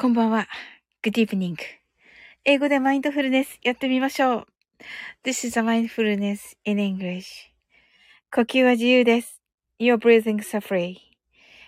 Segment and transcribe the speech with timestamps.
[0.00, 0.48] こんばんは。
[1.02, 1.56] Good evening.
[2.46, 4.46] 英語でマインドフルネスやってみましょう。
[5.24, 7.24] This is a mindfulness in English.
[8.34, 9.42] 呼吸は自由です。
[9.78, 10.96] Your breathing is free.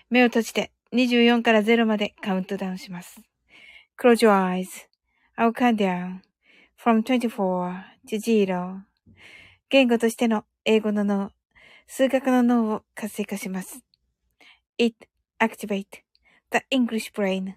[0.08, 3.20] 目を閉じて24から0までカウントダウンします。
[4.00, 4.88] Close your eyes.
[5.36, 6.20] I'll count down
[6.82, 8.78] from 24 to 0.
[9.68, 11.32] 言語としての英語の脳、
[11.86, 13.82] 数学の脳を活性化します。
[14.78, 15.06] It
[15.38, 15.84] activate
[16.50, 17.56] the English brain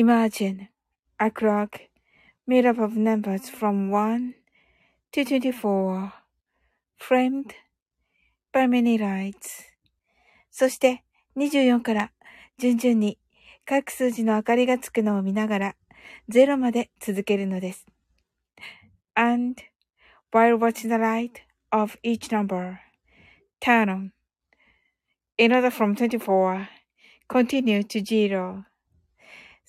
[0.00, 0.70] Imagine
[1.18, 1.78] a clock
[2.46, 4.34] made up of numbers from 1
[5.12, 6.12] to 24,
[6.96, 7.52] framed
[8.50, 9.64] by many lights.
[10.50, 11.04] そして
[11.36, 12.12] 24から
[12.56, 13.18] 順々に
[13.66, 15.76] 各数字の明かりがつくのを見ながら
[16.30, 17.84] 0まで続けるのです。
[19.14, 19.62] And
[20.32, 22.78] while watching the light of each number,
[23.60, 24.12] turn on.
[25.36, 26.68] In order from 24,
[27.28, 28.69] continue to 0.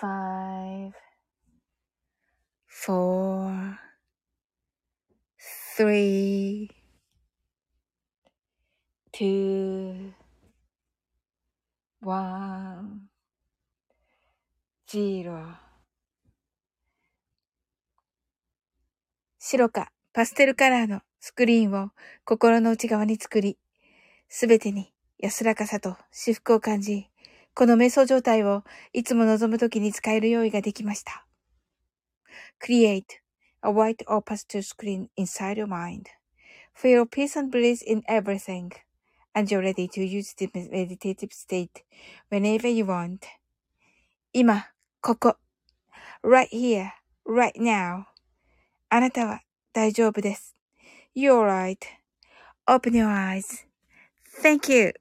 [0.00, 0.92] five,
[2.66, 3.78] four,
[5.76, 6.68] three,
[9.12, 10.12] two,
[12.00, 13.08] one,
[14.90, 15.60] zero.
[19.38, 21.90] 白かパステルカラーのスクリーンを
[22.24, 23.58] 心の内側に作り、
[24.28, 27.08] すべてに安らかさと至福を感じ、
[27.54, 31.26] この瞑想状態をいつも望むときに使える用意ができました。
[32.60, 33.04] Create
[33.62, 36.06] a white or pastel screen inside your mind.
[36.76, 38.70] Feel peace and bliss in everything.
[39.34, 41.84] And you're ready to use the meditative state
[42.30, 43.20] whenever you want.
[44.32, 45.36] 今、ここ。
[46.24, 46.90] right here,
[47.26, 48.06] right now.
[48.88, 49.42] あなたは
[49.72, 50.54] 大丈夫です。
[51.14, 51.46] You're
[52.66, 53.66] right.Open your eyes.
[54.42, 54.94] Thank you.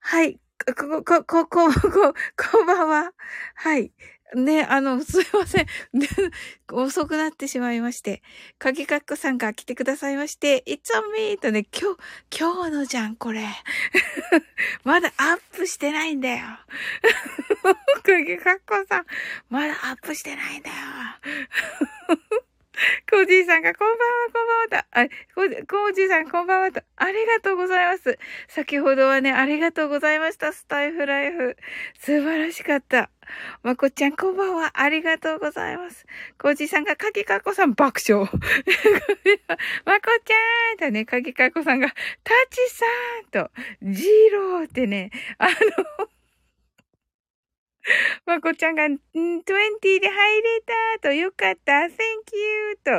[0.00, 0.40] はい。
[0.74, 3.12] こ、こ、こ、こ、こ、こんばんは。
[3.54, 3.90] はい。
[4.34, 5.66] ね、あの、 すいません。
[6.70, 8.22] 遅くなってしまいまして。
[8.58, 11.38] かぎかっこさんが来てくださいまして、It's on me!
[11.38, 13.46] とね、今日、今日のじゃん、これ。
[14.84, 16.46] まだアップしてないんだよ。
[18.02, 19.06] かぎかっこさん、
[19.48, 20.76] まだアップしてないんだよ。
[23.10, 24.98] コージーさんがこんばんは、こんばんはと。
[25.00, 26.80] あ、コージーさんこんばんはと。
[26.96, 28.18] ありがとうございます。
[28.48, 30.52] 先ほどはね、ありがとうございました。
[30.52, 31.56] スタイフライフ。
[31.98, 33.10] 素晴らしかった。
[33.62, 34.70] まこちゃんこんばんは。
[34.74, 36.06] ありがとうございます。
[36.40, 38.24] コージーさんが、かきかこさん爆笑。
[39.84, 41.94] まこちゃんとね、かきかこさんが、タ
[42.50, 42.84] チさ
[43.42, 43.50] んと、
[43.82, 46.08] ジーローってね、あの、
[48.26, 51.88] まこちゃんが、ん、20で入れたと、よかった、Thank
[52.34, 52.90] you と、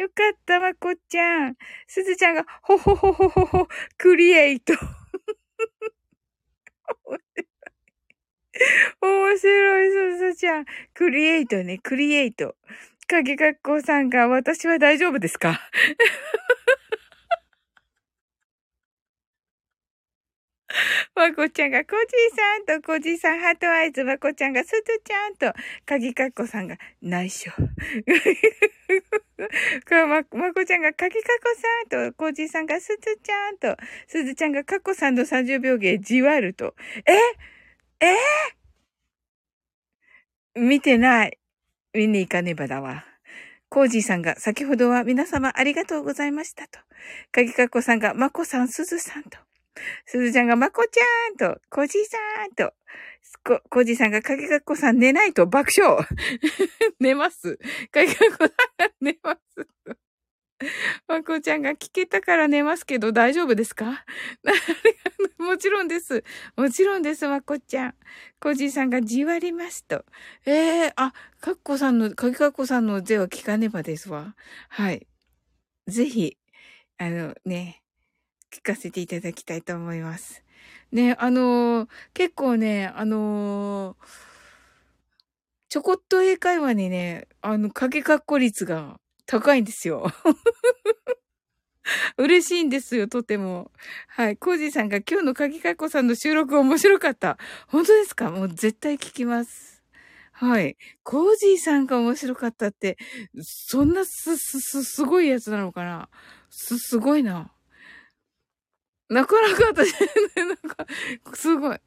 [0.00, 1.56] よかった、まこちゃん。
[1.86, 4.74] すずちゃんが、ほほほほほほ、クリエイト。
[9.02, 10.64] 面白い、すずちゃん。
[10.94, 12.54] クリエイトね、クリエイト。
[13.08, 15.60] 影学校さんが、私は大丈夫ですか？
[21.14, 25.52] まこちゃんが、コジーさんと、コジーさん、ハートアイズ、まこちゃんが、すずちゃんと、
[25.84, 27.50] 鍵かっこさんが、内緒。
[29.90, 30.24] ま、ま
[30.54, 31.54] こちゃんが、鍵かっこ
[31.88, 33.76] さんと、コジーさんが、すずちゃんと、
[34.06, 36.74] すずちゃんが、かっこさんの30秒芸、じわると。
[37.06, 37.12] え？
[38.06, 38.16] え？
[40.56, 41.38] ー、見てない。
[41.92, 43.04] 見に行かねばだわ。
[43.68, 46.78] コージーさんが、先ほどは皆様ありがとうございましたと。
[47.32, 49.38] 鍵かっこさんが、まこさん、すずさんと。
[50.06, 52.72] すずちゃんがまこちゃんと、こじさんと、
[53.44, 56.06] こ、こじさんがかけかっこさん寝ないと爆笑。
[57.00, 57.56] 寝ます。
[57.90, 58.46] かけかっこ
[58.78, 59.66] さん寝ます。
[61.08, 64.04] まこちゃんが聞けたから寝ますけど大丈夫ですか？
[65.38, 66.22] もちろんです。
[66.56, 67.94] もちろんです、まこちゃん。
[68.40, 70.04] こじさんがじわりますと。
[70.44, 74.36] ええー、あ、かっこさんの、かけかっこさんの税は聞かねばですわ。
[74.68, 75.06] はい。
[75.86, 76.36] ぜひ、
[76.98, 77.79] あのね、
[78.52, 80.42] 聞かせていただきたいと思います。
[80.92, 83.96] ね、あのー、結構ね、あのー、
[85.68, 90.10] ちょこっと英会話にね、あの、かけかっこ率が高いんですよ。
[92.18, 93.70] 嬉しいんですよ、とても。
[94.08, 94.36] はい。
[94.36, 97.38] コージーさんが今日のかぎかっこさんの収録面白かった。
[97.68, 98.30] 本当ですか？
[98.30, 99.82] もう絶対聞きます。
[100.32, 100.76] はい。
[101.02, 102.96] コージーさんが面白かったって、
[103.42, 106.08] そんなす、す、す、すごいやつなのかな？
[106.50, 107.52] す、すごいな。
[109.10, 109.92] なかなか私、
[110.38, 110.86] なんか、
[111.34, 111.78] すごい。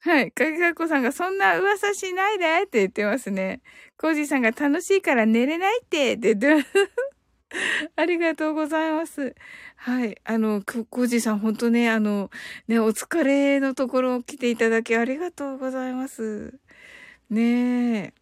[0.00, 0.32] はい。
[0.32, 3.62] かぎかこさんが、そんな噂しないでって言ってますね。
[3.96, 6.68] コージーさんが楽しいから寝れないってって言って。
[7.96, 9.34] ありがとうございます。
[9.76, 10.18] はい。
[10.24, 12.30] あの、コージーさん、本当ね、あの、
[12.68, 16.58] ね、お疲れのところ来ていただきありがとうございます。
[17.30, 18.21] ねえ。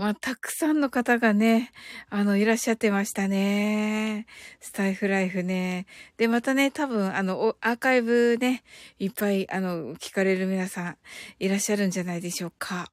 [0.00, 1.72] まあ、たくさんの方がね、
[2.08, 4.24] あの、いらっしゃってましたね。
[4.58, 5.84] スタイフライフね。
[6.16, 8.62] で、またね、多分、あの、アーカイブね、
[8.98, 10.96] いっぱい、あの、聞かれる皆さん、
[11.38, 12.90] いらっしゃるんじゃないでしょうか。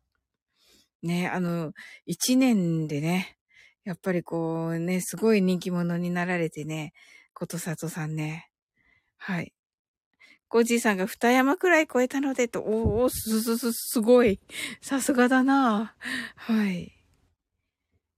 [1.02, 1.72] ね、あの、
[2.06, 3.38] 一年でね、
[3.86, 6.92] やっぱりこうね、すごい人気者になられてね、
[7.34, 8.50] ことさとさんね。
[9.16, 9.54] はい。
[10.50, 14.42] コージーさんが二山くらい超えたのでと、おお、す、す、す、すごい。
[14.82, 15.96] さすがだな。
[16.36, 16.97] はい。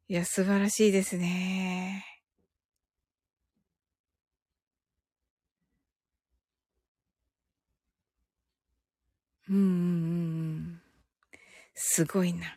[0.10, 2.04] いや、素晴らしいですね。
[9.50, 10.82] うんうんうん。
[11.76, 12.48] すごいな。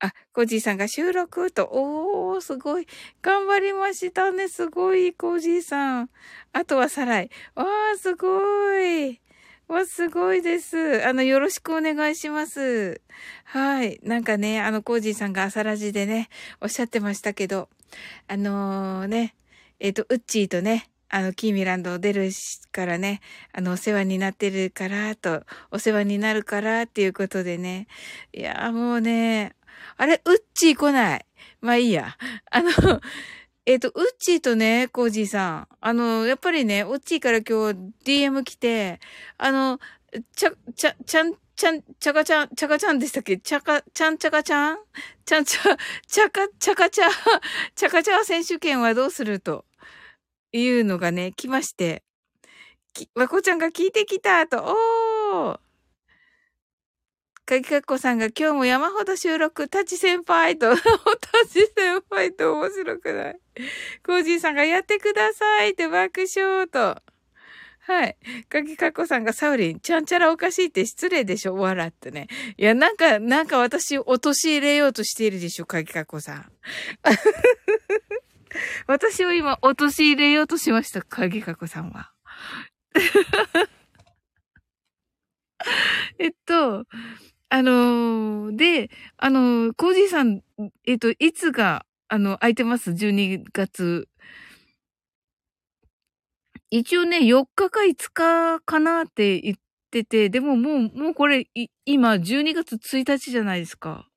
[0.00, 2.86] あ、コージーさんが収録と、おー、すごい。
[3.22, 4.48] 頑張りましたね。
[4.48, 6.10] すごい、コージーさん。
[6.52, 7.30] あとはさらい。
[7.54, 9.20] わー、すごい。
[9.68, 11.06] わ、すごいです。
[11.06, 13.00] あの、よろしくお願いします。
[13.44, 14.00] はい。
[14.02, 16.28] なんかね、あの、コージーさんが朝ラジでね、
[16.60, 17.68] おっしゃってましたけど、
[18.28, 19.34] あのー、ね、
[19.80, 22.30] えっ、ー、と、ウッチーとね、あの、キーミランドを出る
[22.70, 23.20] からね、
[23.52, 27.86] あの、お世話になってるから、と、お世話になるから、っていうことでね。
[28.32, 29.54] いや、もうね、
[29.96, 31.26] あれ、ウッチー来ない。
[31.60, 32.16] まあいいや。
[32.50, 32.70] あの、
[33.64, 35.68] えっ、ー、と、ウッチーとね、コージーさん。
[35.80, 38.98] あの、やっぱりね、ウッチーから今日 DM 来て、
[39.38, 39.78] あの、
[40.34, 43.38] ちゃ、ちゃ、ちゃん、ちゃん、ちゃかちゃん、ちゃかちゃんでしたっけ？
[43.38, 44.78] ちゃか、ちゃんちゃかちゃん？
[45.24, 45.76] ちゃんちゃ、
[46.08, 47.08] ちゃか、ちゃかちゃ、
[47.76, 49.64] ちゃかちゃ選手権はどうすると
[50.52, 52.02] いうのがね、来まして、
[52.94, 54.76] き、わこちゃんが聞いてきたと、
[55.32, 55.71] おー！
[57.52, 60.80] かぎかっこさんが今日も山ほど収録、タチ先輩と、 タ
[61.46, 63.38] チ先輩と面白くない。
[64.02, 67.02] コージーさんがやってくださいって爆笑と。
[67.80, 68.16] はい。
[68.48, 71.54] かぎかっこさんがサウリン、ちゃんちゃらおかしいって失礼でしょ？
[71.56, 72.28] 笑ってね。
[72.56, 76.50] いや、なんか、なんか私、落とし入れようとしているでしょかぎかっこさん。
[78.88, 82.14] 私を今、落とし入れようとしました、かぎかっこさんは。
[86.18, 86.86] えっと、
[87.54, 90.40] あのー、で、あのー、コージーさん、
[90.86, 94.08] えっと、いつが、あの、空いてます ?12 月。
[96.70, 99.56] 一応ね、4日か5日かなって言っ
[99.90, 101.46] てて、でももう、もうこれ、
[101.84, 104.08] 今、12月1日じゃないですか。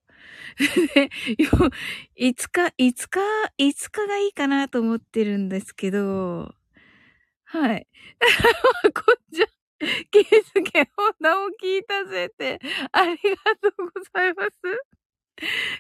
[2.18, 3.20] 5日、5日、
[3.60, 6.56] 5日がいいかなと思ってるんですけど、
[7.46, 7.88] はい。
[8.96, 9.48] こっちゃ
[10.12, 12.60] ケースケホンダを聞いたぜって、
[12.92, 14.52] ありがとうございます。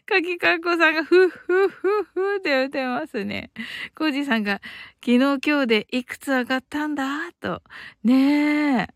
[0.05, 3.51] かきかっこさんがふっふっふっふって言ってますね。
[3.95, 4.61] コージさんが
[5.03, 7.61] 昨日今日でいくつ上がったんだと。
[8.03, 8.87] ねえ。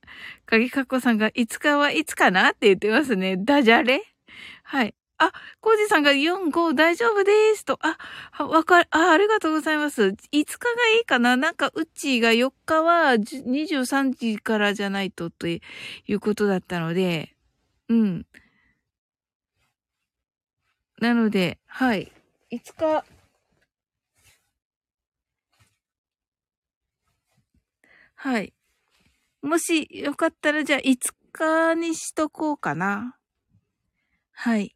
[0.45, 3.37] かきかっこさんがいつかはいつかなって言ってますね。
[3.37, 4.03] ダジャレ
[4.63, 4.93] はい。
[5.19, 7.77] あ、コージさんが4、5大丈夫ですと。
[7.81, 7.97] あ、
[8.45, 10.15] わかる、あ、ありがとうございます。
[10.31, 13.83] 5日がいいかななんか、うちが4日は23
[14.13, 15.61] 時からじゃないととい
[16.09, 17.35] うことだったので、
[17.89, 18.25] うん。
[20.99, 22.11] なので、はい。
[22.51, 23.03] 5日、
[28.15, 28.53] はい。
[29.41, 33.17] もしよかったら、じゃあ5日にしとこうかな。
[34.31, 34.75] はい。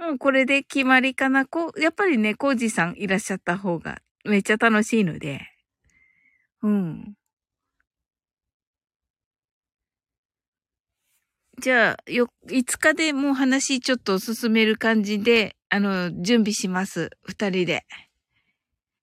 [0.00, 1.44] もうこれで決まりかな。
[1.44, 5.40] こう、やっぱりね、コージさんいらっしゃった方がめっちゃ楽しいので。
[6.62, 7.14] うん。
[11.60, 17.10] じゃあ、よ、5日でもう話ちょっと進める感じで、あの、準備します。
[17.22, 17.84] 二人で。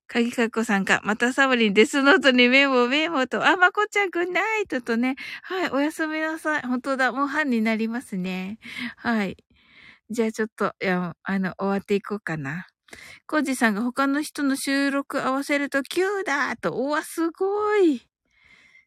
[0.07, 6.61] 鍵かぎかこさんが、またサボリンデスノートにメモメモと、あ、まこちゃんくんナイトとね、はい、おやすみなさい。
[6.63, 8.57] 本当だ、もう半になりますね。
[8.95, 9.37] はい。
[10.09, 12.67] じゃあちょっと、いや、あの、終わっていこうかな。
[13.27, 18.01] コージさんが他の人の収録合わせると9だと、おわ、すごい。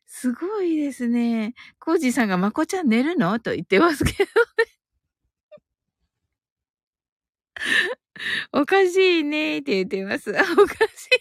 [0.06, 1.54] すごいですね。
[1.80, 3.38] コージさんがまこちゃん寝るの？
[3.40, 4.30] と言ってますけどね。
[8.52, 10.30] おかしいねって言ってます。
[10.30, 10.46] おかし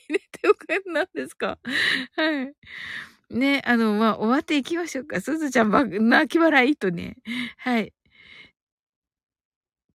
[0.10, 1.60] いねっておかなんですか？
[2.16, 2.54] はい。
[3.32, 5.22] ね、あの、まあ、終わっていきましょうか。
[5.22, 7.18] すずちゃんば、泣き笑いとね。
[7.58, 7.94] はい。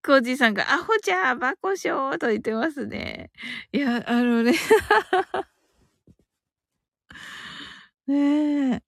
[0.04, 3.30] コージさんが、アホじゃバコショーと言ってますね。
[3.72, 4.52] いや、あのね
[8.06, 8.82] ねえ。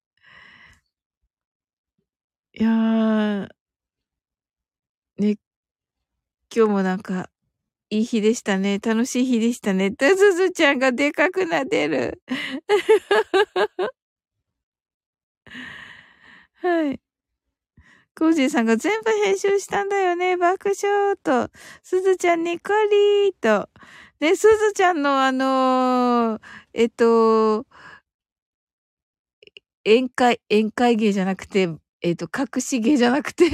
[2.53, 3.47] いやー、
[5.17, 5.37] ね、
[6.55, 7.29] 今日もなんか、
[7.89, 8.79] いい日でしたね。
[8.79, 9.91] 楽しい日でしたね。
[9.91, 12.21] たずずちゃんがでかくなってる。
[16.61, 16.99] はい。
[18.17, 20.37] コージーさんが全部編集したんだよね。
[20.37, 21.51] 爆笑と。
[21.83, 23.69] すずちゃんにコリーと。
[24.19, 26.41] ね、すずちゃんのあのー、
[26.73, 27.67] えっと、
[29.85, 31.69] 宴会、宴会芸じゃなくて、
[32.01, 33.51] えっ、と、隠し芸じゃなくて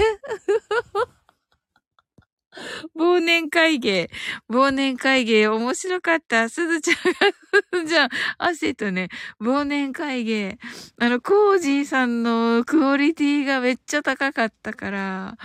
[2.95, 4.10] 忘年会芸。
[4.50, 5.48] 忘年会芸。
[5.48, 6.50] 面白かった。
[6.50, 9.10] すずちゃんが、 じゃあ、汗とね、
[9.41, 10.57] 忘年会芸。
[11.00, 15.38] あの、コージーさんのクオリティがめっちゃ高かったから、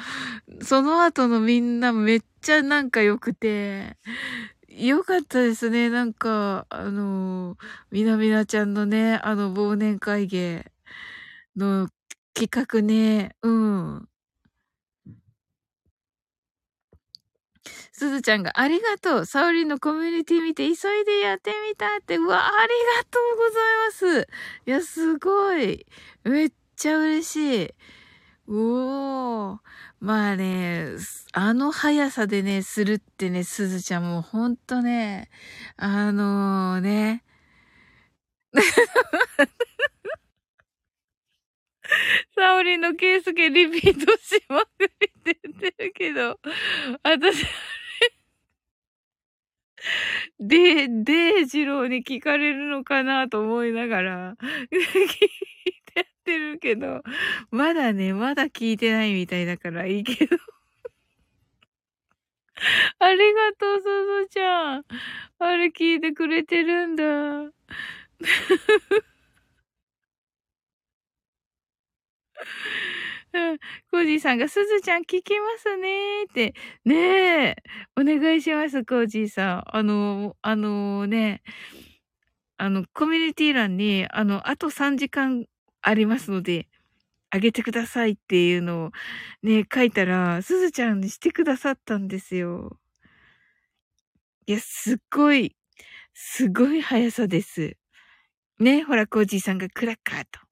[0.62, 3.96] その後のみんなめっちゃなんか良くて、
[4.68, 5.90] よかったですね。
[5.90, 7.56] なんか、あの、
[7.90, 10.70] みなみなちゃんのね、あの忘年会芸
[11.56, 11.88] の
[12.34, 14.08] 企画ね、うん。
[17.98, 19.26] すずちゃんがありがとう。
[19.26, 22.16] サオリンのコミュニティ見て急いでやってみたって。
[22.16, 24.28] うわ、ありがとうございます。
[24.66, 25.84] いや、すごい。
[26.24, 27.70] めっちゃ嬉しい。
[28.46, 29.58] おー。
[30.00, 30.92] まあね、
[31.32, 35.28] あの速さでね、するってね、すずちゃんもうほんとね、
[35.76, 37.24] あのー、ね。
[42.36, 44.88] サオリンのケースケリピートしまくりっ
[45.24, 46.38] て言ってるけど、
[47.02, 47.44] 私、
[50.40, 54.34] で、デイジローに聞かれるのかなと思いながら、
[54.72, 54.80] 聞い
[55.94, 57.02] てってるけど、
[57.50, 60.36] まだね、まだ聞いてないみたいだからいいけど。
[62.98, 63.82] ありがとう、ソ
[64.22, 64.84] ゾちゃん。
[65.38, 67.04] あれ聞いてくれてるんだ。
[73.90, 76.54] コージーさんが、すずちゃん聞きますねーって。
[76.84, 76.96] ね
[77.48, 77.56] え。
[78.00, 79.76] お願いします、コージーさん。
[79.76, 81.42] あの、あのね、
[82.56, 85.46] あの、コミュニティ欄に、あの、あと3時間
[85.82, 86.68] ありますので、
[87.30, 88.90] あげてくださいっていうのを
[89.42, 92.78] ね、書いたら、すずちゃんにしてくださったんですよ。
[94.46, 95.54] いや、すっごい、
[96.14, 97.76] すごい速さです。
[98.58, 100.47] ね、ほら、コージーさんがクラッカーと。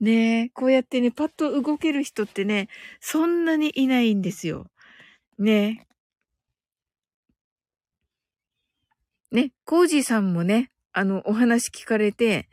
[0.00, 2.68] ねえ、こうやってね、パッと動ける人ってね、
[3.00, 4.66] そんなにいないんですよ。
[5.38, 5.86] ね
[9.32, 12.48] えね、コージーさんもね、あの、お話聞かれて、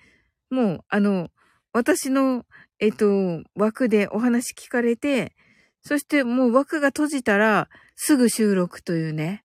[0.49, 1.29] もう、あの、
[1.71, 2.45] 私の、
[2.79, 5.33] えっと、枠でお話聞かれて、
[5.81, 9.43] そしてもう枠が閉じたら、すぐ収録というね。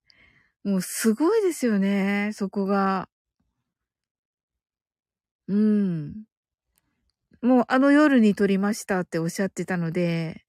[0.65, 3.09] もうすごいですよね、そこが。
[5.49, 6.30] うん。
[7.43, 10.45] もうあの夜に撮りましたっておっしゃってたので、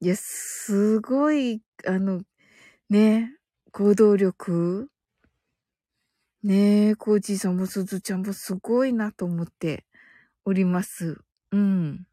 [0.00, 2.22] いや、すごい、あの、
[2.90, 3.36] ね、
[3.72, 4.90] 行動力
[6.44, 9.84] ねえ、コージーさんもすずちゃんもすごいなと思って
[10.44, 11.20] おります。
[11.52, 12.06] うん。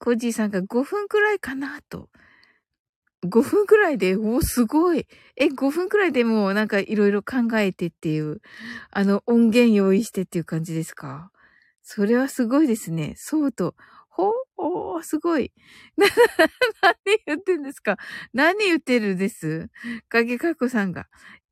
[0.00, 2.08] コージーさんが5分くらいかなと。
[3.26, 5.06] 5分くらいで、お、すごい。
[5.36, 8.40] え、5分くらいでもうなんかいろいろ考えてっていう、
[8.90, 11.30] あの音源用意してっていう感じですか？
[11.82, 13.14] それはすごいですね。
[13.16, 13.74] そうと。
[14.08, 15.52] ほおー、すごい。
[15.96, 16.06] な、
[16.82, 16.94] 何
[17.26, 17.96] 言ってんですか？
[18.32, 19.68] 何言ってるんです？
[20.08, 21.06] 影かこさんが。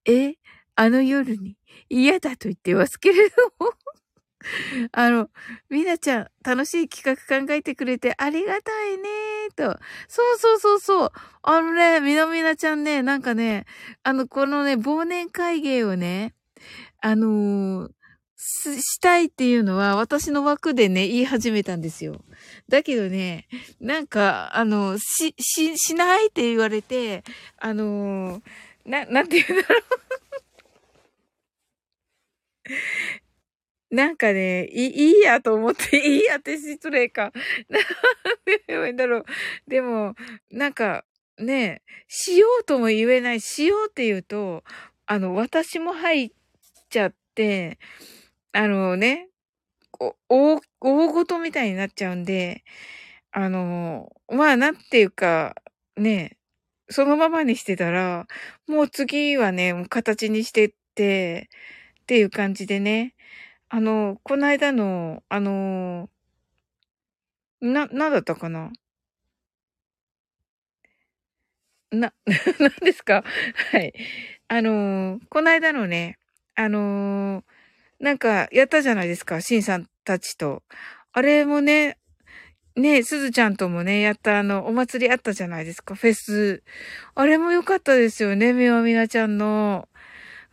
[0.04, 0.34] え、
[0.76, 1.56] あの夜に
[1.88, 3.72] 嫌だと言ってますけれども
[4.92, 5.30] あの、
[5.70, 9.78] みなちゃん、楽しい企画考えてくれてありがたいねーと。
[10.08, 11.12] そうそうそうそう。
[11.42, 13.66] あのね、みなみなちゃんね、なんかね、
[14.02, 16.34] あの、このね、忘年会芸をね、
[17.00, 17.92] あのー、
[18.36, 22.20] したいっていうのは私の枠でね、言い始めたんですよ。
[22.68, 23.48] だけどね、
[23.80, 27.24] なんか、あの、し、し、しないって言われて、
[27.58, 28.42] あのー、
[28.84, 29.82] な、なんて言うんだろう
[33.90, 37.32] なんかね、いい、いやと思って、 いいやって失礼か。
[37.68, 37.82] なん
[38.44, 39.24] て言えばいいんだろう。
[39.68, 40.14] でも、
[40.50, 41.04] なんか、
[41.38, 44.64] ね、しようとも言えない、しようって言うと、
[45.06, 46.30] あの、私も入っ
[46.90, 47.78] ちゃって、
[48.52, 49.28] あのね、
[50.28, 52.64] 大、大ごとみたいになっちゃうんで、
[53.32, 55.54] あの、まあ、なんていうか、
[55.96, 56.38] ね、
[56.88, 58.26] そのままにしてたら、
[58.66, 61.50] もう次はね、形にしてって、
[62.02, 63.14] っていう感じでね、
[63.70, 66.08] あの、この間の、あの、
[67.60, 68.72] な、なんだったかな？
[71.92, 72.12] な、
[72.60, 73.22] なんですか？
[73.72, 73.92] はい。
[74.48, 76.18] あの、この間のね、
[76.54, 77.44] あの、
[78.00, 80.62] なんか、やったじゃないですか、シンさんたちと。
[81.12, 81.98] あれもね、
[82.76, 86.62] ねすずちゃんともね、やったあの、お祭りあったじゃないですか、フェス。
[87.16, 89.88] あれも良かったですよね、みわみなちゃんの。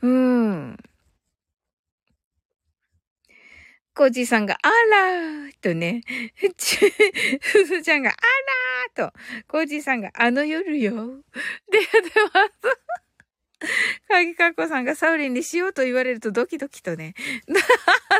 [0.03, 0.77] うん。
[3.95, 6.01] コージーさんが、あらーとね、
[7.39, 8.13] すずちゃんが、あ
[8.97, 10.93] らーと、コージーさんが、あの夜よ。
[10.93, 12.93] で、やってます。
[14.09, 17.13] かぎかっこさんがサウリンにしようと言われるとドキドキとね。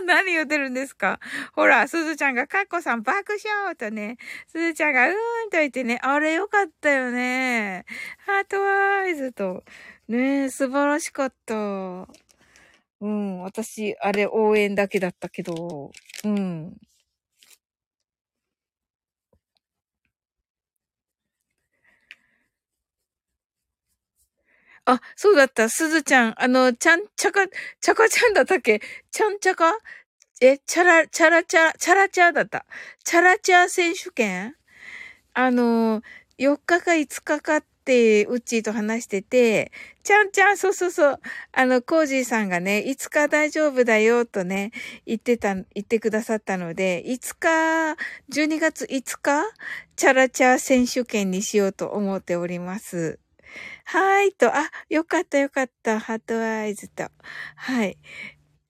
[0.05, 1.19] 何言ってるんですか
[1.53, 4.17] ほら、すずちゃんがかっこさん爆笑とね。
[4.47, 5.15] すずちゃんがうーん
[5.49, 5.99] と言ってね。
[6.01, 7.85] あれよかったよね。
[8.25, 9.63] ハートワイズと。
[10.07, 12.07] ね素晴らしかった。
[13.03, 15.91] うん、私、あれ応援だけだったけど。
[16.23, 16.77] うん。
[24.85, 25.69] あ、そうだった。
[25.69, 27.41] すずちゃん、あの、ちゃん、ちゃか、
[27.79, 28.81] ちゃかちゃんだったっけ？
[29.11, 29.71] ちゃんちゃか？
[30.41, 32.65] え、チャラ、チャラチャ、チャラチャだった。
[33.05, 34.55] チャラチャ選手権？
[35.33, 36.01] あの、
[36.37, 39.71] 4日か5日かって、うっちーと話してて、
[40.03, 41.19] ちゃんちゃん、そうそうそう。
[41.53, 44.71] あの、コージーさんがね、5日大丈夫だよ、とね、
[45.05, 47.95] 言ってた、言ってくださったので、5日、
[48.29, 49.43] 12月5日、
[49.95, 53.19] チャラチャ選手権にしようと思っております。
[53.85, 57.05] はーい、と、あ、よかったよかった、ハートアイズと。
[57.55, 57.97] はい。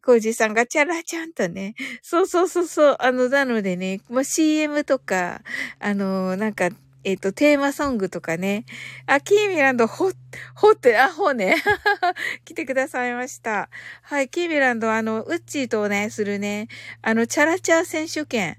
[0.05, 1.73] コージーさんがチャラちゃんとね。
[2.03, 2.97] そうそうそうそう。
[2.99, 5.41] あの、なのでね、まあ、CM とか、
[5.79, 6.69] あの、なんか、
[7.03, 8.65] えっ、ー、と、テーマソングとかね。
[9.05, 10.11] あ、キーミランド、ほ、
[10.55, 11.55] ほって、あ、ほね。
[12.45, 13.69] 来てくださいました。
[14.01, 16.67] はい、キーミランド、あの、ウッチーとね、するね、
[17.01, 18.57] あの、チャラチャー選手権。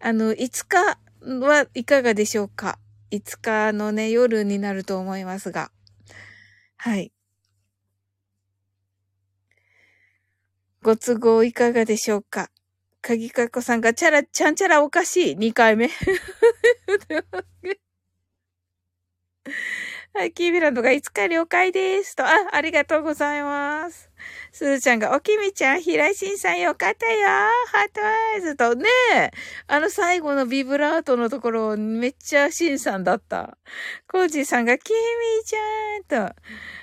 [0.00, 0.98] あの、5日
[1.46, 2.78] はいかがでしょうか
[3.10, 5.70] 5日のね、夜になると思いますが。
[6.76, 7.12] はい。
[10.82, 12.50] ご都合いかがでしょうか
[13.00, 15.36] 鍵かぎかこさんが、チャラ、ちゃんちゃらおかしい。
[15.36, 15.90] 2回目。
[20.16, 22.14] はい、キービランドがいつか了解です。
[22.14, 24.10] と、あ、ありがとうございます。
[24.52, 29.30] すずちゃんが、おきみちゃん、平井しんさんよかったよハートアイズと、ねえ、
[29.66, 33.58] あの最後のビブラートのところ、めっちゃしんさんだった。
[34.06, 36.34] コージーさんが、きみちゃんと、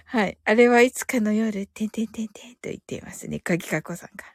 [0.07, 3.39] はい、あれはいつかの夜、てんてんてんてんと言っていますね。
[3.39, 4.25] かぎかこさんが。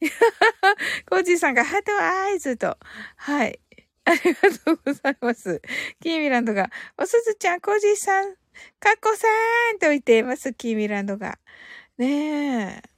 [1.08, 2.76] コージーさんが、ハートアイズと、
[3.16, 3.60] はい。
[4.04, 5.62] ありがとうございます。
[6.00, 8.34] キーミランドが、おすずちゃん、コージーさん、
[8.80, 9.26] カッコさ
[9.74, 11.38] んと言っています、キーミランドが。
[11.98, 12.90] ねえ。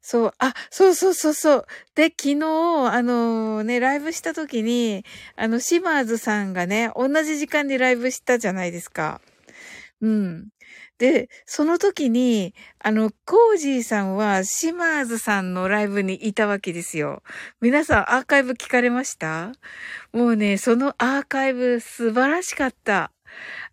[0.00, 1.66] そう、あ、そうそうそうそう。
[1.94, 2.44] で、昨日、
[2.92, 5.04] あのね、ライブした時に、
[5.36, 9.20] あの、シマーズさんがね、同じ時間にライブしたじゃないですか。
[10.02, 10.48] うん。
[10.98, 17.22] で、その時に、あの、コージーさんはシマーズさんのライブにいたわけですよ。
[17.60, 19.52] 皆さんアーカイブ聞かれました？
[20.12, 23.12] もうね、そのアーカイブ素晴らしかった。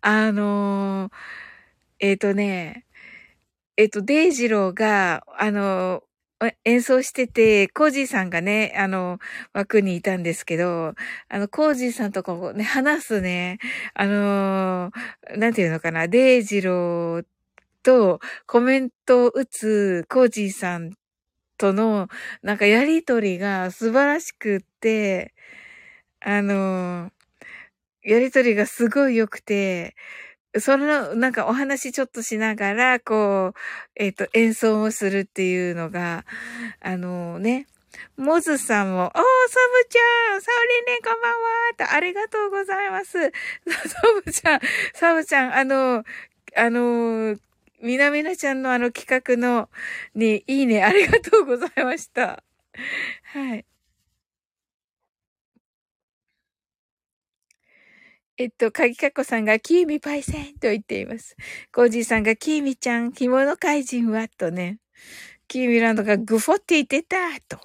[0.00, 1.12] あのー、
[2.00, 2.86] えっ、ー、とね、
[3.76, 6.04] えっ、ー、と、デイジローが、あの
[6.64, 9.18] 演奏してて、コージーさんがね、あの、
[9.52, 10.94] 枠にいたんですけど、
[11.28, 13.58] あの、コージーさんとかをね、話すね、
[13.94, 14.90] あの、
[15.36, 17.26] なんていうのかな、デイジロー
[17.82, 20.92] とコメントを打つコージーさん
[21.58, 22.08] との、
[22.42, 25.34] なんかやりとりが素晴らしくって、
[26.20, 27.10] あの、
[28.02, 29.94] やりとりがすごい良くて、
[30.58, 33.58] その、なんかお話ちょっとしながら、こう、
[33.94, 36.24] えっ、ー、と、演奏をするっていうのが、
[36.80, 37.66] あのね、
[38.16, 43.12] モズさんも、おー、サブちゃん、サオリンね、こんばんはと、ありがとうございます。
[43.22, 43.30] サ
[44.24, 44.60] ブちゃん、
[44.94, 46.04] サブちゃん、あの、
[46.56, 47.36] あの、
[47.80, 49.68] みなみなちゃんのあの企画の、
[50.14, 52.42] に、いいね、ありがとうございました。
[53.22, 53.64] はい。
[58.40, 61.36] えっと、かぎかこさんが、キーミパイセンと言っています。
[61.74, 64.28] コージーさんが、キーミちゃん、着物怪人は？
[64.28, 64.78] とね。
[65.46, 67.60] キーミランドが、グフォって言ってたと。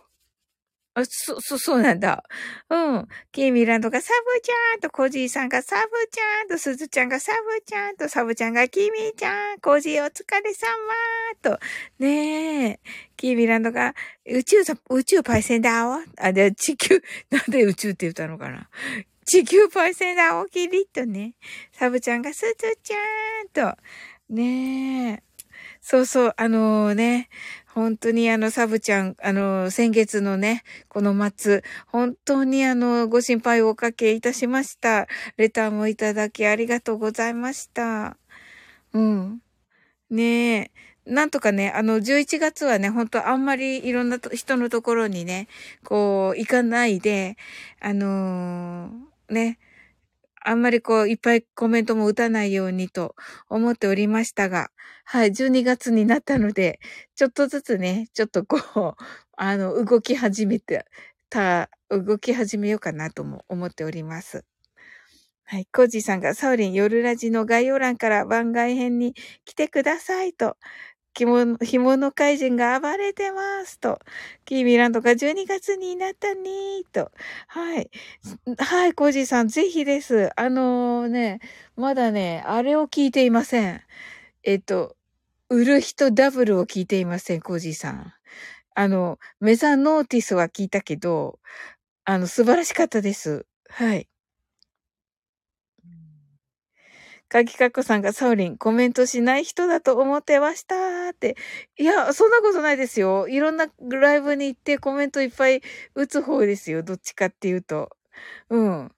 [0.96, 2.26] あ、そ、そ、そうなんだ。
[2.70, 3.08] うん。
[3.32, 10.68] キーミランドがサブちゃんと、コージーさんがサブちゃんと、スズちゃんがサブちゃんと、サブちゃんがキーミーちゃん、コージーお疲れ様
[11.42, 11.58] と。
[12.00, 12.80] ねえ。
[13.16, 16.04] キーミランドが、宇宙さ、宇宙パイセンだわ。
[16.18, 18.70] あ、で、地球、 なんで宇宙って言ったのかな？
[19.26, 21.34] 地球パイセンダー大きりとね、
[21.72, 22.96] サブちゃんがスズちゃ
[23.44, 23.76] んと、
[24.30, 25.24] ねえ。
[25.82, 27.30] そうそう、あのー、ね、
[27.74, 35.08] 本当にあの、サブちゃん、あのー、先月のね、この末、本当にあの、ご心配をおかけいたしました。
[35.38, 38.18] レターもいただきありがとうございました。
[38.94, 39.42] うん。
[40.12, 40.72] ねえ。
[41.06, 45.48] なんとかね、あの、11月はね、本当あんまりいろんな人のところにね、
[45.84, 47.38] こう、行かないで、
[47.80, 49.60] あのーね、
[50.48, 53.16] あんまりこう、いっぱいコメントも打たないようにと
[53.50, 54.70] 思っておりましたが、
[55.04, 56.80] はい、12月になったので、
[57.16, 58.58] ちょっとずつね、ちょっとこ
[59.00, 59.04] う、
[59.38, 60.86] あの、動き始めて
[61.30, 64.46] た、動き始めようかなとも思っております。
[65.46, 65.68] はい。
[65.72, 70.58] コージーさんが、サウリン夜ラジの概要欄から番外編に来てくださいと、
[71.16, 74.00] 着物、干物怪人が暴れてますと。
[74.44, 77.12] キーミランドが12月になったねーと。
[77.48, 77.90] はい。
[78.58, 80.30] はい、コージーさん、ぜひです。
[80.40, 81.40] あのー、ね、
[81.78, 83.82] まだね、あれを聞いていません。
[84.44, 84.98] えっと、
[85.50, 88.14] 売る人ダブルを聞いていません、コージーさん。
[88.76, 91.40] あの、メザノーティスは聞いたけど、
[92.04, 93.46] あの、素晴らしかったです。
[93.70, 94.10] はい。
[97.30, 101.36] かきかっこさんがサウリン、コメントしない人だと思ってましたって。
[101.78, 103.28] いや、そんなことないですよ。
[103.28, 105.62] いろんなライブに行ってコメントいっぱい
[105.96, 106.84] 打つ方ですよ。
[106.84, 107.90] どっちかっていうと。
[108.50, 108.92] うん。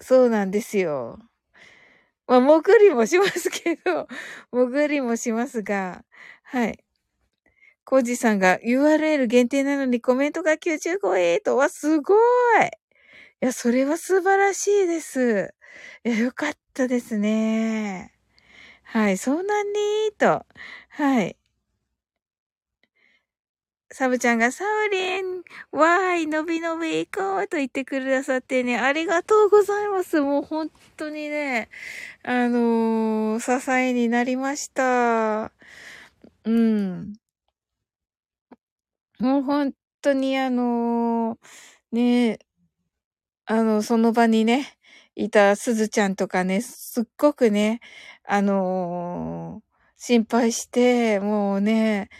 [0.00, 1.18] そうなんですよ。
[2.26, 4.06] まあ、潜りもしますけど、
[4.52, 6.04] 潜りもしますが、
[6.42, 6.84] はい。
[7.84, 12.18] コージさんが URL 限定なのにコメントが95えとはすごい
[13.40, 15.54] いや、それは素晴らしいです。
[16.04, 18.12] いや、よかったですね。
[18.84, 20.46] はい、そうなんにーと。
[20.90, 21.36] はい。
[23.90, 30.20] サブちゃんがサウリン、わーい、のびのび行こうと言ってくださってね、ありがとうございます。
[30.20, 31.68] もう本当にね、
[32.22, 35.52] あのー、支えになりました。
[36.44, 37.14] うん。
[39.20, 39.72] もう本
[40.02, 41.38] 当にあのー、
[41.92, 42.38] ね、
[43.50, 44.76] あの、その場にね、
[45.14, 47.80] いたすずちゃんとかね、すっごくね、
[48.24, 49.64] あのー、
[49.96, 52.10] 心配して、もうね、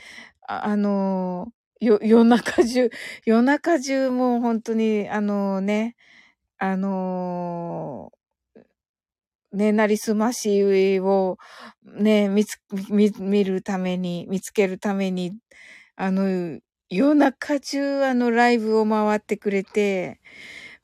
[0.47, 2.91] あ、あのー、よ、夜中中、
[3.27, 5.97] 夜中中もう本当に、あのね、
[6.59, 8.13] あの、
[9.53, 11.39] ね、なりすましを、
[11.85, 12.59] ね、見つ、
[12.91, 15.33] 見、見るために、見つけるために、
[15.97, 16.61] あの、
[16.91, 20.21] 夜中中あのライブを回ってくれて、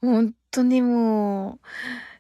[0.04, 1.58] 本当にも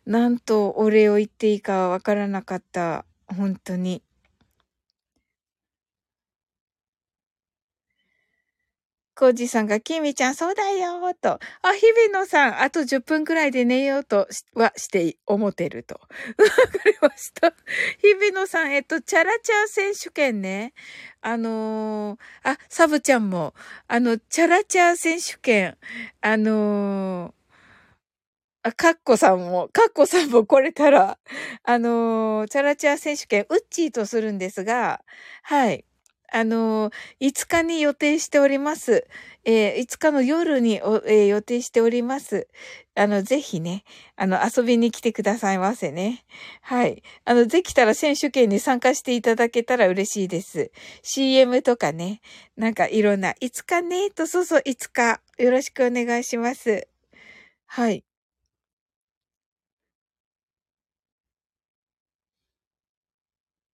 [0.06, 3.04] う、なんとお礼を言っていいかわからなかった。
[3.28, 4.02] 本当に。
[9.16, 11.34] コージさんが、キミちゃん、そうだよと。
[11.34, 11.38] あ、
[11.74, 15.94] 日比野さん、あと10分くらいで寝ようとはして思ってると。
[15.94, 17.54] わかりました。
[18.02, 20.74] 日比野さん、えっと、チャラチャー選手権ね。
[21.20, 23.54] あのー、あ、サブちゃんも、
[23.86, 25.76] あの、チャラチャー選手権、
[26.20, 27.43] あのー
[28.66, 31.18] あ、カッコさんも、カッコさんも来れたら、
[31.64, 35.04] あのー、チャラチャ選手権、ウッチーとするんですが、
[35.42, 35.84] はい。
[36.32, 39.06] あのー、5日に予定しております。
[39.44, 42.48] えー、5日の夜に、えー、予定しております。
[42.94, 43.84] あの、ぜひね、
[44.16, 46.24] あの、遊びに来てくださいませね。
[46.62, 47.02] はい。
[47.26, 50.72] あの、できたら選手権に参加していただけたら嬉しいです。
[51.02, 52.22] CM とかね、
[52.56, 56.88] なんかいろんな、5日ね、と、そうそう、5日、よろしくお願いします。
[57.66, 58.04] はい。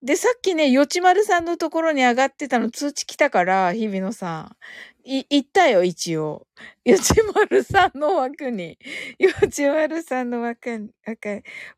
[0.03, 4.57] で、さっきね、よちまるさんのところに上がってたの通知来たから、日比野さん。
[5.05, 6.47] い、行ったよ、一応。
[6.87, 8.79] よちまるさんの枠に、
[9.19, 10.91] よちまるさんの枠に、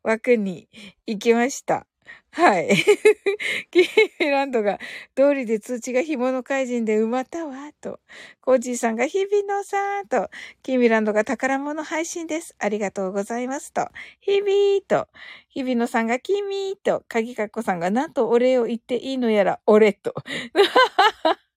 [0.03, 0.69] 枠に
[1.05, 1.85] 行きました。
[2.31, 2.69] はい。
[3.69, 3.87] キー
[4.19, 4.79] ミランドが、
[5.15, 7.99] 通りで通知が紐の怪人で埋まったわ、と。
[8.41, 10.29] コージーさんが日々のさん、と。
[10.63, 12.55] キーミランドが宝物配信です。
[12.57, 13.87] ありがとうございます、と。
[14.19, 15.07] 日々、と。
[15.49, 17.03] 日々のさんがキミーと。
[17.07, 20.15] 鍵かっこさんが、なんとお礼を言っていいのやら、俺、と。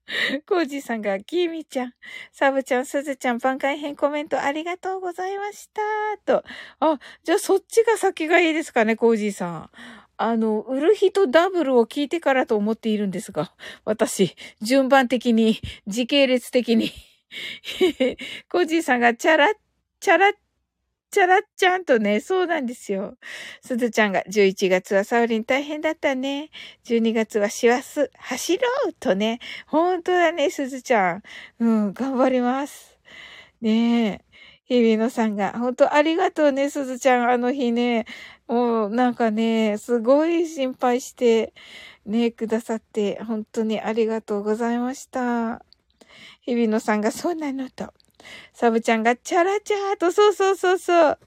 [0.47, 1.95] コージーさんが、キーミちゃん、
[2.33, 5.83] サブちゃん、スズちゃん、番外編コメントありがとうございました。
[6.25, 6.45] と。
[6.81, 9.71] あ、じゃあそっちが先がいいですかね、コージーさん。
[10.19, 13.53] あの、売る人ダブルを聞いてからと思っているんですが、
[13.85, 16.91] 私、順番的に、時系列的に
[18.49, 19.55] コジーさんがチャラッ、
[20.01, 20.35] チャラッ、
[21.11, 23.17] チャラッちゃんとね、そうなんですよ。
[23.63, 26.51] すずちゃんが、11月はサウリン大変だったね。
[26.85, 29.39] 12月は師走、走ろうとね。
[29.67, 31.23] 本当だね、すずちゃん。
[31.59, 32.99] うん、頑張ります。
[33.61, 34.27] ねえ。
[34.69, 37.31] 日比野さんが、本当ありがとうね、すずちゃん。
[37.31, 38.05] あの日ね、
[38.49, 41.53] おうなんかね、すごい心配して
[42.07, 45.65] ね、くださって、本当にありがとうございました。
[46.43, 47.93] 日比野さんがそうなのと。
[48.53, 51.19] サブちゃんがチャラチャーと、そうそうそうそう。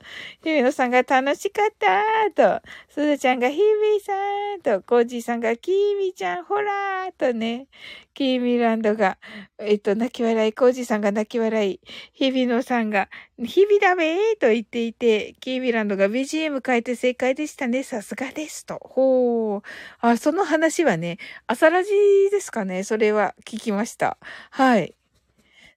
[0.43, 3.61] 日比野さんが楽しかったーと、すずちゃんが日比
[4.03, 4.13] さ
[4.57, 7.67] んと、コージーさんがキーミちゃんほらーとね、
[8.13, 9.17] キーミランドが、
[9.59, 11.79] えっと、泣き笑い、コージーさんが泣き笑い、
[12.13, 17.83] 日比野さんが、日々だべーと言っていて、キーミランドが BGM 変えて正解でしたね。
[17.83, 18.79] さすがですと。
[18.81, 19.63] ほー。
[20.01, 21.91] あ、その話はね、朝ラジ
[22.31, 22.83] ですかね。
[22.83, 24.17] それは聞きました。
[24.49, 24.98] はい。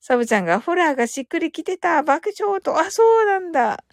[0.05, 3.85] サブちゃんが、ホラーがしっくりきてた、爆笑と、あ、そうなんだ。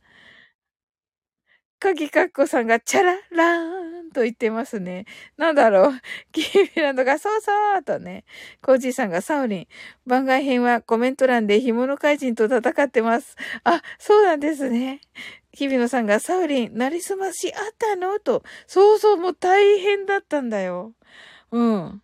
[1.80, 5.06] かぎかっこさんが、チャララーンと言ってますね。
[5.38, 5.92] なんだろう。
[6.34, 8.26] キーミランドが、そうそうとね。
[8.62, 9.68] コージーさんが、サウリン。
[10.06, 13.38] 番外編はコメント欄で干物怪人と戦ってます。
[13.64, 15.00] あ、そうなんですね。
[15.54, 18.20] 日比野さんが、サウリン、なりすましあったの？
[18.20, 18.44] と。
[18.68, 20.96] そうそう、もう大変だったんだよ。
[21.52, 22.04] うん。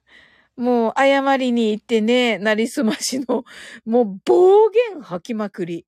[0.58, 3.46] もう、謝りに行ってね、なりすましの、
[3.86, 5.86] もう暴言吐きまくり。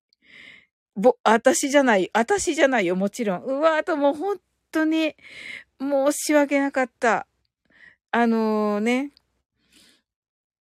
[0.96, 3.42] ぼ、私じゃない、私じゃないよ、もちろん。
[3.44, 4.38] うわーともう本
[4.72, 5.14] 当に、
[5.80, 7.26] 申し訳なかった。
[8.10, 9.12] あのー、ね、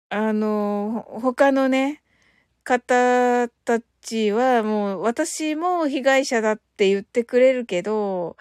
[0.09, 2.01] あのー、他のね、
[2.63, 8.35] 方たちはもう私も被害者だって言ってくれるけど、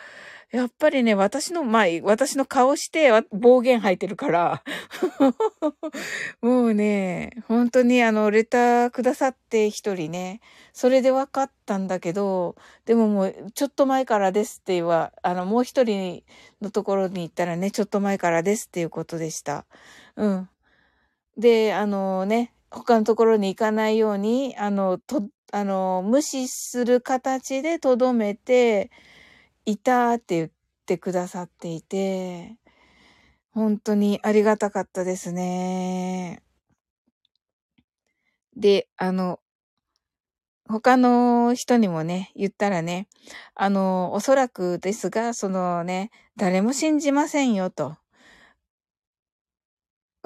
[0.53, 4.63] やっぱりね、私の、まあ、私の顔して暴言吐いてるから
[6.41, 10.41] もうね、本当にあの、レターくださって一人ね、
[10.73, 12.55] それで分かったんだけど、
[12.85, 16.23] でももう、ちょっと前からですって言わ、あの、もう一人
[16.63, 19.67] のところに行ったらね、ちょっと前からですっていうことでした。
[20.15, 20.49] うん。
[21.37, 28.91] で、あのね、他のところに行かないように、あの、と、あの、無視する形でとどめて、
[29.67, 30.51] いたって言っ
[30.87, 32.57] てくださっていて、
[33.51, 36.43] 本当にありがたかったですね。
[38.57, 39.41] で、あの、
[40.69, 43.09] 他の人にもね、言ったらね、
[43.55, 47.97] あの、おそらくですが、そのね、誰も信じませんよと。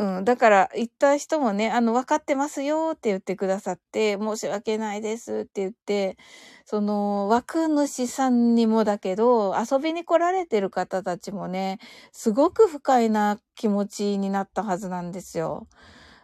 [0.01, 0.25] うん。
[0.25, 6.17] だから、行った人もね、あの、分かってますよって言ってくださって、申し訳ないですって言って、
[6.65, 11.79] その、枠主さんにもだけど、遊びに来られてる方たちもね、
[12.13, 15.69] すごく不快な気持ちになったはずなんですよ。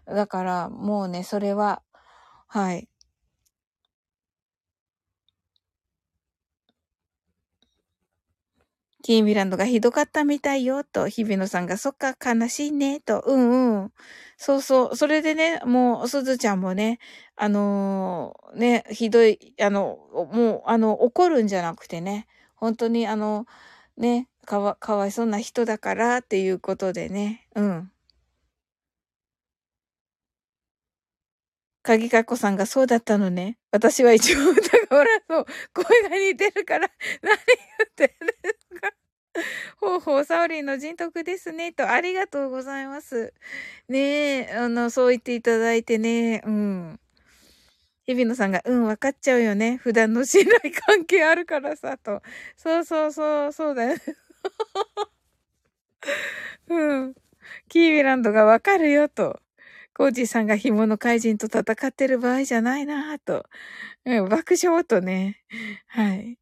[0.07, 1.83] だから、もうね、それは、
[2.49, 2.89] はい。
[9.07, 13.93] キーミランドがひどかったみたいよ、と、日比野さんが、そっか、悲しいね、と、うんうん。
[14.37, 14.97] そうそう。
[14.97, 16.99] それでね、もう、すずちゃんもね、
[17.37, 19.97] あのー、ね、ひどい、あの、
[20.33, 23.47] もう、あの、怒るんじゃなくてね、本当に、あの、
[23.97, 27.93] ね、かわ、かわいそうな人だから、っていうことでね、うん。
[31.85, 33.57] 鍵かっこさんがそうだったのね。
[33.71, 36.91] 私は一応疑ほら、そう、声が似てるから、
[37.23, 38.56] 何言ってる
[39.79, 41.73] ほうほう、サオリンの人徳ですね。
[41.73, 43.33] と、ありがとうございます。
[43.89, 47.01] ねえ、あの、そう言っていただいてね、うん。
[48.07, 49.77] 日比野さんが、うん、分かっちゃうよね。
[49.79, 52.23] 普段の信頼関係あるからさ、と。
[52.57, 54.01] そうそうそう、そうだよね。
[56.69, 57.15] うん。
[57.69, 59.41] キービランドがわかるよ、と。
[59.95, 63.47] コージさんが紐の怪人と戦ってる場合じゃないな、と。
[64.07, 65.43] うん、爆笑とね。
[65.89, 66.39] はい。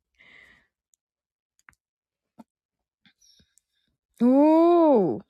[4.21, 5.25] おー。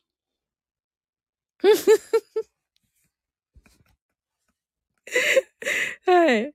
[6.06, 6.54] はい。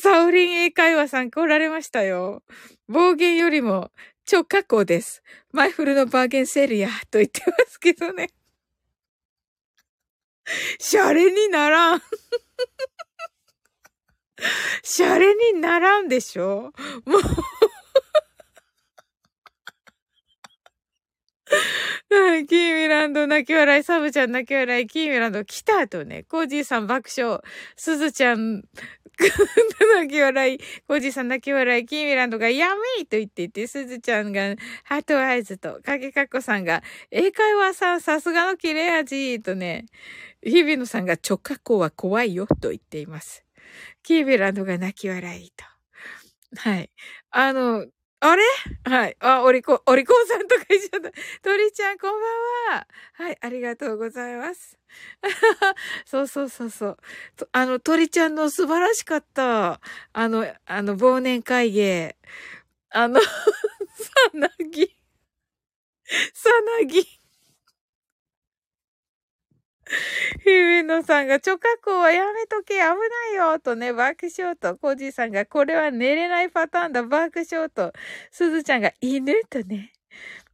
[0.00, 2.42] サオリン英会話さん来られましたよ。
[2.88, 3.90] 暴言よりも
[4.24, 5.22] 超加工です。
[5.52, 8.30] マイフルのバーゲンセールや、と言ってますけどね。
[10.78, 12.02] シャレにならん。
[14.82, 16.72] シャレにならんでしょ？
[17.04, 17.20] もう
[22.48, 27.40] キーミランド泣き笑い、サブちゃん泣き笑い、キーミランド来た後ね、コージーさん爆笑、
[27.76, 28.62] スズちゃん
[29.96, 39.86] 泣き笑い、コージーさん泣き笑い、キーミランドがやめいと言っていて、スズちゃんがハートアイズと、かけかっこさんが、英会話さんさすがの切れ味とね、
[40.42, 43.44] 日比野さんが直角行は怖いよと言っています。
[44.02, 45.64] キーミランドが泣き笑いと。
[46.56, 46.90] はい。
[47.30, 47.86] あの、
[48.24, 48.42] あれ？
[48.84, 49.16] はい。
[49.18, 51.10] あ、おりこ、おりこさんとか言っちゃった。
[51.42, 52.12] 鳥ちゃん、こん
[52.70, 52.86] ばんは。
[53.14, 54.78] はい、ありがとうございます。
[56.06, 56.98] そうそうそうそう。
[57.50, 59.80] あの、鳥ちゃんの素晴らしかった、
[60.12, 62.16] あの、あの、忘年会芸。
[62.90, 63.28] あの、 さ
[64.34, 64.96] なぎ。
[66.34, 67.21] さなぎ。
[70.44, 72.94] ひびのさんが、チョカコはやめとけ、危な
[73.32, 77.92] いよ、とね、爆笑と、コージーさんが、これは寝れないパターンだ、爆笑と、
[78.30, 79.92] すずちゃんが、犬とね、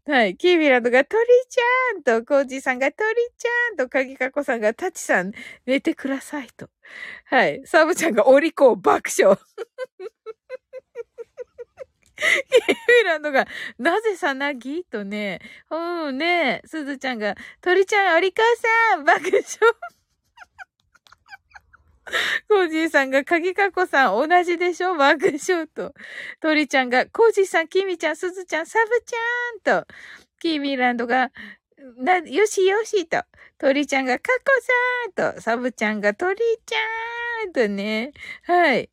[0.06, 0.36] はい。
[0.38, 1.20] キービランドが鳥
[1.50, 2.98] ちゃんと、コージーさんが鳥
[3.36, 5.32] ちゃんと、カギカコさんがタチさん
[5.66, 6.70] 寝てくださいと。
[7.26, 7.62] はい。
[7.66, 9.38] サブちゃんがお利口爆笑。
[12.18, 13.46] キーミランドが、
[13.78, 14.84] なぜさなぎ？
[14.84, 18.42] とね、うんね、すずちゃんが、鳥ちゃん、おりか
[18.90, 19.42] さん、爆笑。
[22.48, 24.94] コージーさんが、かぎかこさん、同じでしょ？
[24.96, 25.94] 爆笑と。
[26.40, 29.86] 鳥ちゃんが、コージーさん、キミちゃん、すずちゃん、サブちゃんと。
[30.40, 31.30] キーミランドが、
[31.98, 33.22] な、よしよしと。
[33.58, 34.44] 鳥ちゃんが、かこ
[35.14, 35.40] さんと。
[35.40, 38.12] サブちゃんが、鳥ちゃんとね。
[38.44, 38.90] はい。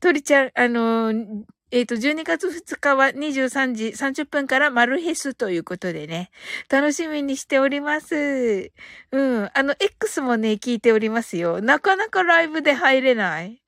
[0.00, 6.30] 鳥ちゃん、あのー、えっ、ー、と、12月2日は23時30分からマルヘスということでね、
[6.70, 8.72] 楽しみにしております。
[9.12, 9.50] うん。
[9.52, 11.60] あの、X もね、聞いておりますよ。
[11.60, 13.62] なかなかライブで入れない。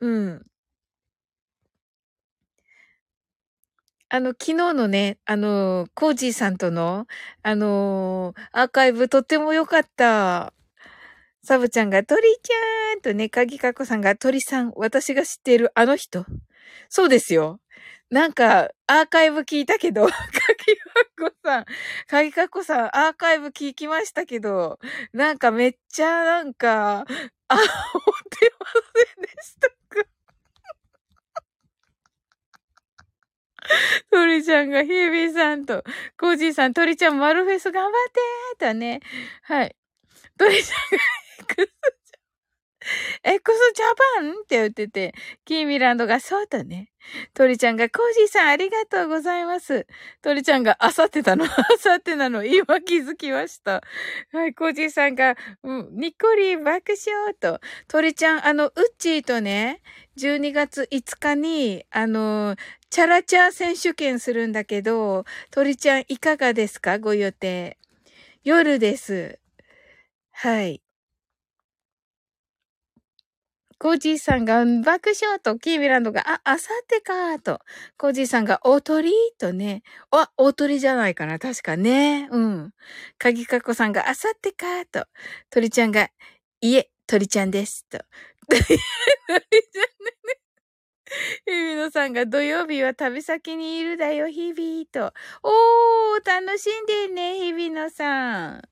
[0.00, 0.46] うん。
[4.08, 7.06] あの、昨日のね、あの、コージーさんとの、
[7.42, 10.54] あのアーカイブとっても良かった。
[11.42, 16.24] サブちゃんが鳥ちゃんとね、かぎかこさんが鳥さん、私が知っているあの人。
[16.88, 17.60] そうですよ。
[18.10, 20.12] なんか、アーカイブ聞いたけど、 か
[20.66, 20.90] ぎか
[21.26, 21.64] っこさん、
[22.06, 24.78] かぎかっこさん、アーカイブ聞きましたけど、
[25.12, 27.00] なんかめっちゃなんか、
[27.48, 27.64] あ、思っ
[28.30, 28.66] てま
[29.16, 30.08] せんでしたか？
[34.10, 35.82] 鳥ちゃんがヒービさんと、
[36.18, 37.92] コージーさん、鳥ちゃん、マルフェス頑張っ
[38.58, 39.00] てーとね。
[39.42, 39.76] はい。
[40.38, 41.04] 鳥ちゃんが、
[43.22, 43.84] エクスジャ
[44.20, 44.30] パン？
[44.30, 46.90] って言ってて、キーミランドがそうだね。
[47.34, 49.86] 鳥ちゃんが、コージーさんありがとうございます。
[50.22, 51.44] 鳥ちゃんが、あさってたの？
[51.46, 52.44] あさってなの？
[52.44, 53.82] 今気づきました。
[54.32, 57.60] はい、コージーさんが、うん、ニッコリ爆笑と。
[57.88, 59.82] 鳥ちゃん、あの、ウッチーとね、
[60.18, 62.56] 12月5日に、あの、
[62.90, 66.98] チャラチャー選手権するんだけど、鳥ちゃんいかがですか？
[66.98, 67.78] ご予定。
[68.44, 69.38] 夜です。
[70.32, 70.83] はい。
[73.84, 77.60] コージーさんが爆笑と、キーミランドが、あ、あさってかと、
[77.98, 82.26] コージーさんが、大鳥とね、あ、大鳥じゃないかな、確かね。
[82.30, 82.72] うん。
[83.18, 85.04] かぎかこさんが、あさってかと、
[85.50, 86.08] 鳥ちゃんが、
[86.62, 87.84] いえ、鳥ちゃんです。
[87.90, 87.98] と。
[88.48, 89.44] 鳥ちゃんね。
[91.46, 95.12] 日比野さんが土曜日は旅先にいるだよ、日々と。
[95.42, 98.62] おー、楽しんでね、日比野さん。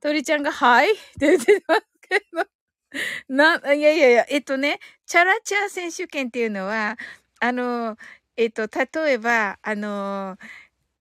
[0.00, 2.57] 鳥ちゃんが、はいって言ってますけど。
[3.28, 6.96] な、いやいやいや、えっとね、チャラチャー選手権っていうのは、
[7.40, 7.96] あの、
[8.36, 10.36] えっと、例えば、あの、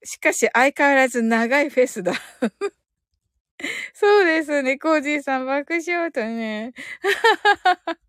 [0.04, 2.14] しかし相変わらず長いフェスだ。
[3.94, 6.74] そうですね、コージーさん爆笑とね。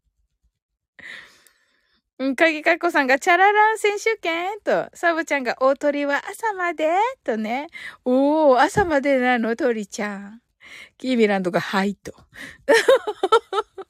[2.20, 4.58] うん、かぎかっこさんがチャララン選手権？
[4.64, 6.88] と、サボちゃんが大鳥は朝まで？
[7.22, 7.68] とね。
[8.04, 10.42] おー、朝までなの、鳥ちゃん。
[10.96, 12.12] キービランドがはいと。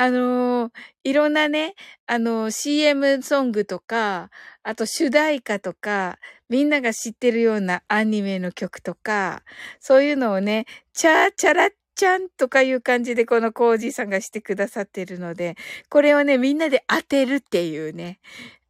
[0.00, 0.72] あのー、
[1.04, 1.74] いろんなね、
[2.06, 4.30] あのー、CM ソングとか、
[4.62, 6.18] あと主題歌とか、
[6.48, 9.42] みんなが知ってるようなアニメの曲とか、
[9.80, 15.56] そういうのをね、チャーチャラッちゃんとかいう感じでこのコージーさんがしてくださってるので、
[15.90, 18.20] これをね、みんなで当てるっていうね、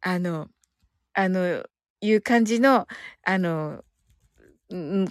[0.01, 0.47] あの、
[1.13, 1.63] あの、
[2.01, 2.87] いう感じの、
[3.23, 3.83] あの、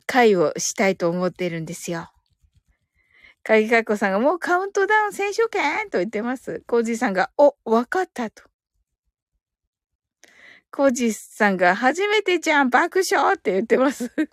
[0.07, 2.11] 会をしたいと思ってるんですよ。
[3.43, 5.89] かぎかっこさんがもうカウントダウン選手権？
[5.91, 6.63] と言ってます。
[6.67, 8.43] コージーさんが、お、わかったと。
[10.71, 14.13] コージーさんが初めてじゃん爆笑って言ってます。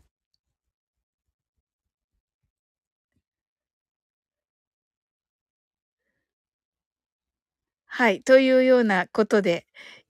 [7.88, 8.21] はい。
[8.21, 9.65] というようなことで、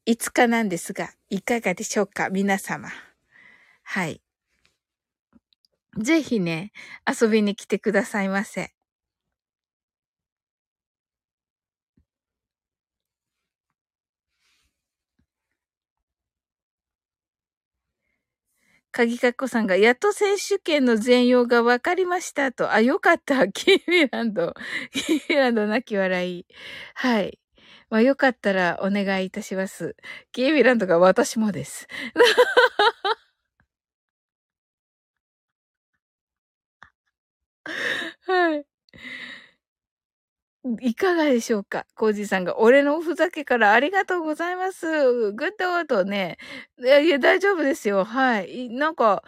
[0.07, 2.89] 5日なんですが、いかがでしょうか皆様。
[3.84, 4.24] はい。
[5.98, 6.72] ぜひね、
[7.22, 8.72] 遊びに来てくださいませ。
[18.91, 22.72] かぎかっこさんが、やっと選手権の全容が分かりましたと。
[22.72, 23.48] あ、よかった。
[23.52, 24.54] キーミランド。
[24.93, 26.46] キーミランド泣き笑い。
[26.93, 27.38] はい。
[27.89, 29.96] まあ、よかったらお願いいたします。
[30.32, 31.88] キーミランドが私もです。
[38.28, 38.66] はい。
[40.82, 45.32] いかがでしょうかコージーさんが、俺のおふざけからありがとうございます。
[45.34, 46.38] グッドとね。
[46.80, 48.03] いや、いや、大丈夫ですよ。
[48.03, 48.70] はい。
[48.70, 49.24] なんか、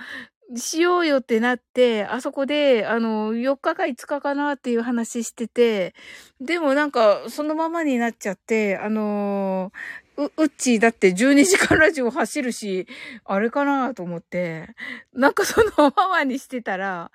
[0.55, 5.93] しようよってなって、あそこで、あの、4日か5日かなっていう話してて、
[6.41, 9.71] でもなんか、そのままになっちゃって、あの
[10.18, 12.88] う、うっちーだって12時間ラジオ走るし、
[13.26, 14.70] あれかなと思って、
[15.13, 17.11] なんかそのままにしてたら、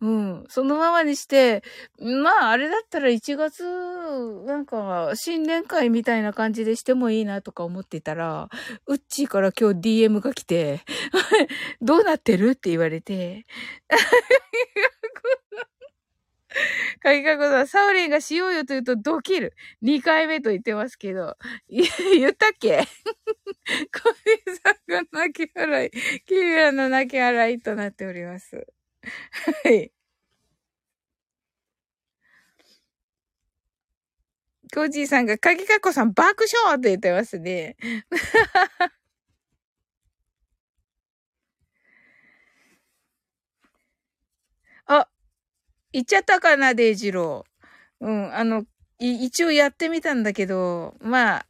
[0.00, 0.44] うん。
[0.48, 1.62] そのままにして、
[1.98, 3.64] まあ、あれだったら1月、
[4.46, 8.48] なんか、新年会みたいな感じでしてもいいなとか思ってたら、
[8.86, 10.82] うっちーから今日 DM が来て、
[11.80, 12.50] どうなってる？
[12.50, 13.46] って言われて、
[17.00, 19.54] かぎかこさん、サウリンがしようよと言うとドキる。
[19.82, 21.36] 2回目と言ってますけど。
[21.68, 22.78] 言ったっけ？
[23.92, 24.10] コ
[24.50, 25.90] ニさんが泣き笑い。
[26.26, 28.66] キーラの泣き笑いとなっております。
[29.64, 29.90] はい。
[34.74, 37.76] コージーさんが、かぎかこさん爆笑って言ってますね。
[45.96, 48.06] 言っちゃったかな、デイジロー。
[48.06, 48.66] うん、あの、
[48.98, 51.46] 一応やってみたんだけど、まあ、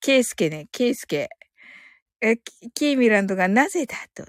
[0.00, 1.30] ケイスケね、ケイスケ。
[2.20, 2.36] え、
[2.74, 4.26] キーミランドがなぜだと。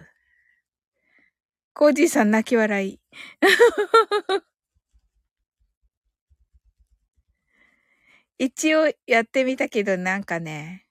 [1.74, 3.02] コージーさん泣き笑い。
[8.40, 10.86] 一応やってみたけどなんかね。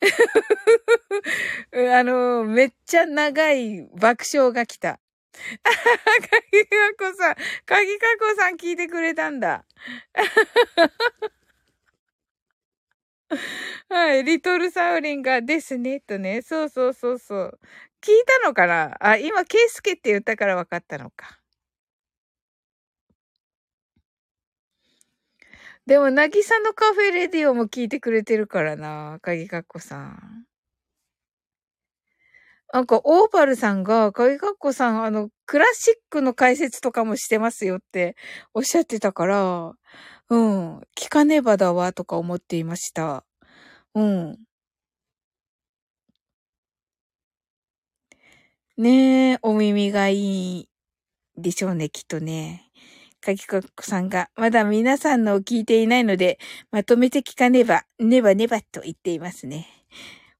[1.92, 4.98] あの、めっちゃ長い爆笑が来た。
[5.62, 5.70] か
[6.52, 7.34] ぎかこさん、
[7.66, 9.64] かぎかこさん聞いてくれたんだ。
[13.90, 16.42] はい、リトルサウリンがですね、とね。
[16.42, 17.60] そうそうそうそう。
[18.00, 18.96] 聞いたのかな？
[19.00, 21.38] あ、今、ケイスケって言ったから分かったのか。
[25.86, 30.46] でも、なぎさのカフェレディオも聞いてくれてるからな、かぎかっこさん。
[32.74, 38.16] なんか、オーパルさんが、かぎかっこさん、あの、クラシックの解説とかもしてますよって
[38.52, 39.72] おっしゃってたから、
[40.30, 43.24] うん、聞かねばだわ、とか思っていました。
[43.94, 44.38] うん。
[48.76, 50.16] ねえ、お耳がい
[50.62, 50.68] い
[51.36, 52.70] でしょうね、きっとね。
[53.20, 56.38] かきここさんが、まだ皆さんのを聞いていないので、
[56.72, 59.68] まとめて聞かねば、ねばねばと言っていますね。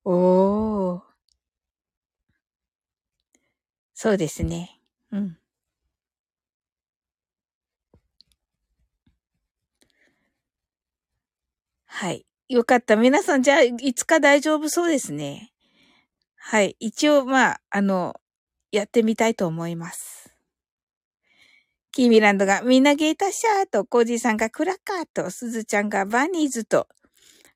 [0.05, 1.14] おー。
[4.05, 4.83] そうですね。
[5.13, 5.39] うん。
[11.87, 12.27] はい。
[12.51, 12.97] よかった。
[12.97, 15.53] 皆さん、じゃあ、いつか大丈夫そうですね。
[16.37, 16.77] はい。
[16.81, 18.15] 一応、まあ、あの、
[18.73, 20.37] やってみたいと思います。
[21.93, 26.89] キーミランドがみんなゲータシャーと、コージーさんがクラッカーと、スズちゃんがバニーズと、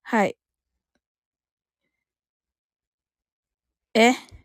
[0.02, 0.36] はい。
[3.94, 4.37] え？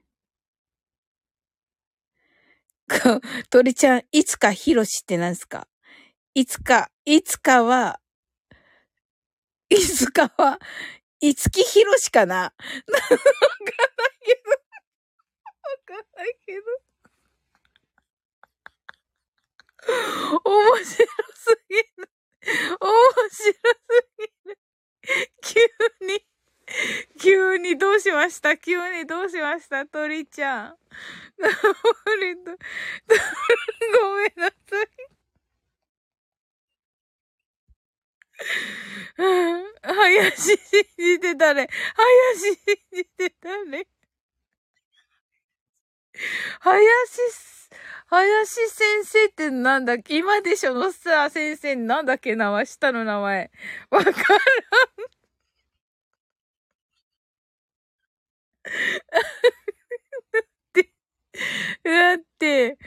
[3.49, 5.67] 鳥ちゃん、いつかヒロシって何すか？
[6.35, 7.99] いつか、いつかは、
[9.69, 10.59] いつかは、
[11.19, 12.35] いつきひろしかな？
[12.35, 13.25] わかんな
[14.05, 14.51] いけど。
[14.51, 14.57] わ
[15.85, 16.61] かんないけど。
[20.45, 21.05] 面白す
[21.69, 21.85] ぎる。
[22.79, 22.91] 面
[23.29, 23.53] 白す
[24.17, 24.57] ぎる。
[25.41, 25.59] 急
[26.05, 26.25] に、
[27.21, 28.57] 急にどうしました？
[28.57, 29.85] 急にどうしました？
[29.85, 30.75] 鳥ちゃん。
[31.37, 31.45] ご
[32.19, 32.33] め
[34.25, 34.87] んなさい。
[39.83, 41.67] 林信じてたね。
[41.95, 43.85] 林信じてたね。
[46.61, 46.87] 林
[48.07, 50.17] 林先生ってなんだっけ？
[50.17, 50.73] 今でしょ？
[50.73, 52.35] のさ、先生なんだっけ？
[52.35, 53.51] 名前下の名前。
[53.89, 54.13] わからん。
[58.63, 60.43] だっ
[60.73, 60.93] て、
[61.83, 62.77] だって、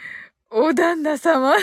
[0.50, 1.56] お旦那様。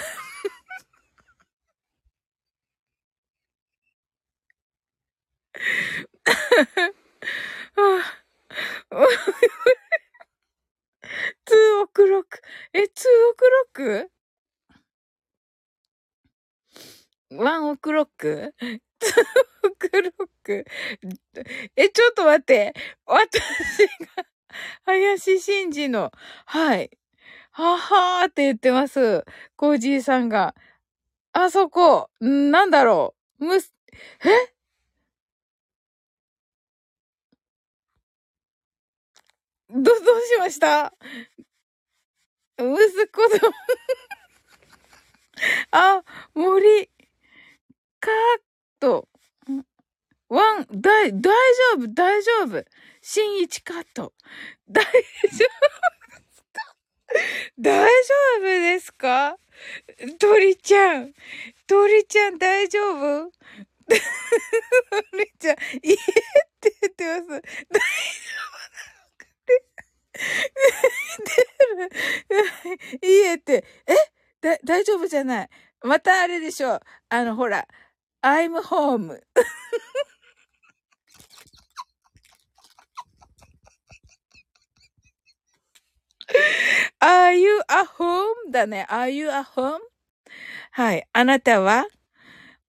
[11.45, 12.41] ツーオクロック。
[12.73, 14.11] え、ツーオクロック
[17.43, 18.53] ワンオクロック
[19.79, 20.65] クロック
[21.75, 22.73] え、ちょっと待って。
[23.05, 23.39] 私
[24.17, 24.25] が、
[24.85, 26.11] 林真二の、
[26.45, 26.91] はい。
[27.51, 29.25] ははーって言ってます。
[29.55, 30.55] コージーさんが。
[31.33, 33.45] あそこ、なんだろう。
[33.45, 33.73] むす、
[34.25, 34.53] え？
[39.69, 40.93] ど、どうしました？
[42.57, 43.51] 息子と
[45.71, 46.03] あ、
[46.35, 46.89] 森、
[47.99, 48.13] カッ
[48.83, 49.07] ト。
[50.27, 51.31] ワン、大、大丈
[51.77, 52.65] 夫、大丈夫。
[53.01, 54.13] 新一カット。
[54.69, 54.91] 大丈夫
[55.31, 56.75] ですか？
[57.57, 57.89] 大丈
[58.39, 59.37] 夫ですか？
[60.19, 61.13] 鳥ちゃん。
[61.65, 62.79] 鳥ちゃん大丈
[63.21, 63.31] 夫？
[63.87, 65.97] 鳥ちゃん、いえっ
[66.59, 67.41] て言ってます。
[67.69, 67.87] 大丈
[72.99, 73.95] 夫いいえって、え
[74.41, 75.49] だ、大丈夫じゃない。
[75.83, 76.81] またあれでしょう。
[77.09, 77.67] あの、ほら、
[78.23, 79.17] I'm home.
[87.01, 88.51] Are you a home?
[88.51, 88.87] だね。
[88.89, 89.79] Are you a home?
[90.71, 91.07] はい。
[91.13, 91.85] あなたは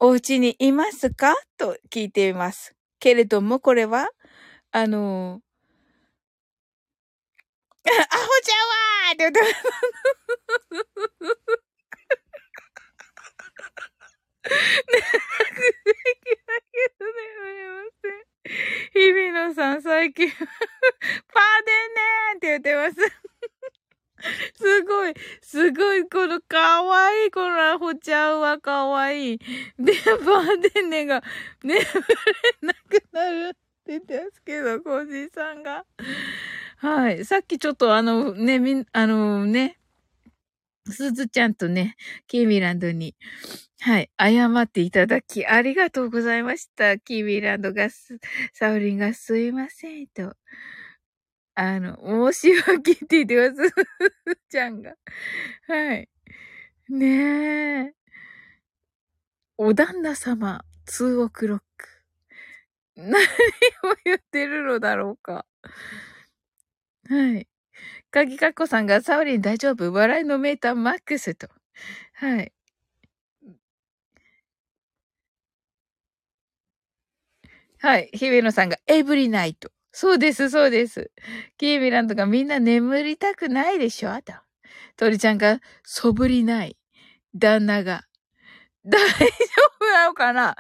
[0.01, 1.35] お家にいますか？
[1.59, 2.75] と聞いています。
[3.01, 4.09] けれども、これは、
[4.73, 5.41] あの、
[7.87, 7.97] アホ
[8.43, 9.41] ちゃんはって言って
[17.69, 18.51] ます。
[18.93, 20.49] 日比野さん最近パーデン
[21.95, 22.97] ねーって言ってます。
[24.57, 29.39] すごい、すごい、このかわいい、このアホちゃんはかわいい。
[29.79, 31.23] で、パーデンネが
[31.63, 31.87] 眠れ
[32.63, 35.85] なくなるって言ってますけど、コージーさんが。
[36.79, 37.25] はい。
[37.25, 39.79] さっきちょっとあの、ね、みん、あのね、
[40.91, 43.15] すずちゃんとね、キーミランドに、
[43.81, 46.99] はい、謝っていただき、ありがとうございました。
[46.99, 48.19] キーミランドがす、
[48.53, 50.35] サウリンがすいません、と。
[51.57, 53.69] あの、申し訳って言ってます。
[53.69, 53.75] す
[54.27, 54.95] ずちゃんが。
[55.69, 56.09] はい。
[56.91, 57.95] ねえ。
[59.59, 61.89] お旦那様、2オクロック。
[62.97, 63.17] 何を
[64.05, 65.47] 言ってるのだろうか。
[67.09, 67.47] はい。
[68.11, 71.49] かぎかっこさんが、サウリン大丈夫笑いのメーターマックスと。
[72.15, 72.53] はい。
[77.81, 78.11] はい。
[78.13, 79.71] 日比野さんが、エブリナイト。
[79.93, 81.11] そうです、そうです。
[81.59, 84.11] キーミランドがみんな眠りたくないでしょ？
[84.23, 84.33] と。
[84.97, 86.77] 鳥ちゃんが、そぶりない。
[87.35, 88.03] 旦那が。
[88.87, 89.27] 大丈
[89.81, 90.57] 夫なのかな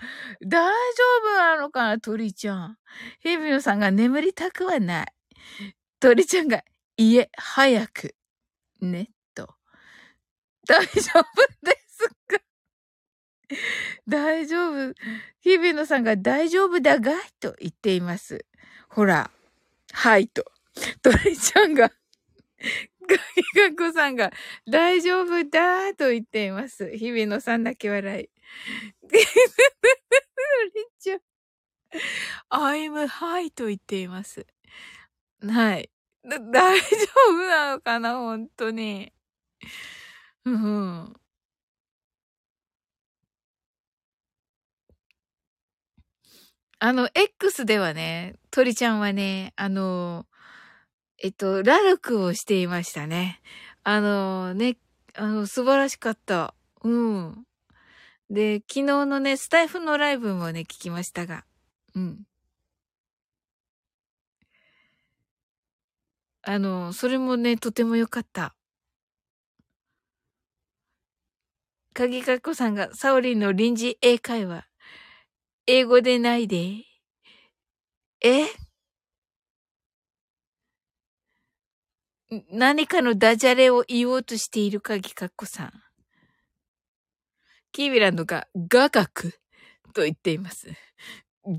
[0.46, 2.00] 大丈夫なのかな？
[2.00, 2.78] 鳥ちゃん。
[3.22, 5.06] 日比野さんが眠りたくはない。
[6.00, 6.62] 鳥ちゃんが、
[6.98, 8.14] いえ、早く。
[8.80, 9.56] ね、と。
[10.66, 12.38] 大丈夫ですか？
[14.08, 14.94] 大丈夫。
[15.40, 18.44] 日比野さんが大丈夫だがいと言っています。
[18.88, 19.30] ほら、
[19.92, 20.44] はいと。
[21.02, 21.90] 鳥ちゃんが、
[23.08, 24.32] ガキガコさんが
[24.70, 26.90] 大丈夫だと言っています。
[26.96, 28.30] 日比野さんだけ笑い。
[29.10, 31.20] 鳥ちゃん、
[32.50, 34.46] I'm high と言っています。
[35.42, 35.90] はい。
[36.26, 36.86] だ、 大丈
[37.30, 39.12] 夫なのかな本当に。
[40.44, 41.14] うん。
[46.78, 50.26] あの、X ではね、鳥ちゃんはね、あの、
[51.18, 53.40] えっと、ラルクをしていましたね。
[53.84, 54.78] あの、ね、
[55.14, 56.54] あの、素晴らしかった。
[56.82, 57.44] うん。
[58.30, 61.44] で、昨日のね、スタイフのライブもね、聞きましたが。
[61.94, 62.24] うん。
[66.46, 68.54] あの、それもね、とても良かった。
[71.94, 74.66] 鍵かっこさんが、サオリンの臨時英会話。
[75.66, 76.84] 英語でないで。
[78.20, 78.46] え？
[82.50, 85.72] 何かのダジャレを言おうとしている鍵かっこさん。
[87.72, 89.38] キービランドが、雅楽
[89.94, 90.68] と言っています。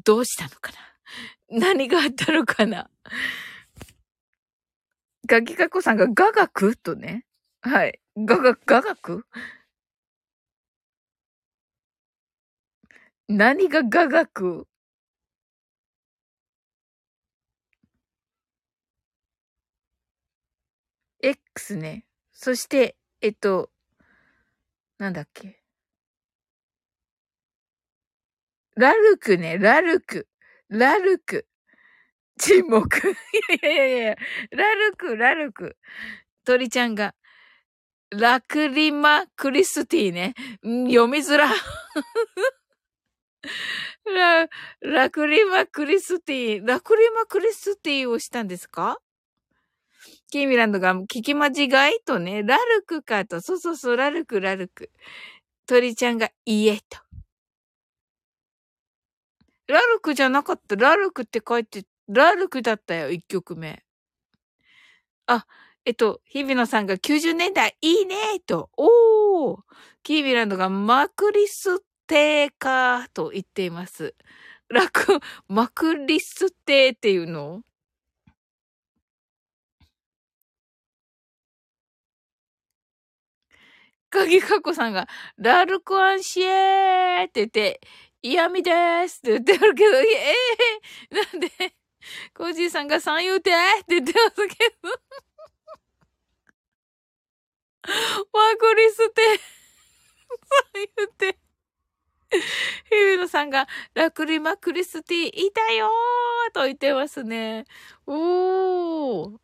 [0.04, 0.72] どうしたのか
[1.50, 1.60] な？
[1.60, 2.90] 何があったのかな？
[5.26, 7.26] ガキカコさんが雅楽とね。
[7.62, 8.00] はい。
[8.18, 9.26] ガガ、雅楽
[13.28, 14.68] 何が雅楽
[21.22, 22.06] ?X ね。
[22.32, 23.72] そして、えっと、
[25.00, 25.62] なんだっけ？
[28.76, 30.28] ラルクね、ラルク。
[30.70, 31.48] ラルク。
[32.40, 32.98] 沈黙。
[33.12, 33.14] い
[33.66, 34.16] やいやいやいや、
[34.52, 35.78] ラルク、ラルク。
[36.46, 37.16] 鳥ちゃんが、
[38.12, 40.34] ラクリマクリスティね。
[40.64, 41.50] 読みづら。
[44.06, 44.48] ラ、
[44.82, 49.00] ラクリマクリスティ、ラクリマクリスティをしたんですか？
[50.32, 52.00] キーミランドが聞き間違い？
[52.06, 54.92] とね、ラルクかと、そうそうそう、ラルク、ラルク。
[55.68, 57.00] 鳥ちゃんが、いえと。
[59.68, 60.76] ラルクじゃなかった。
[60.76, 63.84] ラルクって書いて、ラルクだったよ、一曲目。
[65.28, 65.46] あ、
[65.86, 68.70] えっと、日比野さんが90年代いいねと。
[68.78, 69.62] おー
[70.04, 74.16] キービランドがマクリステーカーと言っています。
[74.70, 77.62] 楽、マクリステーっていうの？
[84.10, 87.82] 鍵かこさんが、ラルクアンシエーって言って、
[88.22, 91.76] 嫌味でーすって言ってるけど、ええー、なんで、
[92.34, 93.54] コージーさんが三遊亭っ
[93.86, 94.90] て言ってますけど。
[98.34, 99.22] マクリステ、
[100.74, 101.38] 三遊亭。
[102.32, 102.40] ヒ
[103.12, 107.66] ビノさんが、ラクリマクリスティいたよーと言ってますね。
[108.08, 109.38] おー。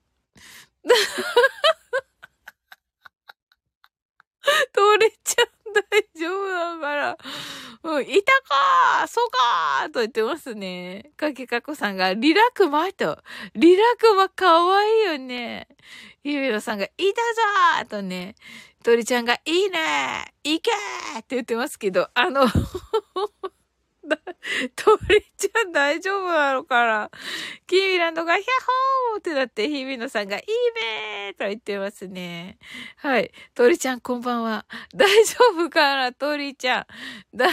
[4.74, 5.84] トレちゃん大
[6.20, 7.18] 丈夫だから。
[7.84, 11.12] うん、いたかーそうかーと言ってますね。
[11.18, 13.18] かけかこさんが、リラクマと。
[13.56, 15.68] リラクマかわいいよね。
[16.24, 17.04] ゆめろさんが、いた
[17.82, 18.36] ぞーとね。
[18.84, 22.46] 鳥ちゃんが、いいねーいけーって言ってますけど、あの
[24.76, 27.12] 鳥ちゃん大丈夫なのかな？
[27.68, 28.46] キーミランドがヒャ
[29.14, 30.46] ホーってなって、日比野さんがいい
[30.82, 32.58] ねーと言ってますね。
[32.98, 33.32] はい。
[33.54, 34.66] 鳥ちゃんこんばんは。
[34.96, 36.14] 大丈夫かな？
[36.14, 36.86] 鳥ちゃん。
[37.38, 37.52] 大、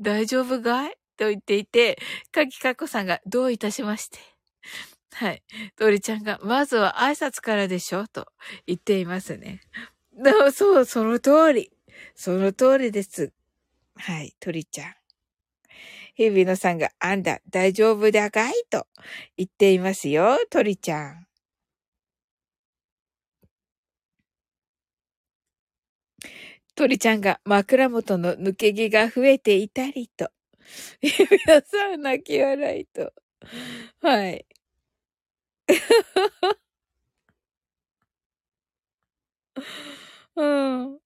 [0.00, 0.98] 大丈夫かい？
[1.16, 1.98] と言っていて、
[2.32, 4.18] かきかこさんがどういたしまして。
[5.12, 5.44] はい。
[5.76, 8.08] 鳥ちゃんが、まずは挨拶からでしょ？
[8.08, 8.26] と
[8.66, 9.60] 言っていますね。
[10.52, 11.70] そう、その通り。
[12.14, 13.32] その通りです。
[13.96, 14.94] はい、鳥ちゃん。
[16.16, 18.52] 日比野さんが、あんだ、大丈夫だかい？
[18.70, 18.86] と
[19.36, 21.26] 言っていますよ、鳥ちゃん。
[26.76, 30.28] 鳥ちゃんが枕元の抜け毛が増えていたりと。
[31.02, 33.12] 日比野さん泣き笑いと。
[34.02, 34.46] はい。
[40.36, 41.03] うん。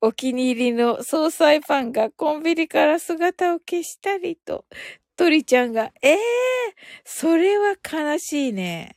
[0.00, 4.64] お気に入りの総裁パンがコンビニから姿を消したりと、
[5.16, 6.18] 鳥ちゃんが、ええー、
[7.04, 8.96] それは悲しいね。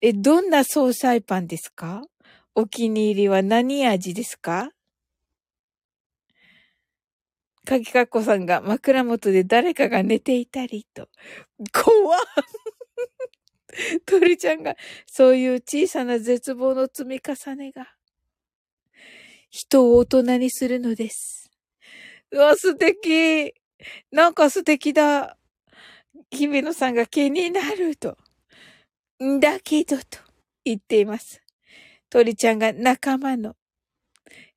[0.00, 2.02] え、どんな総裁パンですか？
[2.54, 4.70] お気に入りは何味ですか？
[7.66, 11.08] かきかっこさんが枕元で誰かが寝ていたりと。
[11.70, 12.20] 怖っ。
[14.06, 17.88] 鳥ちゃんが、そういう小さな絶望の積み重ねが、
[19.50, 21.50] 人を大人にするのです。
[22.30, 23.54] うわ、素敵
[24.10, 25.36] なんか素敵だ
[26.30, 28.16] 姫野さんが気になると。
[29.22, 30.18] んだけどと
[30.64, 31.42] 言っています。
[32.10, 33.56] 鳥ちゃんが仲間の。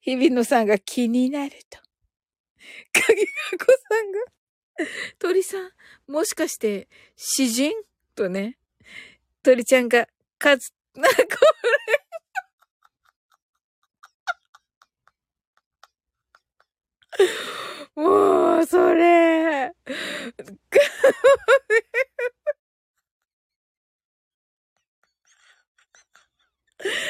[0.02, 1.80] 日比野さんが気になると。
[2.92, 4.20] 鍵かこさんが、
[5.20, 5.72] 鳥さん、
[6.12, 7.72] もしかして、詩人？
[8.16, 8.58] とね。
[9.44, 11.26] 鳥ちゃんが、かず、な、これ、
[17.96, 19.68] もう、それ。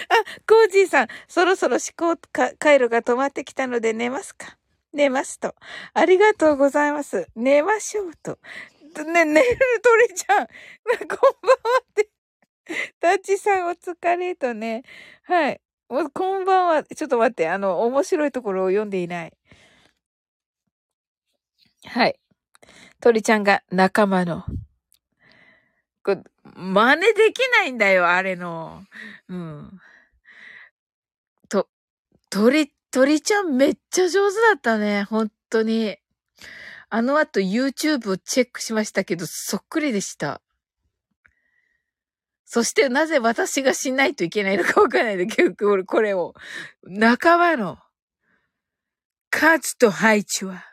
[0.10, 0.16] あ、
[0.48, 2.20] コージーさん、そろそろ思考
[2.60, 4.58] 回路が止まってきたので寝ますか？
[4.94, 5.56] 寝ますと。
[5.94, 7.30] ありがとうございます。
[7.36, 8.38] 寝ましょうと。
[9.06, 10.48] ね、寝る鳥ちゃん。
[10.48, 10.54] こ
[11.04, 11.58] んばんは
[11.92, 12.10] って。
[13.00, 14.84] タッチさんお疲れとね。
[15.24, 15.62] はい。
[16.14, 16.84] こんばんは。
[16.84, 17.48] ちょっと待って。
[17.48, 19.34] あの、面白いところを読んでいない。
[21.86, 22.20] はい。
[23.00, 24.46] 鳥ちゃんが仲間の。
[26.04, 28.84] こ真似できないんだよ、あれの。
[29.30, 29.80] うん。
[31.50, 31.68] と、
[32.30, 35.04] 鳥、鳥ちゃんめっちゃ上手だったね。
[35.04, 35.98] 本当に。
[36.90, 40.42] あの後 YouTube をチェックしましたけど、そっくりでした。
[42.46, 46.34] そしてなぜ私がしないといけないのかわからないで、結局俺これを。
[46.84, 47.78] 仲間の
[49.30, 50.66] 数と配置は、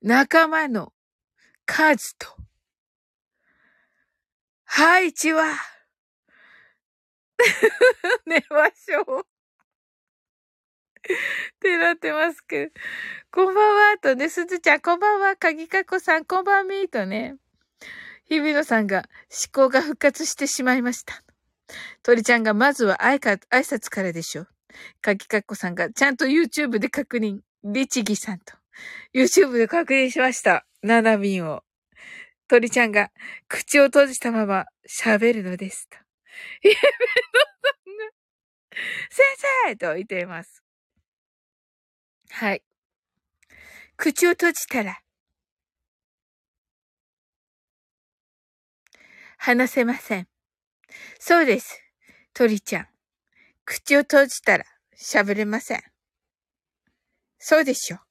[0.00, 0.92] 仲間の
[1.66, 2.28] 数と
[4.64, 5.56] 配置は、
[8.26, 9.26] 寝ましょう。
[11.02, 11.14] っ
[11.58, 12.72] てなってますけど。
[13.32, 17.36] こんばんは、とね、すずちゃん、こんばんは、かぎかこさん、こんばんみーとね。
[18.28, 21.24] 日比野さんが思考が復活してしまいました。
[22.02, 24.48] 鳥ちゃんがまずは挨拶からでしょう。
[25.00, 27.40] かぎかっこさんがちゃんと YouTube で確認。
[27.64, 28.57] 律儀さんと。
[29.14, 30.66] YouTube で確認しました。
[30.82, 31.64] ナナミンを。
[32.48, 33.10] 鳥ちゃんが
[33.46, 35.88] 口を閉じたまま喋るのです。
[35.88, 35.98] と。
[36.62, 36.88] 日比野さ
[37.92, 38.18] んが
[39.10, 39.24] 先
[39.68, 40.62] 生と言っています。
[42.30, 42.62] はい。
[43.96, 45.00] 口を閉じたら、
[49.36, 50.28] 話せません。
[51.18, 51.80] そうです。
[52.32, 52.88] 鳥ちゃん。
[53.64, 54.64] 口を閉じたら
[54.96, 55.82] 喋れません。
[57.38, 58.07] そうでしょう。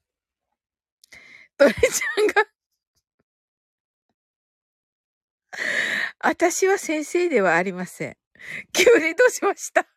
[1.57, 2.45] 鳥ちゃんが
[6.19, 8.17] 私は先生ではありません。
[8.73, 9.87] 急にどうしました？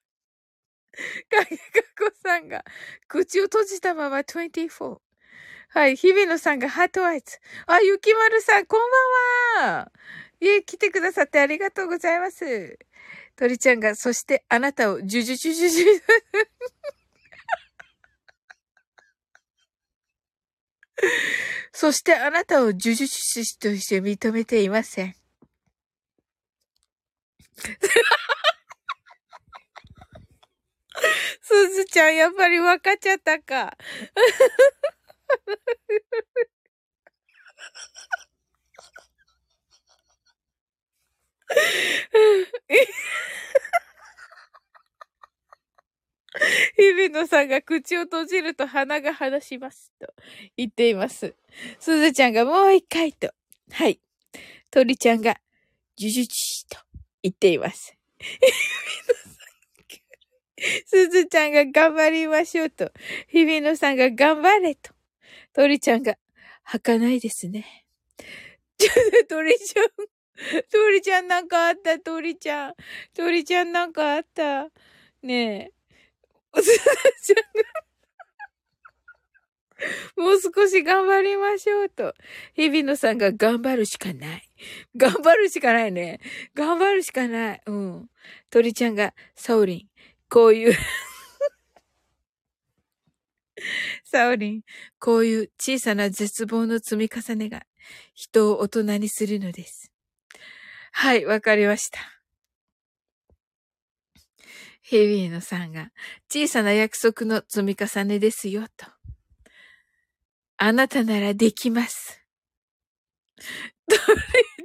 [1.31, 1.63] 影か
[1.99, 2.65] こさんが、
[3.09, 4.99] 口を閉じたまま24。
[5.69, 5.97] はい。
[5.97, 7.39] 日比野さんがハートアイズ。
[7.67, 8.81] あ、ゆきまるさん、こん
[9.59, 9.93] ばんは。
[10.41, 12.79] いえ、来てくださってありがとうございます。
[13.37, 15.85] 鳥ちゃんが、そしてあなたを、ジュジュジュジュジュ。
[21.73, 25.15] そしてあなたを呪術師として認めていません。
[31.43, 33.77] すずちゃん、やっぱり分かっちゃったか。
[47.01, 49.91] 日比野さんが口を閉じると鼻が離します。
[49.99, 50.13] と
[50.57, 51.35] 言っています。
[51.79, 53.33] すずちゃんがもう一回と。
[53.73, 54.01] はい。
[54.71, 55.37] 鳥ちゃんが、
[55.97, 56.79] ジュジュチと
[57.23, 57.97] 言っています。
[60.87, 62.93] すずちゃんが頑張りましょうと。
[63.29, 64.93] 日比野さんが頑張れと。
[65.55, 66.17] 鳥ちゃんが、
[66.63, 67.87] 吐かないですね。
[68.77, 69.87] ちょっと鳥ちゃん、
[70.71, 71.99] 鳥ちゃんなんかあった？
[71.99, 72.75] 鳥ちゃん。
[73.15, 74.69] 鳥ちゃんなんかあった？
[75.23, 75.80] ねえ。
[76.53, 77.43] おすずちゃんが
[80.17, 82.15] もう少し頑張りましょうと。
[82.55, 84.43] 日比野さんが頑張るしかない。
[84.97, 86.21] 頑張るしかないね。
[86.55, 87.63] 頑張るしかない。
[87.67, 88.11] うん。
[88.51, 89.89] 鳥ちゃんが、サオリン、
[90.29, 90.75] こういう
[94.05, 94.63] サオリン、
[94.99, 97.65] こういう小さな絶望の積み重ねが
[98.15, 99.91] 人を大人にするのです。
[100.93, 102.20] はい、わかりました。
[104.91, 105.93] ヘビーノさんが
[106.29, 108.87] 小さな約束の積み重ねですよ、と。
[110.57, 112.21] あなたならできます。
[113.87, 114.01] ドレ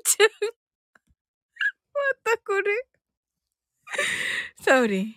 [0.03, 0.29] ちゃん。
[1.93, 2.87] またこれ。
[4.61, 5.15] サオリン、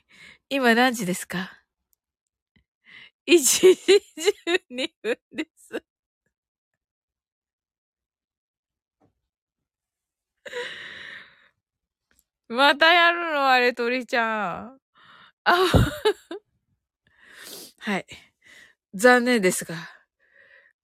[0.50, 1.58] 今何時ですか
[3.26, 3.68] ?1 時
[4.68, 5.82] 12分です。
[12.48, 13.48] またやるの？
[13.48, 14.78] あれ、鳥ちゃん。
[17.78, 18.06] はい。
[18.94, 19.74] 残念ですが、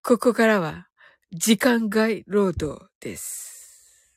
[0.02, 0.88] ここからは
[1.32, 4.14] 時間外労働です。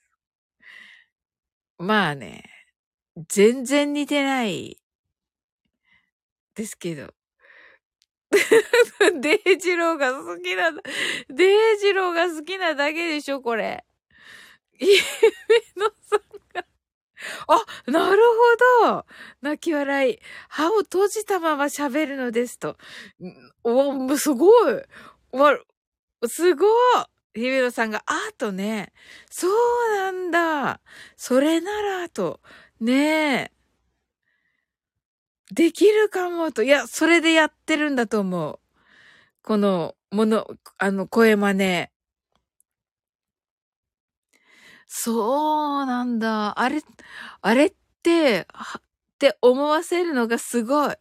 [1.78, 2.43] まあね、
[3.28, 4.80] 全然似てない
[6.56, 7.14] ですけど。
[9.22, 10.72] デイジローが好きな、
[11.30, 13.86] デイジローが好きなだけでしょ、これ。
[14.80, 15.02] イエメ
[15.78, 16.26] ノさ。
[17.47, 18.22] あ、なる
[18.82, 19.05] ほど。
[19.41, 20.20] 泣き笑い。
[20.49, 22.78] 歯を閉じたまま喋るのですと。
[23.63, 24.74] お、すごい。
[25.32, 25.57] わ、
[26.28, 26.70] すごい。
[27.36, 28.93] 日比野さんが、あとね、
[29.30, 29.51] そう
[29.95, 30.82] なんだ。
[31.15, 32.41] それなら、と。
[32.80, 33.51] ねえ。
[35.53, 36.63] できるかもと。
[36.63, 38.59] いや、それでやってるんだと思う。
[39.43, 40.47] この、もの、
[40.78, 41.88] あの、声真似。
[44.88, 46.59] そうなんだ。
[46.59, 46.81] あれ、
[47.41, 47.73] あれっ
[48.03, 48.81] て、っ
[49.19, 50.95] て思わせるのがすごい。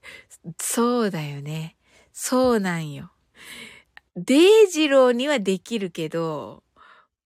[0.60, 1.76] そうだよね。
[2.12, 3.12] そうなんよ。
[4.16, 6.64] デイジローにはできるけど、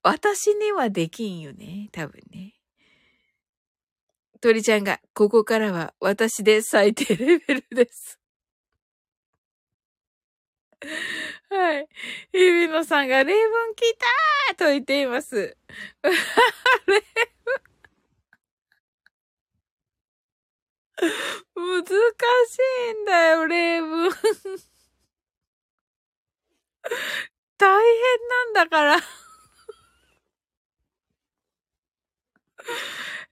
[0.03, 1.89] 私にはできんよね。
[1.93, 2.55] 多分ね。
[4.41, 8.20] 鳥ちゃんが、ここからは私で最低レベルです。
[11.51, 11.89] はい。
[12.33, 13.97] 日比野さんが、例文来
[14.49, 15.57] たーと言っています。
[16.87, 17.03] 例
[21.55, 21.91] 文難し
[22.91, 24.11] いんだよ、例文。
[27.59, 28.97] 大変なんだから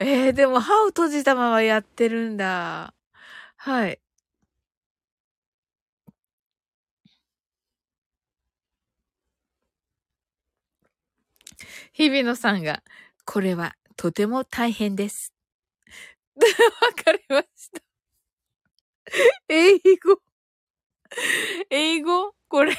[0.00, 2.94] えー、でも歯を閉じたままやってるんだ。
[3.56, 4.00] はい。
[11.92, 12.82] 日比野さんが、
[13.24, 15.32] これはとても大変です。
[16.38, 17.82] わかりました。
[19.48, 20.20] 英語。
[21.70, 22.34] 英語？
[22.48, 22.76] これ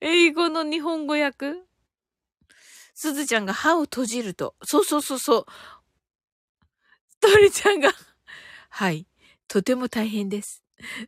[0.00, 1.64] 英語の日本語訳？
[2.94, 4.54] すずちゃんが歯を閉じると。
[4.64, 5.44] そうそうそうそう。
[7.20, 7.90] 鳥ちゃんが、
[8.70, 9.06] はい。
[9.48, 10.62] とても大変です。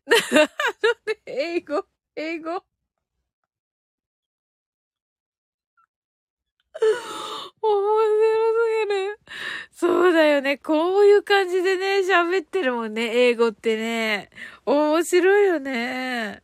[1.27, 1.85] 英語、
[2.17, 2.65] 英語。
[7.63, 8.11] 面白
[8.55, 9.21] すぎる。
[9.73, 10.59] そうだよね。
[10.59, 13.03] こういう感じでね、喋ってるもんね。
[13.29, 14.31] 英語ってね。
[14.67, 16.43] 面白いよね。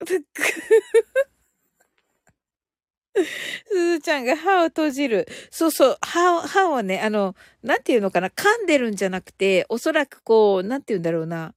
[3.66, 5.26] すずちゃんが歯を閉じる。
[5.50, 11.54] そうそう、歯を、歯をね、あの、なんていうのかな、噛んでるんじゃなくて、おそらくこう、なんていうんだろうな。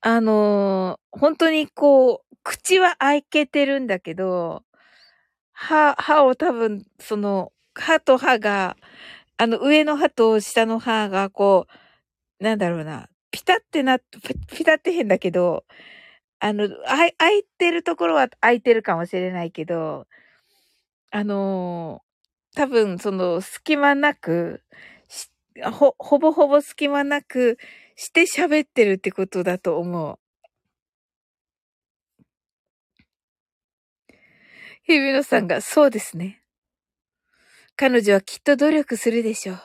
[0.00, 4.62] あのー、本当にこう、口は開けてるんだけど、
[5.52, 8.76] 歯、歯を多分、その、歯と歯が、
[9.38, 11.66] あの、上の歯と下の歯が、こ
[12.40, 13.98] う、なんだろうな、ピタってな、
[14.48, 15.64] ピタって変だけど、
[16.40, 20.06] あの、あ開いてるところは開いてるかもしれないけど、
[21.10, 24.62] あのー、多分、その、隙間なく、
[25.72, 27.58] ほ、ほぼほぼ隙間なく
[28.00, 30.20] して喋ってるってことだと思う。
[34.84, 36.44] 日比野さんが、そうですね。
[37.74, 39.56] 彼女はきっと努力するでしょう。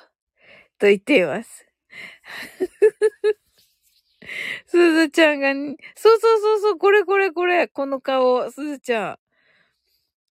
[0.80, 1.68] と言っています。
[4.66, 5.54] すずちゃんが、
[5.96, 9.20] そうそうそうそう、これこれこれ、この顔、すずちゃん。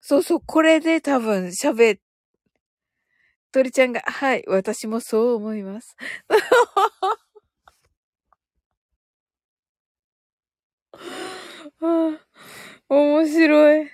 [0.00, 2.00] そうそう、これで多分喋、
[3.52, 5.96] 鳥ちゃんが、はい、私もそう思います。
[11.82, 12.18] は
[12.90, 13.90] あ、面白い。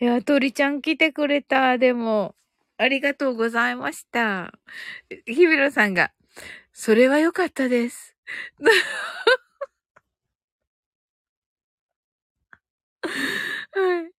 [0.00, 1.78] いや、鳥ちゃん来てくれた。
[1.78, 2.34] でも、
[2.76, 4.52] ありがとうございました。
[5.26, 6.12] 日比野さんが、
[6.72, 8.16] それは良かったです。
[13.72, 14.10] はい。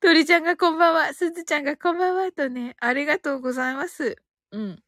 [0.00, 4.16] 鳥ちゃんがこんばんは、すずちゃんがこんばんはとね、ありがとうございます。
[4.52, 4.82] うん。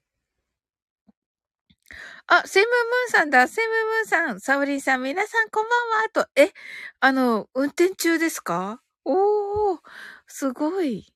[2.26, 3.47] あ、セムムーンさんだ。
[3.49, 4.40] セムムーンさん。
[4.40, 5.68] サウリンさん、皆さんこんば
[6.01, 6.09] んは。
[6.11, 6.53] と、え、
[7.01, 8.80] あの、運転中ですか？
[9.05, 9.78] おー、
[10.26, 11.07] すごい。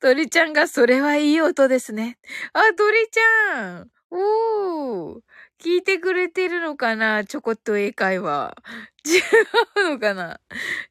[0.00, 2.18] 鳥ちゃんが、それはいい音ですね。
[2.52, 5.20] あ、鳥ちゃんおー
[5.58, 7.24] 聞いてくれてるのかな？
[7.24, 8.54] ちょこっと英会話。
[9.06, 9.18] 違
[9.86, 10.38] うのかな？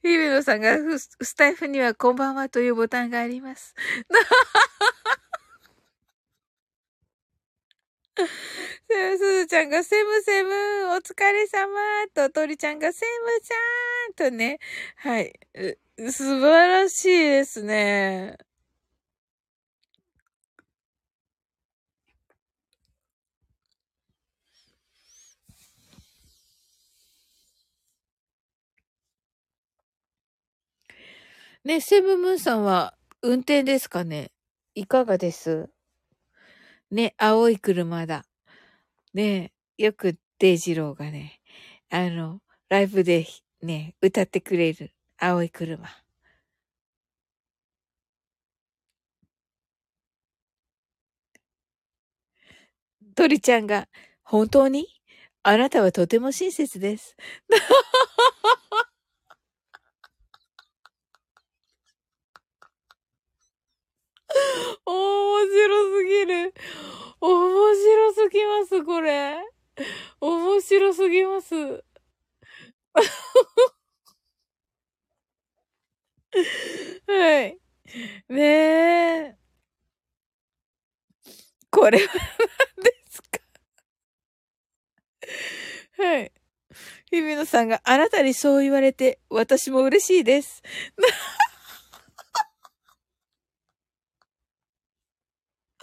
[0.03, 3.75] 日比野さんがスタイフにはこんばんはというボタンがあります。
[8.89, 10.49] すずちゃんがセムセム
[10.93, 11.69] お疲れ様
[12.13, 14.59] と、鳥ちゃんがセムちゃんとね。
[14.97, 15.33] はい。
[16.11, 18.37] 素晴らしいですね。
[31.65, 32.93] ね、セブムーンさんは
[33.23, 34.31] 運転ですかね？
[34.75, 35.74] いかがです？
[36.91, 38.25] ね、青い車だ。
[39.13, 41.41] ね、よくデイジローがね、
[41.89, 43.27] あの、ライブで
[43.61, 45.89] ね、歌ってくれる青い車。
[53.15, 53.87] 鳥ちゃんが、
[54.23, 54.87] 本当に？
[55.43, 57.15] あなたはとても親切です。
[64.85, 66.53] 面白すぎる。
[67.21, 69.37] 面白すぎます、これ。
[70.21, 71.83] 面白すぎます。
[77.07, 77.57] はい。
[78.29, 79.37] ねえ。
[81.71, 82.13] これは
[82.77, 83.39] 何ですか？
[86.03, 86.31] はい。
[87.11, 90.61] 日比野さんがあなたにそう言われて、私も嬉しいです。
[90.97, 91.07] 面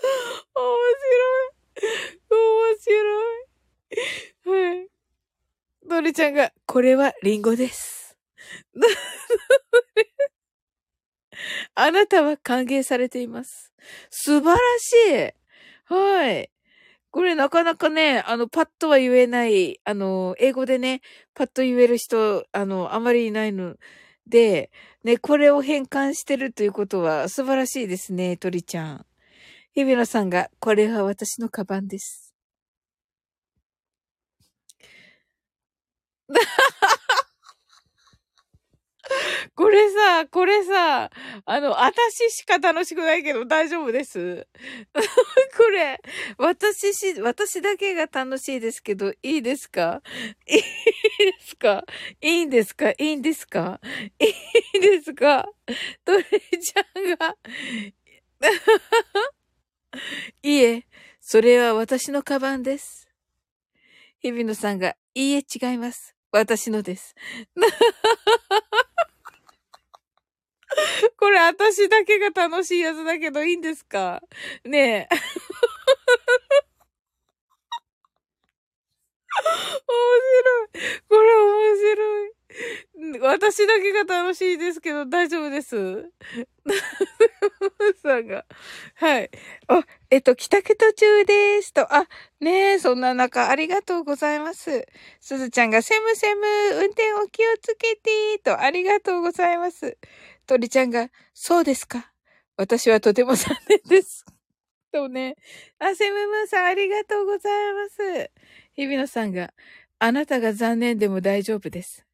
[0.55, 1.63] 面白い。
[2.31, 3.47] 面白
[4.65, 4.79] い。
[4.79, 4.89] はい。
[5.89, 8.17] のりちゃんが、これはリンゴです。
[11.75, 13.73] あなたは歓迎されています。
[14.11, 14.93] 素晴らし
[15.31, 15.93] い。
[15.93, 16.51] はい。
[17.11, 21.03] これなかなかね、あの、パッとは言えない、あの、英語でね、
[21.35, 23.77] パッと言える人、あの、あまりいないの
[24.27, 24.71] で、
[25.05, 29.07] ね、これを変換してるということは素晴らしいですね、鳥ちゃん。
[29.75, 32.33] 日比野さんが、これは私のカバンです。
[39.55, 41.11] これさ、これさ、
[41.45, 44.47] あの、私しか楽しくないけど大丈夫です。
[45.57, 46.01] これ、
[46.39, 50.03] 私し、私だけが楽しいですけど、いいですか？
[50.49, 50.65] いいで
[51.41, 51.85] すか？
[52.23, 52.91] いいんですか？
[52.91, 53.81] いいんですか？
[54.21, 55.47] いいですか？
[56.05, 56.25] トレ
[56.61, 57.37] ちゃんが
[60.43, 60.87] いえ、
[61.21, 63.09] それは私のカバンです。
[64.21, 66.15] 日比野さんが、いいえ、違います。
[66.31, 67.15] 私のです。
[71.19, 74.23] これ私だけが楽しいやつだけどいいんですか？
[74.65, 75.13] ねえ。
[79.89, 79.99] 面
[80.39, 80.69] 白い。
[81.09, 82.33] これ面白い。
[83.21, 86.11] 私だけが楽しいですけど大丈夫です。
[88.03, 88.45] さんが。
[88.95, 89.31] はい。
[89.69, 91.73] あ、えっと、帰宅途中です。
[91.73, 92.07] と、あ、
[92.41, 94.87] ねえ、そんな中、ありがとうございます。
[95.21, 99.99] すずちゃんが、セムセム、運転お気をつけて、と、ありがとうございます。
[100.47, 102.13] 鳥ちゃんが、そうですか。
[102.57, 104.25] 私はとても残念です。
[104.93, 105.37] とね。
[105.79, 108.31] あ、セムムーさん、ありがとうございます。
[108.75, 109.53] 日比野さんが、
[109.99, 112.05] あなたが残念でも大丈夫です。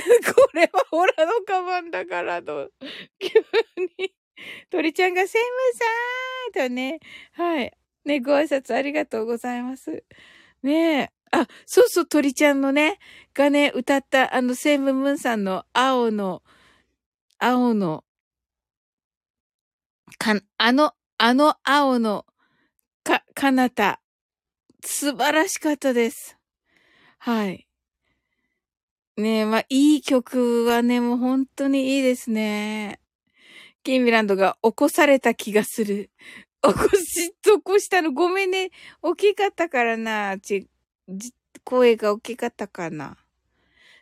[0.34, 2.70] これはオラのカバンだからと、
[3.18, 3.28] 急
[3.98, 4.14] に。
[4.70, 5.44] 鳥ちゃんがセム
[5.78, 6.98] さーとね、
[7.32, 7.72] はい。
[8.04, 10.04] ね、ご挨拶ありがとうございます。
[10.62, 11.10] ねえ。
[11.30, 12.98] あ、そうそう、鳥ちゃんのね、
[13.32, 16.42] がね、歌った、あの、セムムーンさんの青の、
[17.38, 18.04] 青の、
[20.18, 22.26] か、あの、あの青の、
[23.02, 24.00] か、かなた、
[24.84, 26.36] 素晴らしかったです。
[27.18, 27.66] はい。
[29.16, 32.98] ねえ、まあ、いい曲はね、もう本当にいいですね。
[33.84, 36.10] キンミランドが起こされた気がする。
[36.62, 38.70] 起こし、起こしたのごめんね。
[39.02, 40.36] 大きかったからな。
[40.40, 40.66] ち、
[41.62, 43.16] 声が大きかったかな。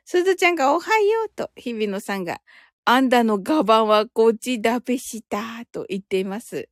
[0.07, 2.41] すずちゃんがおはようと、日比野さんが、
[2.87, 6.71] あんだのガバンはこっちだべしたと言っています。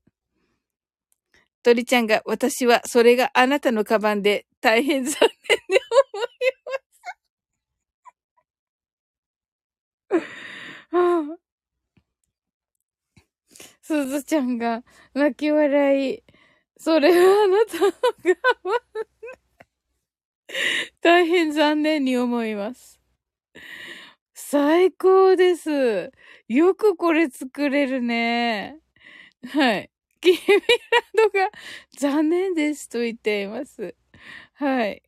[1.63, 5.29] 鳥ちゃんが、私はそれがあなたのカバンで大変残念
[5.69, 5.79] に
[6.15, 6.29] 思い
[6.65, 6.90] ます。
[13.83, 14.83] すずちゃんが
[15.15, 16.23] 泣き笑い。
[16.77, 17.93] それはあなたの我
[18.65, 19.07] 慢。
[21.01, 23.01] 大変残念に思います。
[24.35, 26.11] 最高です。
[26.49, 28.79] よくこれ作れるね。
[29.49, 29.91] はい。
[30.21, 31.51] キミランドが
[31.99, 33.95] 残念ですと言っています。
[34.55, 35.03] はい。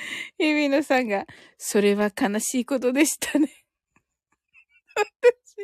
[0.38, 1.26] 日比野さんが、
[1.56, 3.48] それは悲しいことでしたね。
[4.94, 5.56] 私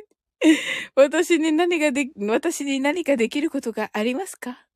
[0.49, 0.59] に、
[0.95, 4.67] 私に何がで、私に何かできることがありますか？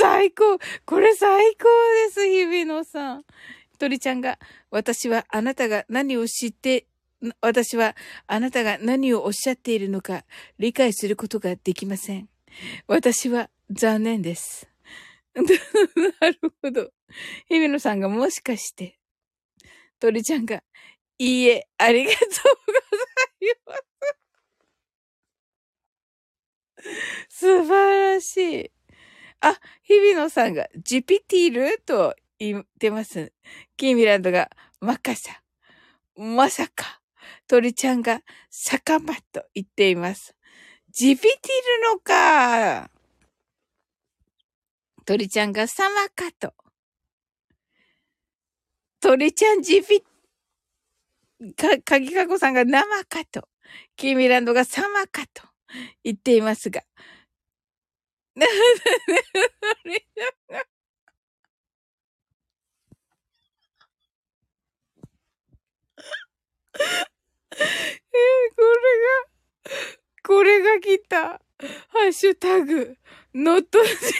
[0.00, 1.64] 最高これ最高
[2.08, 3.24] です日比野さん。
[3.78, 4.38] 鳥ちゃんが、
[4.70, 6.86] 私はあなたが何を知って、
[7.40, 7.96] 私は
[8.26, 10.24] あなたが何をおっしゃっているのか
[10.58, 12.28] 理解することができません。
[12.86, 14.73] 私は残念です。
[16.20, 16.92] なるほど。
[17.48, 18.98] 日比野さんがもしかして、
[19.98, 20.62] 鳥ちゃんが、
[21.18, 22.20] いいえ、ありがとう
[22.66, 22.78] ござ
[23.40, 23.84] います。
[27.28, 28.70] 素晴らしい。
[29.40, 33.32] あ、日比野さんが、ジュピティールと言ってます。
[33.76, 35.42] キーミランドが、マカサ。
[36.16, 37.00] まさか。
[37.46, 40.34] 鳥ちゃんが、坂間と言っています。
[40.92, 41.30] ジピティ
[41.82, 42.93] ルのか。
[45.06, 46.54] 鳥ちゃんがサマカと。
[49.00, 50.02] 鳥ちゃんジピ、
[51.56, 53.48] か、かぎかこさんが生かと。
[53.96, 55.42] キーミランドが様かと
[56.04, 56.82] 言っていますが。
[58.36, 58.44] え、
[68.56, 68.62] これ
[69.02, 69.28] が、
[70.24, 71.40] これが来た。
[71.88, 72.96] ハッシュタグ、
[73.34, 74.18] ノットジピテ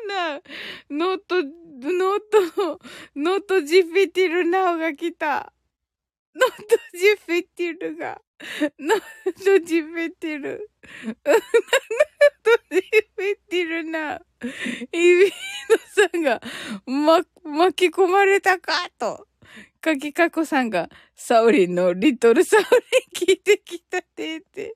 [0.00, 0.42] ルナウ、
[0.90, 2.20] ノット、ノッ
[2.56, 2.80] ト、
[3.16, 5.52] ノットジピテルナウが来た。
[6.34, 8.20] ノットジピテルが、
[8.78, 9.00] ノッ
[9.44, 10.70] トジピテル、
[11.04, 11.40] ノッ
[12.42, 12.82] トジ
[13.16, 14.48] ピテルナウ、イ
[14.90, 15.30] ビー
[15.70, 16.40] ノさんが、
[16.86, 19.28] ま、巻き込まれたかと。
[19.80, 24.74] かきかこさんが、サオリンのリトルサオリン聞いてきたてって。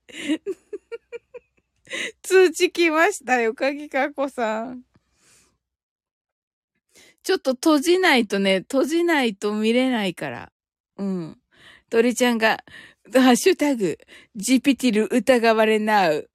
[2.23, 4.83] 通知来ましたよ、かきかこさん。
[7.23, 10.53] ちょっと閉じないとね、閉じないと見れないから。
[10.97, 11.39] うん。
[11.91, 12.63] 鳥ちゃんが、
[13.13, 13.99] ハッシュタグ、
[14.37, 16.31] ジピティル疑われなう。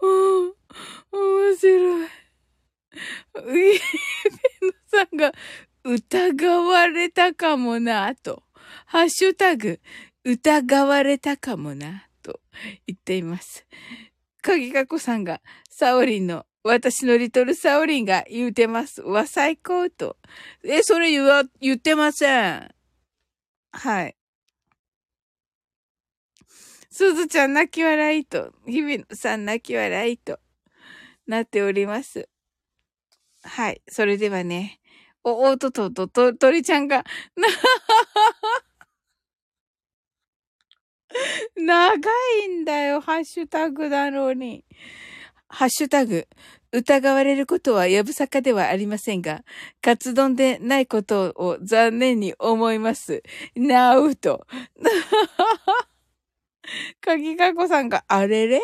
[0.00, 0.54] うん。
[1.12, 2.08] 面白い。
[3.34, 3.78] ウィーベ
[4.62, 5.32] ノさんが
[5.84, 8.42] 疑われたかもな、と。
[8.86, 9.80] ハッシュタグ、
[10.24, 12.40] 疑われたかもな、と
[12.86, 13.66] 言っています。
[14.42, 19.02] かぎかこさんが、サオリンの、私のリトルサオリンが言うてます。
[19.02, 20.16] わ、最高と。
[20.64, 22.74] え、それ言わ、言ってません。
[23.72, 24.16] はい。
[26.90, 30.38] すずちゃん泣き笑いと、日比野さん泣き笑いと、
[31.26, 32.28] なっております。
[33.42, 33.82] はい。
[33.88, 34.80] それではね、
[35.24, 37.04] お、おととと、と、鳥ちゃんが、
[37.36, 37.48] な、
[41.56, 42.10] 長
[42.44, 44.64] いんだよ、ハッシュタグだろうに。
[45.48, 46.26] ハッシュタグ、
[46.72, 49.44] 疑われることはやぶさかではありませんが、
[49.80, 53.22] カツ丼でないことを残念に思います。
[53.54, 54.46] なうと。
[57.00, 58.60] かぎかこさんが、あれれ？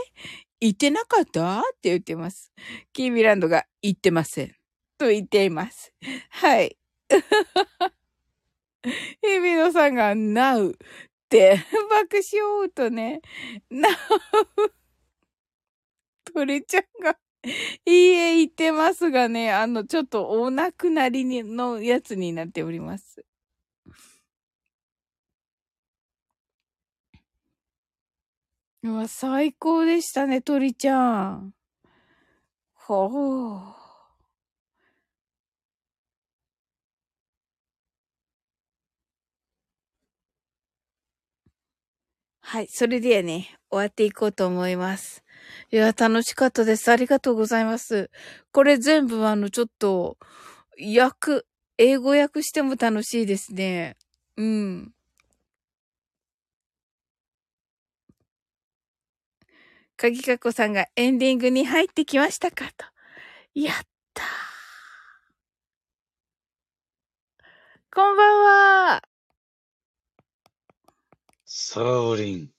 [0.61, 1.61] 言ってなかった？
[1.61, 2.53] って言ってます。
[2.93, 4.60] キーミランドが言ってません。
[5.01, 5.95] と言っています。
[6.29, 6.77] はい。
[9.23, 10.75] 日比野さんが、なうっ
[11.29, 11.59] て
[11.91, 13.21] 爆笑とね、
[13.71, 13.93] なう。
[16.35, 17.17] 鳥ちゃんが、
[17.87, 23.25] いいえ言ってますがね、あの、ちょっとお亡くなりにのやつになっております。
[28.83, 31.55] うわ、最高でしたね、鳥ちゃん。
[32.75, 33.07] ほ
[33.77, 33.80] う。
[42.51, 42.67] はい。
[42.67, 45.23] それではね、終わっていこうと思います。
[45.71, 46.91] いや、楽しかったです。
[46.91, 48.11] ありがとうございます。
[48.51, 50.19] これ全部あの、ちょっと、
[50.99, 51.43] 訳、
[51.79, 53.97] 英語訳しても楽しいですね。
[54.37, 54.93] うん。
[59.97, 62.85] かぎかこさんがエンディングに入ってきましたかと。
[63.55, 63.77] やっ
[64.13, 64.27] たー。
[67.95, 69.10] こんばんは。
[71.63, 72.51] サオリン、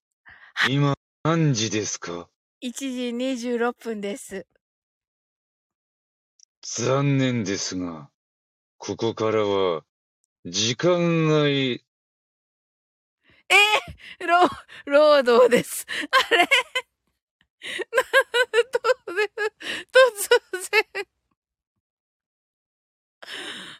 [0.69, 0.93] 今
[1.23, 2.29] 何時ですか
[2.61, 4.45] ?1 時26分です。
[6.61, 8.11] 残念ですが、
[8.77, 9.83] ここからは、
[10.45, 11.83] 時間外。
[13.49, 13.55] え？
[14.19, 14.47] ー、労、
[14.85, 15.87] 労働です。
[16.29, 16.47] あれ？
[19.91, 20.69] 突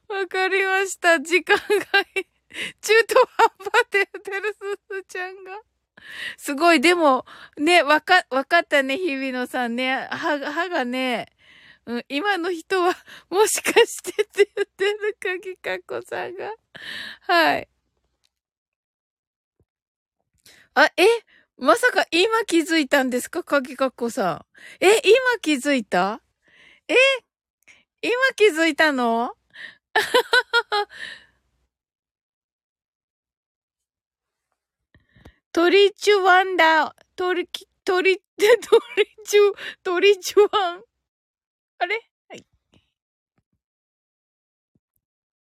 [0.09, 0.17] 然。
[0.19, 1.21] わかりました。
[1.21, 2.40] 時間外。
[2.81, 4.59] 中途半端って言ってるす
[4.95, 5.59] ずちゃんが。
[6.37, 7.25] すごい、でも、
[7.57, 10.07] ね、わか、わかったね、日比野さんね。
[10.11, 11.27] 歯、歯がね、
[11.85, 12.93] うん、今の人は、
[13.29, 16.51] もしかしてって言ってるかぎかこさんが。
[17.21, 17.67] はい。
[20.73, 21.05] あ、え？
[21.57, 23.43] まさか今気づいたんですか？
[23.43, 24.45] かぎかっこさん。
[24.83, 26.21] え、今気づいた？
[26.87, 26.95] え？
[28.01, 29.35] 今気づいたの？
[35.53, 36.95] トリチュワンだ。
[37.17, 37.45] トリ、
[37.83, 38.45] トリ、 ト
[38.95, 39.53] リチュ、
[39.83, 40.83] トリチュワン。
[41.79, 42.09] あれ？
[42.29, 42.45] はい。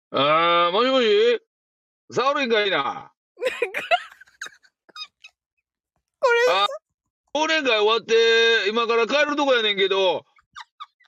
[0.09, 1.39] あー、もしもし？
[2.11, 3.13] サオリンかいな。
[3.37, 3.43] こ
[6.47, 6.65] れあ、
[7.35, 10.25] 忘年会終わって、今から帰るとこやねんけど、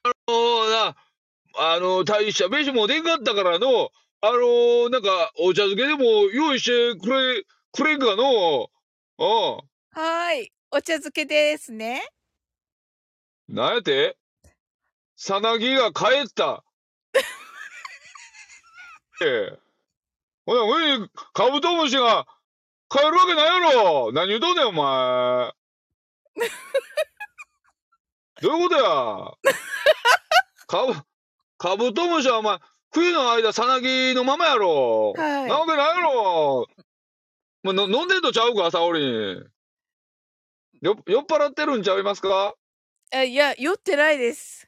[0.04, 0.96] あのー、な、
[1.56, 3.92] あのー、大した飯もでんかったからの、
[4.22, 8.70] あのー、なんか、お茶漬けでも用意してくれ、くれんかの
[9.18, 9.62] おう。
[9.92, 10.52] はーい。
[10.72, 12.02] お茶漬けですね。
[13.48, 14.18] なんやて？
[15.16, 16.64] さなぎが帰った。
[20.46, 22.26] ほな、上にカブトムシが
[22.90, 25.54] 帰るわけないやろ何言うとんねん、お前。
[28.42, 29.32] どういうことや？
[30.66, 30.96] カブ、
[31.60, 32.58] カブトムシはお前、
[32.92, 35.14] 冬の間、さなぎのままやろ。
[35.16, 36.68] はいなわけないやろ。
[37.64, 39.44] もうの飲んでんとちゃうか、沙織に。
[40.82, 42.56] よ、酔っ払ってるんちゃいますか？
[43.14, 44.68] あいや、酔ってないです。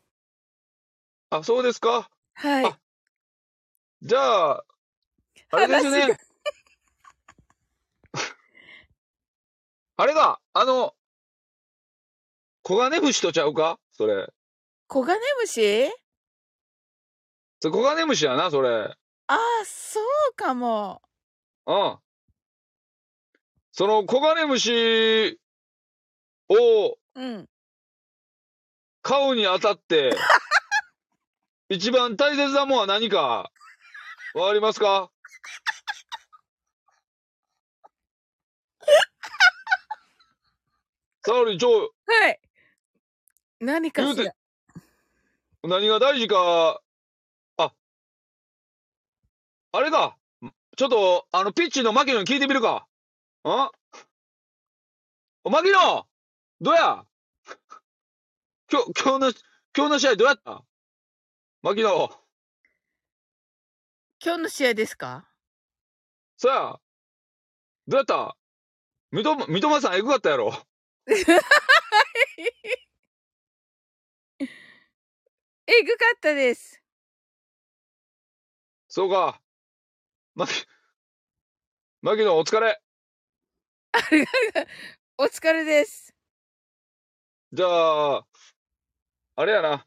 [1.32, 2.10] あ、そうですか？
[2.36, 2.80] はいあ。
[4.02, 4.64] じゃあ、
[5.52, 6.18] あれです話ね。
[9.98, 10.96] あれが、あの、
[12.62, 13.80] コガネムシとちゃうか？
[13.92, 14.28] それ。
[14.88, 15.90] コガネムシ
[17.60, 18.70] それコガネムシやな、それ。
[18.70, 18.96] あ
[19.28, 20.00] あ、そ
[20.32, 21.02] うかも。
[21.66, 22.03] うん。
[23.76, 25.40] そのコガネムシ
[26.48, 27.50] をうん。
[29.02, 30.16] 飼うにあたって、
[31.70, 33.52] 一番大切なもんは何か、
[34.36, 35.10] わかりますか？
[41.26, 42.40] 沙織、ちょ、はい。
[43.60, 44.36] 何かし言うら。
[45.64, 46.80] 何が大事か、
[47.58, 47.74] あ、
[49.72, 50.16] あれか。
[50.78, 52.86] ちょっと、あの、ピッチの牧野に聞いてみるか。
[53.50, 53.70] ん
[55.44, 56.08] お、牧野
[56.62, 57.06] どうや
[58.72, 59.34] 今日、今日の、
[59.76, 60.64] 今日の試合どうやった
[61.62, 62.10] 牧野、
[64.24, 65.28] 今日の試合ですか
[66.38, 66.80] そや、
[67.86, 68.38] どうやった
[69.12, 70.54] 三笘、三笘さんエグかったやろ。
[75.68, 76.82] えぐかったです。
[78.88, 79.42] そうか。
[80.34, 80.52] 牧、
[82.02, 82.80] 牧野お疲れ。
[83.94, 84.32] ありが
[85.20, 86.14] お疲れです。
[87.52, 88.26] じゃあ、
[89.36, 89.86] あれやな。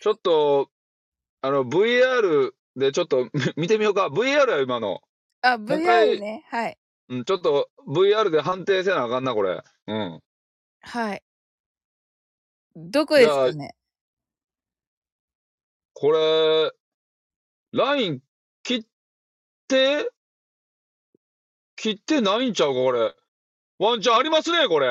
[0.00, 0.70] ちょっと、
[1.40, 3.30] あの、VR でちょっとみ
[3.66, 4.06] 見てみようか。
[4.06, 5.02] VR や、今の。
[5.42, 6.44] あ、回 VR ね。
[6.48, 6.78] はい。
[7.08, 9.60] うん、ちょっと VR で判定せなあかんな、これ。
[9.88, 10.20] うん。
[10.82, 11.22] はい。
[12.76, 13.74] どこですかね？
[15.94, 16.72] これ、
[17.72, 18.20] ライン
[18.62, 18.84] 切っ
[19.68, 20.10] て、
[21.84, 23.14] 切ってないんちゃうか、これ。
[23.78, 24.88] ワンチャンありますね、これ。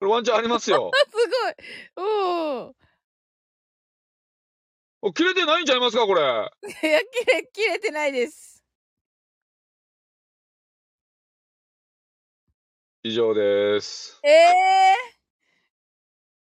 [0.00, 0.90] これワンチャンありますよ。
[1.08, 1.14] す
[1.96, 2.06] ごい。
[2.08, 2.74] おお。
[5.02, 6.22] お切れてないんちゃいますか、これ。
[6.22, 6.50] いや、
[6.80, 6.88] 切
[7.26, 8.64] れ、切れてないです。
[13.04, 14.18] 以上です。
[14.24, 14.96] ええ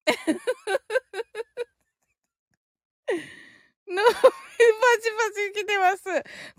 [3.95, 6.03] の、 パチパチ来てます。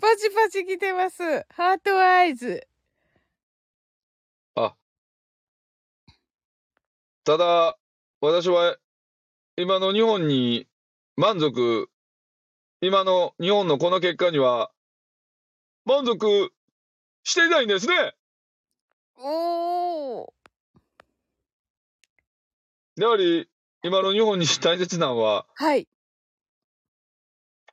[0.01, 1.23] パチパチ来てます。
[1.51, 2.66] ハートアイズ。
[7.24, 7.78] ただ、
[8.20, 8.77] 私は、
[9.56, 10.69] 今の日本に
[11.16, 11.89] 満足、
[12.82, 14.70] 今の日本のこの結果には、
[15.86, 16.52] 満足
[17.23, 18.15] していないんですね。
[19.16, 20.35] おお。
[22.97, 23.48] やはり、
[23.82, 25.89] 今の日本に大切なのは、はい。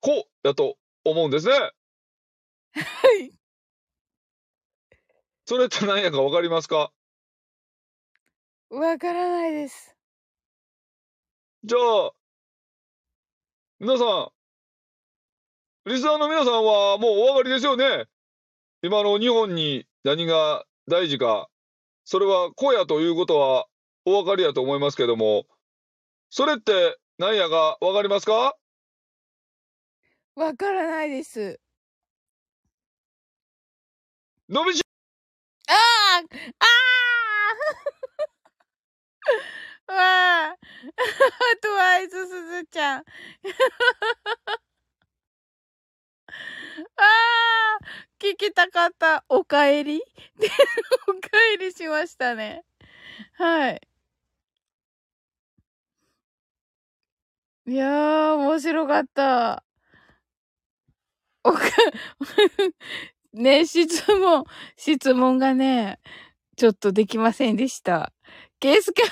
[0.02, 1.54] こうやと思うんですね。
[1.54, 1.70] は
[3.22, 3.32] い。
[5.46, 6.92] それって何やかわかりますか？
[8.70, 9.96] わからないです。
[11.64, 12.12] じゃあ、
[13.80, 14.30] 皆さん、
[15.90, 18.06] リスナーの皆さんはもうお分かりですよね？
[18.82, 21.50] 今の日本に何が大事か、
[22.06, 23.68] それは子やということは
[24.06, 25.46] お分かりやと思いますけども、
[26.30, 28.56] それって何やかわかりますか？
[30.36, 31.60] わからないです。
[34.50, 34.82] 伸びし、
[35.68, 36.24] ああ
[36.60, 36.66] あ
[39.88, 40.58] あ わああ
[41.62, 43.06] とはアイズすずちゃん。
[46.98, 47.80] ああ
[48.20, 49.26] 聞きたかった。
[49.30, 50.02] おかえり？
[51.08, 52.64] おかえりしましたね。
[53.34, 53.82] はい。
[57.66, 59.64] いやー、面白かった。
[61.44, 61.60] おか、
[63.34, 64.44] ね、質問、
[64.78, 66.00] 質問がね、
[66.58, 68.14] ちょっとできませんでした。
[68.60, 69.10] ケースケも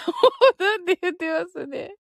[0.59, 1.95] なんて言ってますね。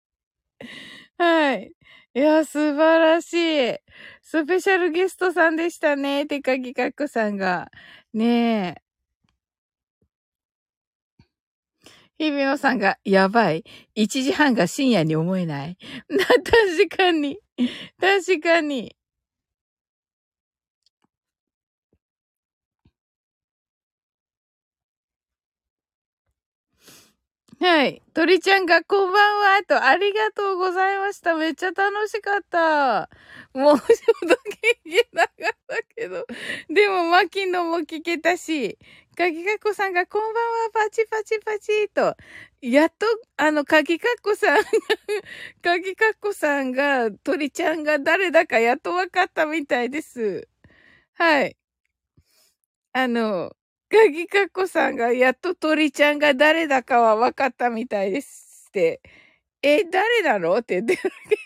[1.19, 1.73] はい。
[2.15, 3.77] いや、素晴らしい。
[4.23, 6.27] スペシャルゲストさんでしたね。
[6.27, 7.71] てかぎかっこさんが。
[8.13, 8.85] ねえ。
[12.19, 13.65] 日比野さんが、やばい。
[13.97, 15.77] 1時半が深夜に思えない。
[16.09, 17.39] な、確かに。
[18.01, 18.97] 確かに。
[27.65, 28.03] はい。
[28.13, 31.35] 鳥ちゃんがこんばんはと、ありがとうございました。
[31.35, 33.09] めっちゃ楽しかった。
[33.55, 34.35] もうちょっと
[34.85, 36.27] 聞けなかったけど。
[36.69, 38.79] でも、マキノも聞けたし、
[39.17, 42.15] かぎかっこさんがこんばんは、パチパチパチと、
[42.61, 43.07] やっと、
[43.39, 44.63] あの、かぎかっこさんが
[45.63, 50.47] かぎかっこさんが、鳥ちゃんが誰だかやっとわかったみたいです。
[51.15, 51.57] はい。
[52.93, 53.57] あの、
[53.95, 59.01] かぎかっこさんが、やっと鳥ちゃんが誰だかは分かったみたいですって。
[59.63, 61.37] え、誰だろうって言ってるけ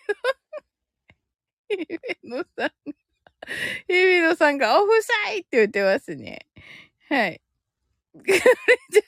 [1.76, 1.78] ど。
[1.84, 2.72] 日比野さんが、
[3.86, 6.46] 日比野さんがオフサイって言ってますね。
[7.10, 7.42] はい。
[8.14, 8.42] かりち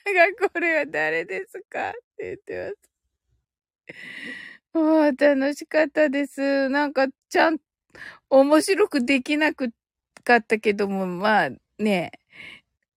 [0.06, 2.74] ゃんがこれは誰ですかって言って
[3.88, 3.96] ま
[4.74, 4.78] す。
[4.78, 6.68] もう楽しかったです。
[6.68, 7.58] なんかちゃん、
[8.28, 9.64] 面白くできなか
[10.36, 12.12] ったけども、まあね、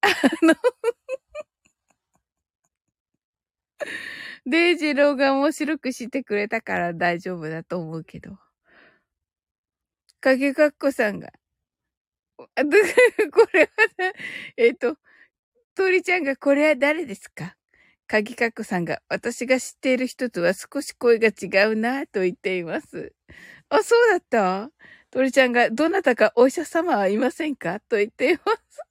[0.04, 0.10] あ
[0.46, 0.54] の
[4.46, 8.38] デイジローが面白くしてくれたから大丈夫だと思うけど。
[10.22, 11.34] 影かっこさんが。
[13.32, 13.68] これは、
[14.58, 14.98] えっ、と、
[15.76, 17.56] 鳥ちゃんがこれは誰ですか？
[18.08, 23.14] 鍵かっこさんが私が知っている人とは少し声が違うなと言っています。
[23.70, 24.72] あ、そうだった？
[25.12, 27.80] 鳥ちゃんがどなたかお医者様はいませんか？
[27.90, 28.82] と言っています。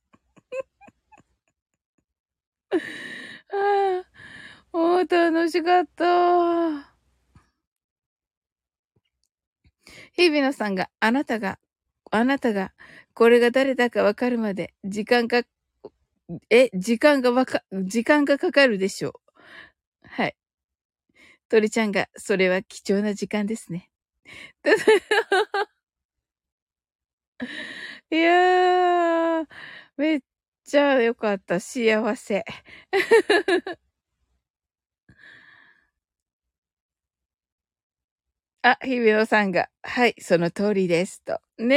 [3.52, 4.02] あ
[4.72, 6.92] あ、もう楽しかった。
[10.14, 11.58] 日比野さんが、あなたが、
[12.10, 12.72] あなたが、
[13.14, 15.42] これが誰だかわかるまで、時間が、
[16.50, 19.12] え、時間がわか、時間がかかるでしょう。
[20.08, 20.36] はい。
[21.48, 23.90] 鳥ちゃんが、それは貴重な時間ですね。
[28.10, 29.46] いやー、
[29.96, 30.20] めっ
[30.64, 31.60] ちゃよかった。
[31.60, 32.44] 幸せ。
[38.64, 41.20] あ、日比野さんが、はい、その通りです。
[41.24, 41.40] と。
[41.58, 41.76] ね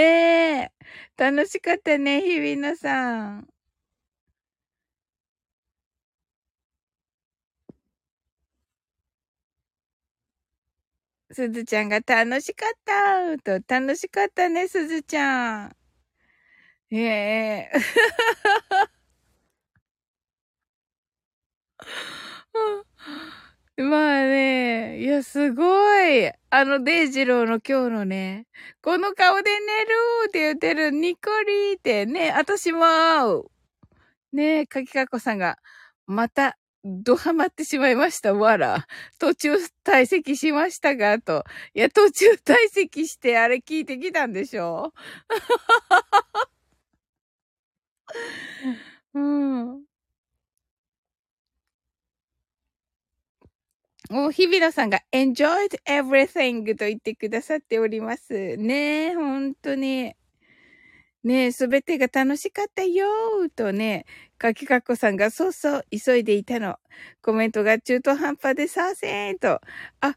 [0.69, 0.71] え。
[1.17, 3.47] 楽しかったね、日比野さん。
[11.31, 15.75] すずちゃんが楽しかったと、楽しかったね、すずちゃん。
[16.91, 17.79] ええ
[23.77, 25.63] まあね、いや、すご
[26.01, 26.31] い。
[26.49, 28.47] あの、デイジローの今日のね、
[28.81, 29.89] この顔で寝る
[30.27, 33.49] って言ってるニコリーってね、私も、
[34.33, 35.57] ねえかきかこさんが、
[36.07, 38.87] また、ドハマってしまいました、わら。
[39.19, 39.55] 途中
[39.85, 41.43] 退席しましたが、と。
[41.75, 44.93] いや、途中退席してあれ聞いてきたんでしょ？
[49.13, 49.85] うん。
[54.11, 58.57] お、日比野さんが enjoyed everything と言ってくださっております。
[58.57, 60.15] ねえ、本当に。
[61.23, 64.05] ねえ、すべてが楽しかったよーとね、
[64.37, 66.77] かきかっこさんがそうそう、急いでいたの。
[67.21, 69.59] コメントが中途半端でさせーと。
[70.01, 70.15] あ、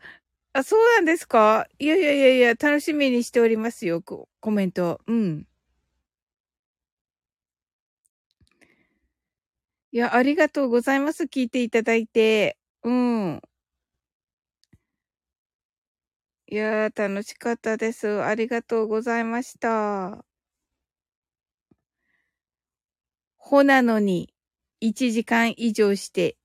[0.54, 1.66] あ、そうなんですか？
[1.78, 5.00] いやいやいやいや、楽しみにしておりますよ、コメント。
[5.06, 5.46] うん。
[9.92, 11.24] いや、ありがとうございます。
[11.24, 12.58] 聞いていただいて。
[12.84, 13.40] うん。
[16.50, 18.22] いやー、楽しかったです。
[18.22, 20.24] ありがとうございました。
[23.38, 24.34] ほなのに、
[24.80, 26.36] 1時間以上して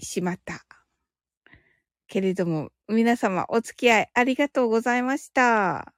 [0.00, 0.66] しまった。
[2.08, 5.92] けれども、皆様お付き合いありがとうございました。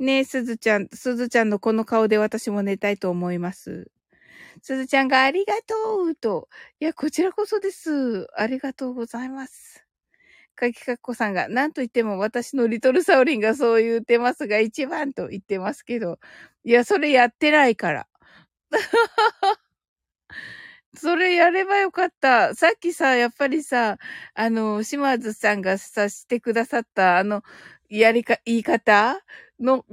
[0.00, 3.90] ねえ、すずちゃん、すずちゃんのこの顔で私も寝たいと思います。
[4.62, 6.48] すずちゃんがありがとうと。
[6.80, 8.26] いや、こちらこそです。
[8.36, 9.84] ありがとうございます。
[10.56, 16.18] かきかっこさんが、なんと言っても私のリトルサウリンがそう言ってますが、一番と言ってますけど、
[16.64, 18.08] いや、それやってないから。
[20.96, 22.54] それやればよかった。
[22.54, 23.98] さっきさ、やっぱりさ、
[24.34, 27.42] あの、島津さんがさ、してくださった、あの、
[27.90, 29.18] やりか、言い方？
[29.60, 29.84] の、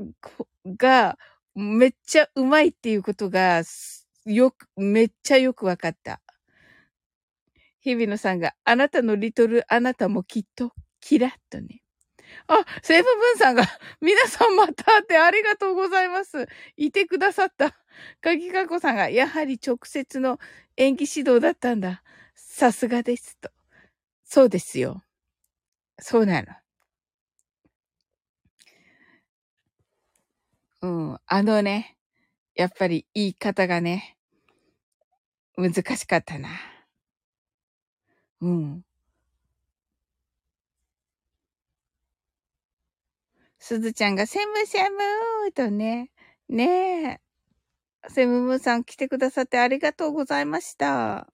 [0.66, 1.18] が、
[1.56, 3.64] めっちゃうまいっていうことが、
[4.26, 6.22] よく、めっちゃよくわかった。
[7.82, 11.82] 日比野さんが、あなたのリトルあなたもきっと、キラッとね。
[12.48, 13.64] あ、セーブブンさんが、
[14.02, 16.48] 皆さんまた会ってありがとうございます。
[16.78, 17.76] いてくださった。
[18.22, 20.40] かぎかこさんが、やはり直接の
[20.78, 22.04] 演技指導だったんだ。
[22.36, 23.38] さすがです。
[23.40, 23.50] と。
[24.26, 25.04] そうですよ。
[26.00, 26.48] そうなの。
[30.86, 31.20] うん。
[31.26, 31.98] あのね、
[32.54, 34.18] やっぱり言い方がね、
[35.58, 36.50] 難しかったな。
[38.42, 38.84] うん。
[43.58, 46.12] すずちゃんがセムセムーとね。
[46.50, 47.20] ね
[48.06, 48.10] え。
[48.10, 51.28] セムムーさん来てくださってありがとうございました。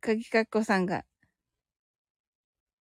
[0.00, 1.04] かぎかっこさんが、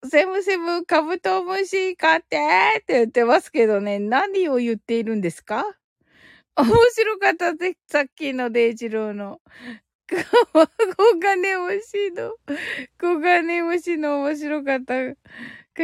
[0.10, 2.38] セムセムカブトムシ買って
[2.82, 5.66] って言ってますけどね、何を言っているんですか？
[6.58, 9.42] 面白かったぜ、さっきのデイジローの。
[10.98, 12.36] 小金ムシの、
[13.02, 14.94] 小金ムシの面白かった。
[15.16, 15.16] か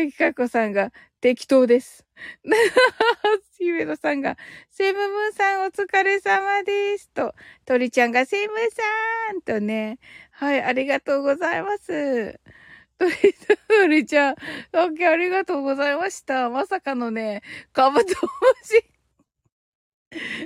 [0.05, 0.91] きかこさんが
[1.21, 2.05] 適当です。
[3.59, 4.37] 姫野さんが、
[4.69, 7.09] セムムーさんお疲れ様です。
[7.09, 7.33] と、
[7.65, 9.99] 鳥ちゃんがセムさんとね。
[10.31, 12.39] はい、ありがとうございます。
[13.01, 13.11] 鳥、
[13.67, 14.35] 鳥ちゃん、
[14.71, 16.49] さっきありがとうございました。
[16.49, 17.41] まさかのね、
[17.73, 18.15] カブトム
[18.63, 18.83] シ。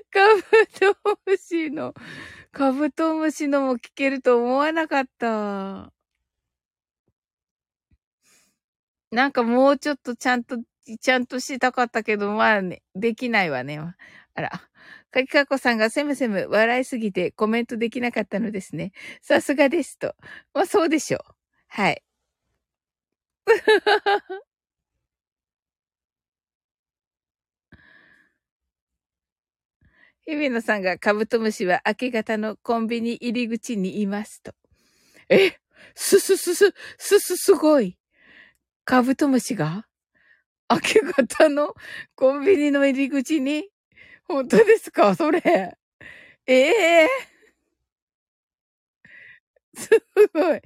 [0.10, 0.41] カブ
[0.94, 1.94] トムシの、
[2.52, 5.91] カブトムシのも聞けると思わなかった。
[9.11, 10.57] なんかもうちょっとちゃんと、
[11.02, 13.80] ちゃんとしたかったけど、まあね、できないわね。
[14.36, 14.49] あら。
[15.11, 18.91] かきかこさんがせむせむ笑いすぎてコメントできなかったのですね。
[19.22, 20.15] さすがですと。
[20.53, 21.36] まあそうでしょう。
[21.69, 22.05] はい。
[30.28, 34.54] 日比野さんがカブトムシは明け方のコンビニ入り口にいますと。
[35.30, 35.54] え
[35.96, 37.98] すすすす、すすすごい。
[38.86, 39.86] カブトムシが？
[40.72, 41.74] 明け方の
[42.16, 43.70] コンビニの入り口に？
[44.28, 45.16] 本当ですか？
[45.16, 45.78] それ。
[46.48, 46.56] え
[47.06, 47.10] え
[49.76, 49.90] す
[50.34, 50.62] ごい。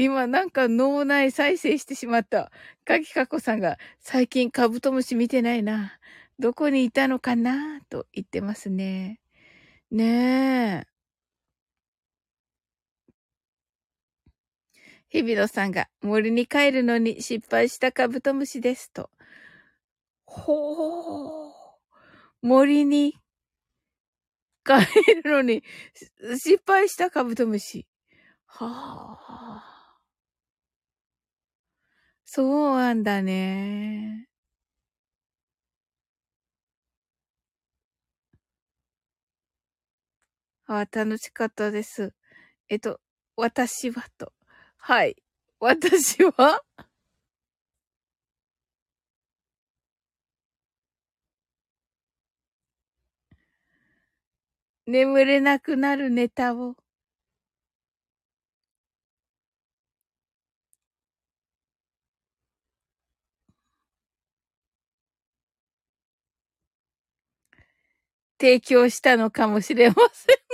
[0.00, 2.52] 今なんか脳内再生してしまった。
[2.84, 5.98] かきかこさんが最近カブトムシ見てないな。
[6.38, 9.18] どこにいたのかなと言ってますね。
[9.90, 10.98] ねえ。
[15.08, 19.10] 日比野さんが森に帰るのに失敗したカブトムシですと。
[20.26, 21.52] ほー。
[22.42, 23.14] 森に
[24.64, 24.74] 帰
[25.24, 25.64] るのに
[26.38, 27.88] 失敗したカブトムシ。
[28.46, 29.77] はあ。
[32.30, 34.28] そうなんだね。
[40.66, 42.12] あ、楽しかったです。
[42.68, 43.00] えっと、
[43.36, 44.32] 私はと。
[44.78, 45.16] はい。
[45.60, 46.62] 私は？
[54.86, 56.76] 眠れなくなるネタを。
[68.38, 70.36] 提供したのかもしれません。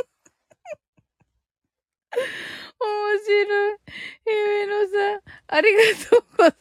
[2.81, 3.78] 面白い。
[4.24, 5.81] 姫野さん、ありが
[6.11, 6.56] とうございま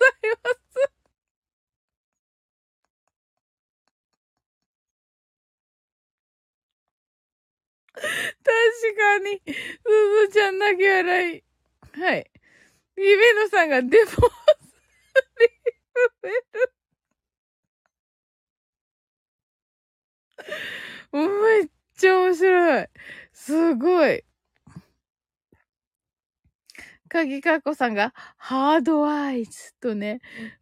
[0.49, 0.53] す。
[7.95, 8.09] 確
[8.97, 9.53] かに、す
[10.27, 11.43] ずちゃん泣き笑い。
[11.99, 12.31] はい。
[12.95, 14.21] 姫野さんがデモスリー
[16.21, 16.33] ブル。
[21.17, 22.87] めっちゃ面白い。
[23.33, 24.23] すごい。
[27.09, 30.19] 鍵かぎかこさんが、ハードアイズとね、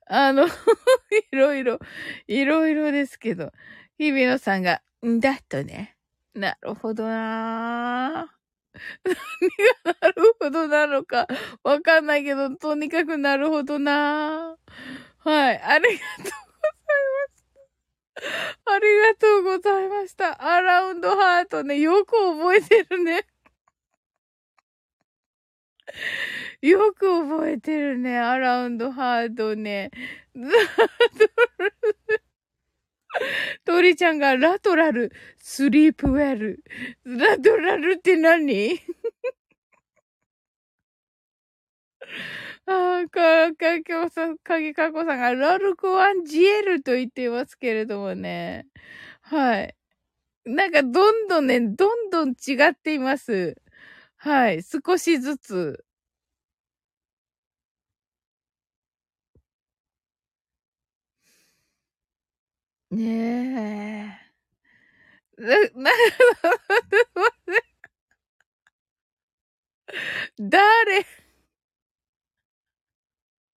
[0.07, 0.47] あの、
[1.31, 1.79] いろいろ、
[2.27, 3.51] いろいろですけど、
[3.97, 5.95] 日比野さんが、んだとね。
[6.33, 8.41] なるほどなぁ。
[9.05, 11.27] 何がなるほどなのか、
[11.63, 15.29] わかんないけど、とにかくなるほどなぁ。
[15.29, 16.50] はい、ありがとう。
[18.65, 20.43] ありがとうございました。
[20.43, 23.25] アラウンドハートね、よく覚えてるね。
[26.61, 28.17] よく覚えてるね。
[28.17, 29.91] アラウンドハートね。
[33.65, 36.63] 鳥ちゃんがラトラル、スリープウェル。
[37.05, 38.79] ラトラルって何？
[42.67, 48.67] ああ、か、か、きょうさん、かぎかこさんがラルコワンジエルと言っていますけれどもね。
[49.21, 49.75] はい。
[50.45, 53.57] なんかどんどんね、どんどん違っています。
[54.17, 54.63] はい。
[54.63, 55.85] 少しずつ。
[62.91, 64.31] ねえ。
[65.37, 65.91] な、な、
[70.39, 71.05] 誰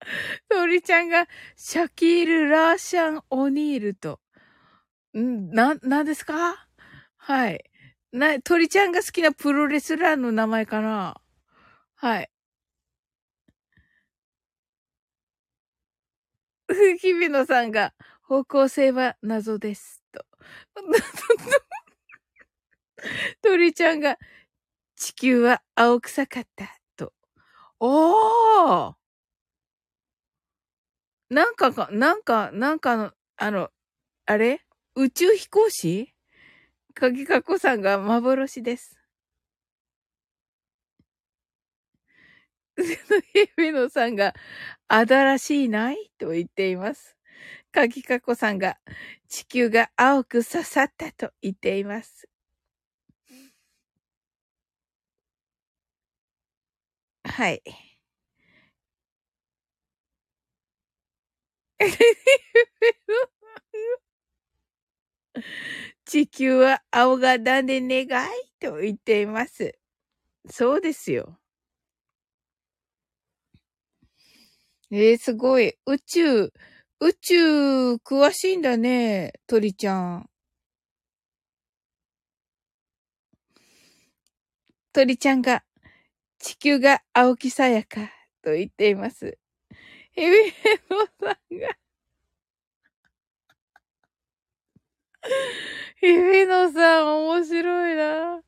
[0.50, 4.20] 鳥ちゃんが、シャキール・ラーシャン・オニールと。
[5.16, 6.66] んな、なんですか？
[7.16, 7.64] はい。
[8.12, 11.20] な、鳥ちゃんが好きなプロレスラーの名前かな？
[11.96, 12.28] はい。
[17.00, 20.02] 日比野さんが、方向性は謎です。
[20.12, 20.24] と。
[23.42, 24.18] 鳥ちゃんが、
[24.96, 26.68] 地球は青臭かった。
[26.96, 27.12] と。
[27.80, 28.94] おー
[31.34, 33.68] なんかか、なんか、なんかの、あの、
[34.26, 34.60] あれ？
[34.96, 36.14] 宇宙飛行士？
[36.94, 38.98] 鍵かこさんが幻です。
[42.76, 44.34] 日比野さんが、
[44.88, 46.10] あだらしいない？
[46.18, 47.16] と言っています。
[47.72, 48.78] 鍵かこさんが、
[49.28, 52.26] 地球が青く刺さったと言っています。
[57.24, 57.62] はい。
[66.04, 68.30] 地球は青がだで願い
[68.60, 69.74] と言っています。
[70.50, 71.38] そうですよ。
[74.90, 75.74] えー、すごい。
[75.86, 76.52] 宇宙、
[77.00, 80.30] 宇宙、詳しいんだね、鳥ちゃん。
[84.92, 85.64] 鳥ちゃんが、
[86.38, 88.10] 地球が青きさやか、
[88.42, 89.38] と言っています。
[90.14, 91.68] ヘビヘノさんが
[95.96, 98.42] ヘビノさん、面白いな。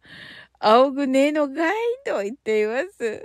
[0.59, 1.75] 青ぐねえのかい
[2.05, 3.23] と言っています。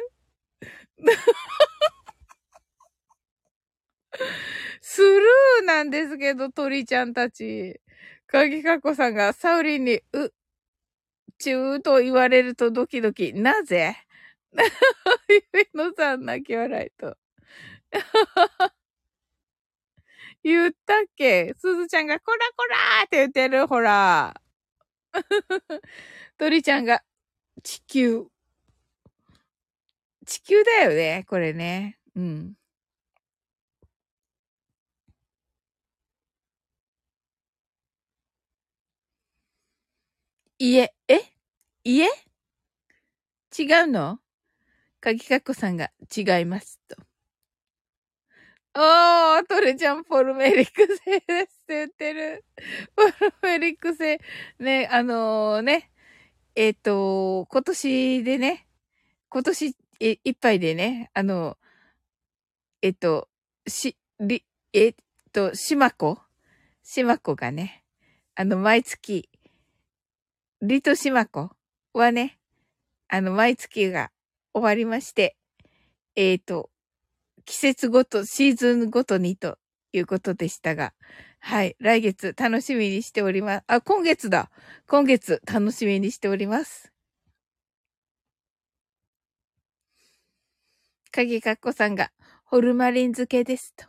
[4.81, 7.79] スルーなんですけど、鳥ちゃんたち。
[8.27, 10.31] 鍵かこさんがサウリンに、う、
[11.37, 13.33] ちゅーと言われるとドキドキ。
[13.33, 13.95] なぜ？
[15.29, 17.17] ゆいのさん泣き笑いと。
[20.43, 21.53] 言ったっけ？
[21.59, 24.33] すずちゃんがコラコラーって言ってる、ほら。
[26.37, 27.01] 鳥ちゃんが
[27.63, 28.27] 地球。
[30.25, 31.97] 地球だよね、これね。
[32.15, 32.53] うん。
[40.59, 41.19] 家、え？
[41.83, 42.07] 家？
[43.57, 44.19] 違うの？
[45.01, 46.97] 鍵かっこさんが違いますと。
[48.73, 52.45] おー、トレちゃんポルメリック星ですって言ってる。
[52.95, 54.17] ポルメリック星。
[54.59, 55.91] ね、あのー、ね、
[56.55, 58.67] えっ、ー、と、今年でね、
[59.29, 61.57] 今年いっぱいでね、あの、
[62.81, 63.29] えっ、ー、と、
[63.67, 64.95] し、り、えっ、
[65.33, 66.19] と、しまこ
[66.81, 67.83] しまこがね、
[68.35, 69.29] あの、毎月、
[70.61, 71.51] リトシマコ？
[71.93, 72.39] はね、
[73.09, 74.11] あの、毎月が
[74.53, 75.35] 終わりまして、
[76.15, 76.70] えっ、と、
[77.45, 79.57] 季節ごと、シーズンごとにと
[79.93, 80.93] いうことでしたが、
[81.39, 83.63] はい、来月楽しみにしております。
[83.67, 84.51] あ、今月だ。
[84.87, 86.91] 今月楽しみにしております。
[91.11, 92.11] 鍵かっこさんが、
[92.45, 93.85] ホルマリン漬けですと。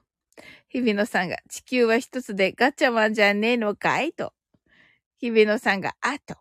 [0.68, 4.32] 日比野さんが、地球は一つでガチャマンじゃねえのかいと。
[5.20, 6.36] 日比野さんが、あと。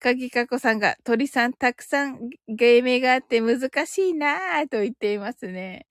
[0.00, 5.86] 鍵かこさんが鳥さんたくさん芸名があって難しいなぁと言っていますね。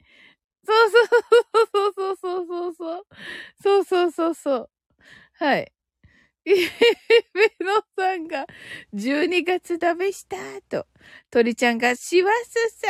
[0.66, 1.04] そうそ
[1.92, 3.06] うそうそうそうそうそう。
[3.64, 4.70] そうそうそうそう。
[5.36, 5.72] はい。
[6.46, 6.54] え
[7.36, 8.48] メノさんが
[8.94, 10.38] 12月食べした
[10.70, 10.88] と。
[11.32, 12.88] 鳥ちゃんがシワスさ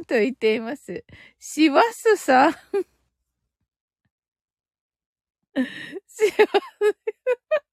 [0.00, 1.04] んと言っています。
[1.40, 2.54] シワスさん
[6.06, 7.63] シワス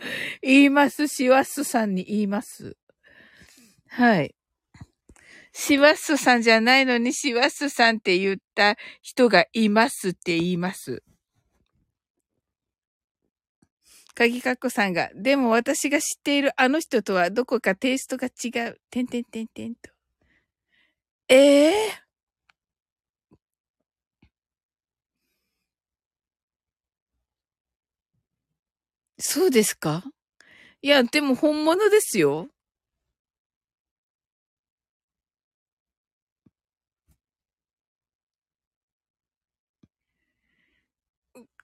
[0.42, 1.08] 言います。
[1.08, 2.76] シワッスさんに言います。
[3.88, 4.34] はい。
[5.52, 11.02] シワッスさんじゃないのにシワッスさんって言った人がいますって言います。
[14.14, 18.80] 鍵かっこさんが、でも私が知っているあの人とはどこかテイストが違う。
[18.90, 19.90] てんてんてんてんと。
[21.28, 22.07] ええー、
[29.20, 30.04] そうですか？
[30.82, 32.48] いや、でも本物ですよ。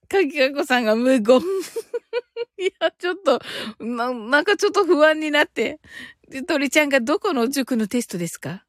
[0.09, 1.41] かきかこさんが無言。
[2.59, 3.41] いや、ちょっと、
[3.81, 5.81] な、なんかちょっと不安になって。
[6.29, 8.65] で、鳥ちゃんがどこの塾のテストですか？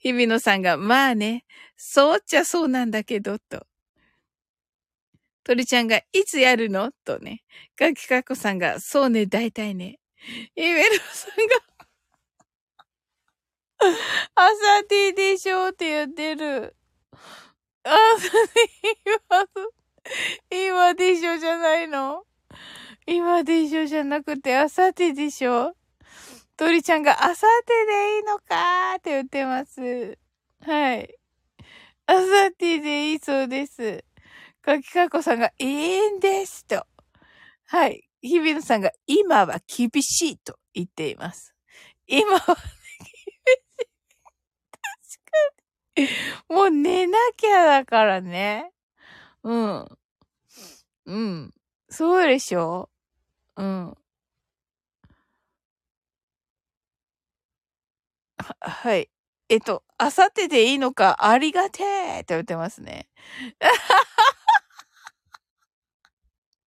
[0.00, 1.44] 日比野さんが、まあね、
[1.76, 3.66] そうっちゃそうなんだけど、と。
[5.44, 6.90] 鳥ちゃんが、いつやるの？
[7.04, 7.42] とね。
[7.78, 10.00] ガキカコさんが、そうね、大体ね。
[10.56, 11.56] イベルさんが、
[14.34, 16.74] 朝ティでしょって言ってる。
[17.82, 17.92] 朝
[20.50, 22.24] 今、今でしょじゃないの？
[23.06, 25.76] 今でしょじゃなくて、あさってでしょ？
[26.56, 30.16] 鳥ちゃんがあさってでいいのかーって言ってます。
[30.62, 31.18] はい。
[32.06, 34.02] あさってでいいそうです。
[34.64, 36.86] かきかこさんがいいんですと。
[37.66, 38.08] はい。
[38.22, 41.54] 日比野さんが今は厳しいと言っています。
[42.06, 42.58] 今は、ね、厳し
[43.20, 43.86] い。
[45.96, 46.08] 確
[46.48, 46.56] かに。
[46.56, 48.72] もう寝なきゃだからね。
[49.42, 49.86] うん。
[51.06, 51.54] うん。
[51.90, 52.88] そうでしょ？
[53.56, 53.96] うん。
[58.38, 59.10] は、はい。
[59.48, 63.08] えっと、あさってでいいのか、ありがてえって言ってますね。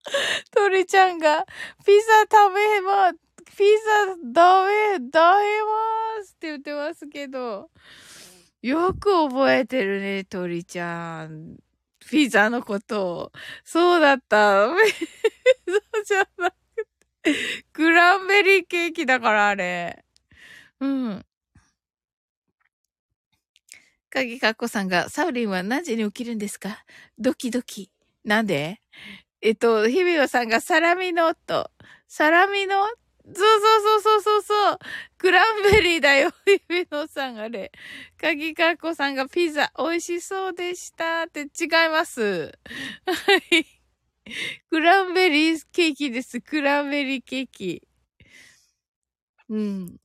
[0.55, 1.45] 鳥ちゃんが、
[1.85, 3.13] ピザ食べま、
[3.57, 5.43] ピザダメ、ダメ
[6.19, 7.69] ますって言ってますけど、
[8.61, 11.57] よく覚えてるね、鳥ちゃん。
[12.09, 13.31] ピザのことを。
[13.65, 14.67] そうだった。
[14.69, 16.55] そうじゃなく
[17.23, 17.33] て、
[17.73, 20.05] グランベリーケーキだから、あれ。
[20.81, 21.25] うん。
[24.09, 26.83] 鍵かっこさんが、サウリンは何時に起きるんですか？
[27.19, 27.91] ドキドキ。
[28.23, 28.79] なんで？
[29.41, 31.69] えっと、日比野さんがサラミの音。
[32.07, 32.75] サラミの
[33.25, 33.41] そうそう
[33.81, 34.79] そうそうそうそう
[35.17, 36.31] クランベリーだよ。
[36.47, 37.71] 日比野さんがね。
[38.19, 42.57] 鍵かっこさんがピザ美味しそうでしたって違います。
[43.05, 43.13] は
[43.51, 43.65] い。
[44.69, 46.39] クランベリーケーキです。
[46.41, 47.83] クランベリーケーキ。
[49.49, 49.97] うん。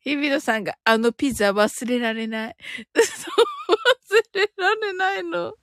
[0.00, 2.56] 日比野さんがあのピザ忘れられない。
[2.94, 3.30] そ
[3.68, 3.76] う、
[4.14, 5.54] 忘れられないの。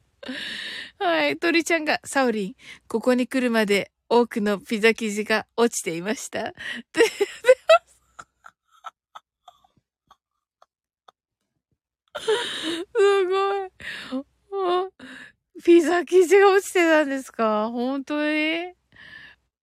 [1.00, 1.38] はい。
[1.38, 2.56] 鳥ちゃんが、サオリン、
[2.88, 6.54] ここに来るまで多くのピザ生地が落ちていました。
[12.14, 14.90] すごい。
[15.64, 17.70] ピザ生地が落ちてたんですか？
[17.72, 18.74] 本当に？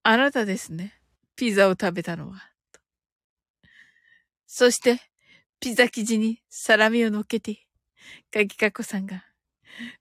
[0.03, 0.93] あなたですね。
[1.35, 2.49] ピザを食べたのは。
[4.45, 4.99] そして、
[5.59, 7.65] ピザ生地にサラミを乗っけて、
[8.31, 9.23] かきかこさんが、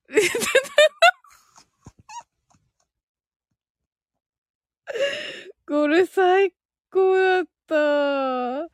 [5.66, 6.54] これ最
[6.90, 8.68] 高だった。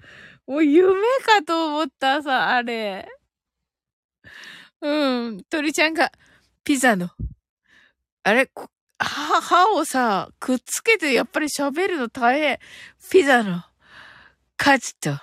[0.47, 0.93] もう夢
[1.25, 3.09] かと思ったさ、あれ。
[4.81, 5.43] うん。
[5.45, 6.13] 鳥ちゃんが、
[6.63, 7.11] ピザの、
[8.23, 8.49] あれ、
[8.99, 12.59] 歯、歯をさ、くっつけてやっぱり喋るの大変。
[13.11, 13.65] ピザの、
[14.57, 15.11] カツと、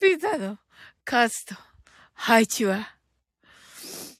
[0.00, 0.58] ピザの、
[1.04, 1.54] カツと、
[2.16, 2.96] 配置は、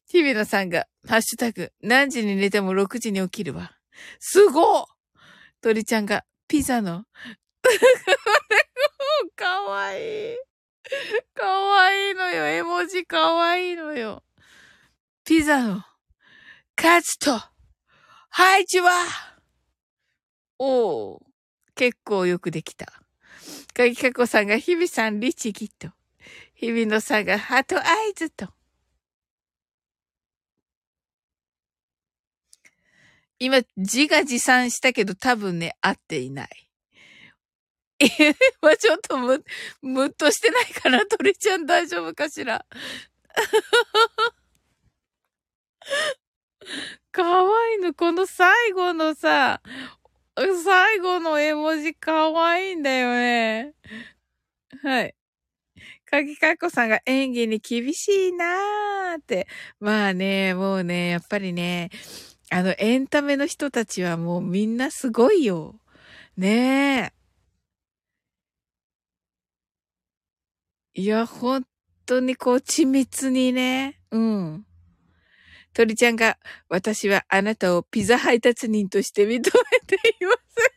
[0.06, 3.72] 日比野さんが、ハッシュタグ、何時に寝ても6時に起きるわ。
[4.20, 4.84] すごっ
[5.62, 7.06] 鳥ちゃんが、ピザの、
[9.34, 10.36] かわいい。
[11.34, 12.46] かわいいのよ。
[12.46, 14.22] 絵文字かわいいのよ。
[15.24, 15.82] ピザの、
[16.76, 17.40] カツと、
[18.28, 18.92] ハイチは？
[20.58, 21.20] おー、
[21.74, 22.86] 結構よくできた。
[23.74, 25.95] かぎかこさんが、日々さん、リチギット。
[26.56, 28.48] 日々のさが、ハトアイズと。
[33.38, 36.48] 今、自画自賛したけど多分ね、合っていない。
[37.98, 38.06] え
[38.62, 39.44] まあ、ちょっとむ、
[39.82, 41.04] むっとしてないかな？
[41.06, 42.64] 鳥ちゃん大丈夫かしら？
[47.12, 47.92] かわいいの。
[47.92, 49.60] この最後のさ、
[50.64, 53.74] 最後の絵文字かわいいんだよね。
[54.82, 55.14] はい。
[56.06, 59.46] かぎかっこさんが演技に厳しいなーって。
[59.80, 61.90] まあね、もうね、やっぱりね、
[62.50, 65.80] あの、エンタメの人たちはもうみんなすごいよ。
[66.36, 67.12] ねえ。
[70.94, 71.64] いや、本
[72.06, 74.00] 当にこう、緻密にね。
[74.10, 74.66] うん。
[75.74, 76.38] 鳥ちゃんが、
[76.68, 79.50] 私はあなたをピザ配達人として認めて
[80.20, 80.76] います。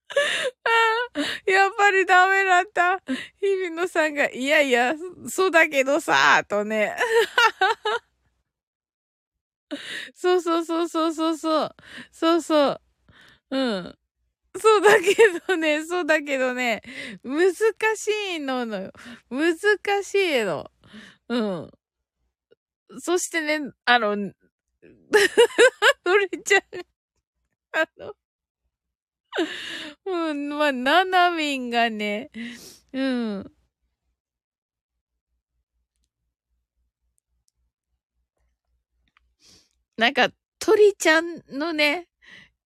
[1.47, 3.01] やっぱりダメだった。
[3.39, 4.93] 日比野さんが、いやいや、
[5.29, 6.95] そうだけどさ、とね。
[10.15, 11.75] そうそうそうそうそうそう。
[12.11, 12.81] そうそう。
[13.51, 13.95] うん。
[14.59, 15.15] そうだけ
[15.47, 16.81] どね、そうだけどね、
[17.23, 17.53] 難
[17.95, 18.07] し
[18.37, 18.91] いののよ。
[19.29, 19.55] 難
[20.03, 20.69] しいの。
[21.29, 21.71] うん。
[22.99, 24.15] そしてね、あの、
[26.03, 26.61] どれちゃん、
[27.73, 28.13] あの、
[30.05, 32.31] うん、まあ、ななみんがね、
[32.93, 33.51] うん。
[39.97, 40.29] なんか、
[40.59, 42.07] 鳥ちゃんのね、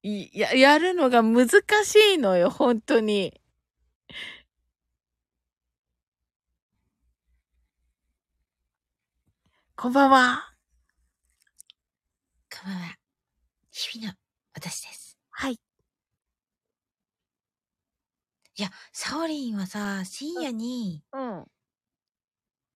[0.04, 1.50] や、やるのが難
[1.86, 3.42] しいのよ、本当に。
[9.76, 10.54] こんばんは。
[12.52, 12.96] こんばんは。
[13.72, 14.18] 日々の
[14.54, 15.18] 私です。
[15.32, 15.65] はい。
[18.57, 21.45] いや、サオリンはさ、深夜にうん。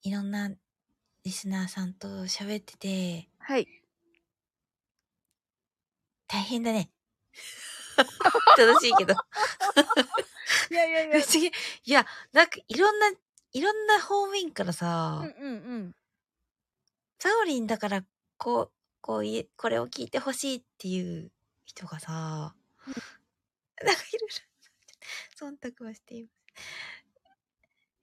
[0.02, 0.52] いろんな
[1.24, 3.66] リスナーさんと喋ってて、はい。
[6.28, 6.92] 大変だね。
[8.58, 9.14] 楽しいけど。
[10.70, 11.48] いやいやい不思議。
[11.48, 11.52] い
[11.86, 13.12] や、なんかいろんな、
[13.54, 15.96] いろんな方面からさ、うんうんうん。
[17.20, 18.04] サオリンだから、
[18.38, 21.32] こう、こうい、これを聞いてほしいっていう
[21.64, 24.49] 人がさ、なんかいろいろ、
[25.46, 26.34] 忖度はしています。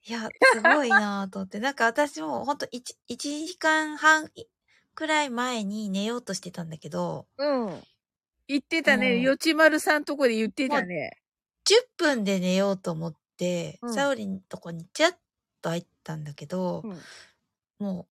[0.08, 4.30] いや、すごいなぁと思って、なんか私もほんと1、1時間半
[4.94, 7.82] くらい前に寝ようとしてたんだけど、うん。
[8.48, 9.14] 言ってたね。
[9.14, 11.10] うんよちまるさんとこで言ってたね。
[11.64, 15.16] 10分で寝ようと思って、うんサオリンのとこにチャッ
[15.60, 17.06] と入ったんだけど、うん
[17.78, 18.06] も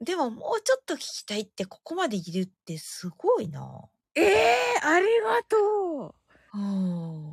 [0.00, 6.14] う、でももうちょっと聞きたいってここまでいるってすごいなええありがとうんう。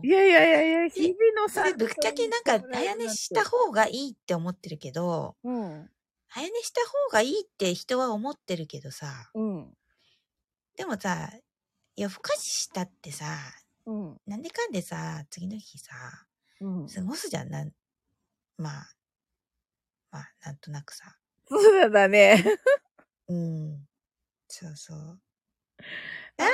[0.01, 5.89] いやいやいやいや、日々のさで、ぶっちゃけなんか、早寝した方がいいって思ってるけど、うん。
[6.29, 9.73] 早寝した方がいいって人は思ってるけどさ、うん。
[10.77, 11.29] でもさ、
[11.97, 13.25] 夜更かししたってさ、
[13.85, 14.21] うん。
[14.25, 15.93] なんでかんでさ、次の日さ、
[16.61, 16.87] うん。
[16.87, 17.71] 過ごすじゃん、なん、
[18.57, 18.95] まあ、
[20.11, 21.17] まあ、なんとなくさ。
[21.47, 22.43] そうだね。
[23.27, 23.87] うん。
[24.47, 25.21] そうそう。
[26.39, 26.51] ああ、も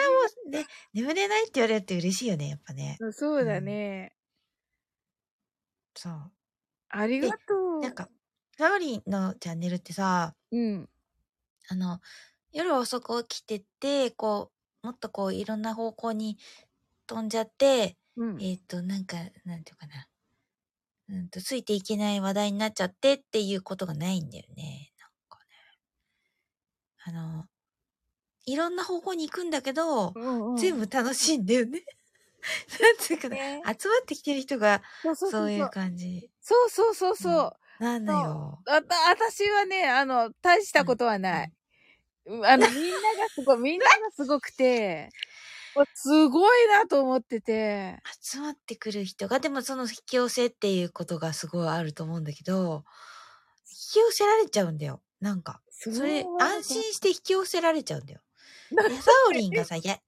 [0.47, 2.97] う、ね、眠れないって言われると嬉しいよね、やっぱね。
[3.11, 4.15] そうだね。
[5.95, 6.31] そう。
[6.89, 7.81] ありがとう。
[7.81, 8.09] なんか、
[8.57, 10.89] サオリンのチャンネルってさ、うん。
[11.69, 11.99] あの、
[12.51, 14.51] 夜遅く起きてて、こ
[14.83, 16.37] う、もっとこう、いろんな方向に
[17.07, 18.41] 飛んじゃって、うん。
[18.41, 20.07] えっ、と、なんか、なんていうかな。
[21.09, 24.91] うんと、ついていけない話題になっちゃってっていうことがないんだよね。
[24.99, 25.55] なんかね。
[27.03, 27.45] あの、
[28.45, 31.83] いろんな方向に行くんだけど、うんうん全部楽しいんだよね。
[32.79, 34.81] なんていうかな、ね集まってきてる人が
[35.15, 37.83] そういう感じそうそうそうそう。
[37.83, 38.59] なんだよ。
[38.67, 41.51] あた、私はね、あの、大したことはない。
[42.27, 45.09] うんあの、みんながすごい、みんながすごくて、
[45.93, 47.99] すごいなと思ってて。
[48.21, 52.85] 集まってくる人が、でもその引き寄せっていうことがすごいあると思うんだけど、
[53.67, 55.01] 引き寄せられちゃうんだよ。
[55.19, 55.61] なんか。
[55.69, 58.21] それ、安心して引き寄せられちゃうんだよ。
[58.71, 59.99] で サオリンがさ、や、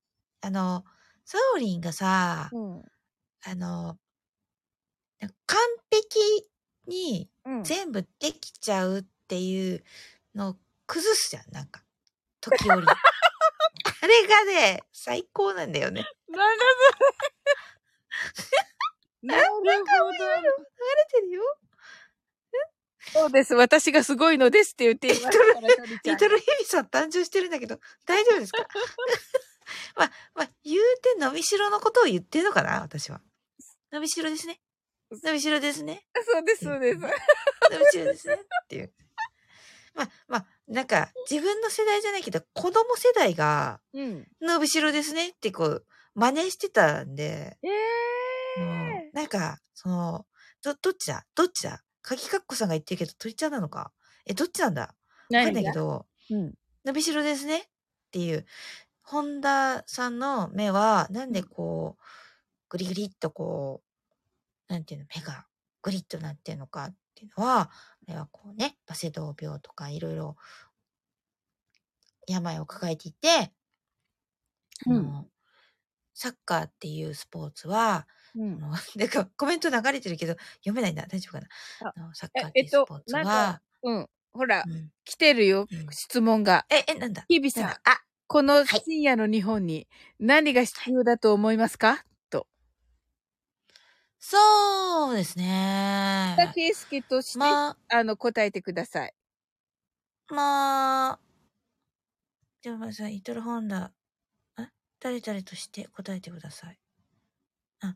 [0.42, 0.86] あの、
[1.26, 2.86] サオリンがさ、うん。
[3.44, 3.98] あの、
[5.46, 5.60] 完
[5.90, 6.20] 璧
[6.88, 7.64] にうん。
[7.64, 9.84] 全部できちゃうっていう
[10.36, 11.84] のを崩すじゃん、なんか。
[12.42, 12.86] 時折。
[14.02, 16.06] あれがね、最高なんだよね。
[16.30, 16.66] なんだ
[18.34, 18.58] それ。
[19.24, 19.64] なるほど。
[19.64, 21.44] 流れてるよ。
[23.14, 23.54] そうです。
[23.56, 25.38] 私がすごいのですって言っています
[26.04, 28.68] リトルヘビさん誕生してるんだけど、大丈夫ですか？
[29.96, 33.22] まあ、まあ、言うて伸びしろのことを言ってるのかな私は。
[33.92, 34.62] 伸びしろですね。
[35.24, 36.06] 伸びしろですね。
[36.26, 37.00] そうです、そうです。
[37.00, 37.08] 伸
[37.80, 38.34] びしろですね。
[38.36, 38.94] っていう。
[39.94, 44.28] まあ、まあ、なんか、自分の世代じゃないけど、子供世代が、うん。
[44.42, 50.26] 伸びしろですねってこう、真似してたんで、ええうんなんか、その、
[50.64, 51.26] ど、どっちだ？
[51.36, 51.82] どっちだ？
[52.08, 53.92] 鍵かっこさんが言ってるけど、鳥ちゃんなのか？
[54.26, 54.96] え、どっちなんだ？
[55.30, 56.54] わかんないけど、うん。
[56.86, 57.64] 伸びしろですねっ
[58.12, 58.46] ていう、
[59.02, 62.04] 本田さんの目は、なんでこう、
[62.70, 63.84] グリグリっとこ
[64.70, 65.48] う、なんていうの、目が
[65.82, 67.72] グリッとなってるのかっていうのは、あ
[68.08, 70.38] れはこうね、バセドウ病とかいろいろ、
[72.26, 73.52] 病を抱えていて、
[74.86, 75.28] あの、
[76.14, 78.60] サッカーっていうスポーツは、うん。
[78.96, 81.06] なんかコメント流れてるけど、読めないんだ。
[81.08, 81.48] 大丈夫かな？
[81.80, 84.10] ああのサッカーっていうスポーツええっとなんはか、うん。
[84.34, 85.88] ほら、うん来てるようん。
[85.92, 86.66] 質問が。
[86.70, 87.28] え、え、なんだ？
[87.30, 89.88] 日々さんあ、このはい深夜の日本に
[90.20, 92.06] 何が必要だと思いますか？
[92.30, 92.48] と。
[94.20, 96.50] そうですね。
[96.54, 99.14] 圭介として、まあ、あの、答えてください。
[100.30, 101.20] まあ、
[102.62, 103.94] でもまず、イトルホンダ、
[104.60, 104.70] え？
[105.00, 106.78] 誰々として答えてください。
[107.82, 107.96] あ、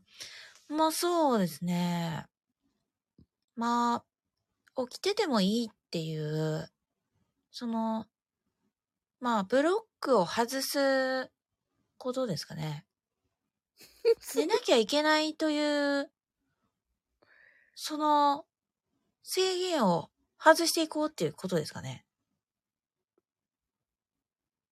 [0.68, 2.26] まあそうですね。
[3.56, 4.04] ま
[4.76, 6.70] あ、起きててもいいっていう、
[7.52, 8.08] その、
[9.20, 11.30] まあ、ブロックを外す
[11.98, 12.86] ことですかね。
[14.36, 16.12] 寝なきゃいけないという、
[17.76, 18.46] その、
[19.24, 20.10] 制限を
[20.40, 22.06] 外していこうっていうことですかね。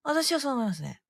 [0.04, 1.02] 私はそう思いますね。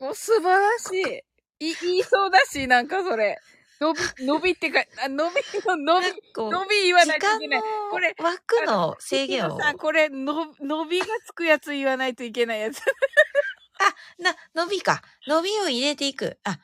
[0.00, 1.33] もう素晴らしい。
[1.60, 3.38] い、言いそうだし、なんかそれ。
[3.80, 6.06] 伸び、伸びってか、あ伸び、伸び、
[6.36, 7.62] 伸び言わないといけない。
[7.90, 9.60] これの枠の制限を。
[9.60, 12.80] さん、これ、の、伸びがつくやつ言わないといけないやつ。
[14.18, 15.02] な、伸びか。
[15.26, 16.38] 伸びを入れていく。
[16.44, 16.58] あ、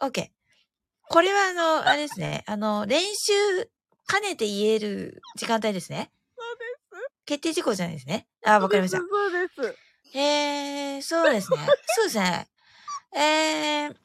[0.00, 0.30] OK。
[1.08, 2.44] これはあの、あれですね。
[2.46, 3.32] あの、練習
[4.08, 6.10] 兼ねて言える時間帯ですね。
[6.36, 7.12] そうです。
[7.26, 8.26] 決定事項じゃないですね。
[8.44, 8.98] あ、わかりました。
[8.98, 10.18] そうです。
[10.18, 11.58] えー、そうですね。
[11.86, 12.48] そうですね。
[13.14, 13.96] えー、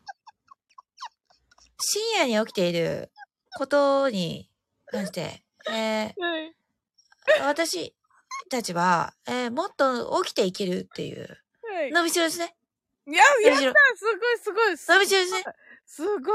[1.87, 3.11] 深夜に起きている
[3.59, 4.49] ことに
[4.87, 6.55] 関して、えはい。
[7.41, 7.95] ー、私
[8.49, 11.27] たちは、えー、もっと起きていけるっていう、
[11.61, 11.91] はい。
[11.91, 12.55] 伸びしろですね。
[13.05, 13.21] いや、
[13.51, 13.79] やった。
[13.95, 15.43] すごいすごいす伸びしろですね。
[15.85, 16.25] すごい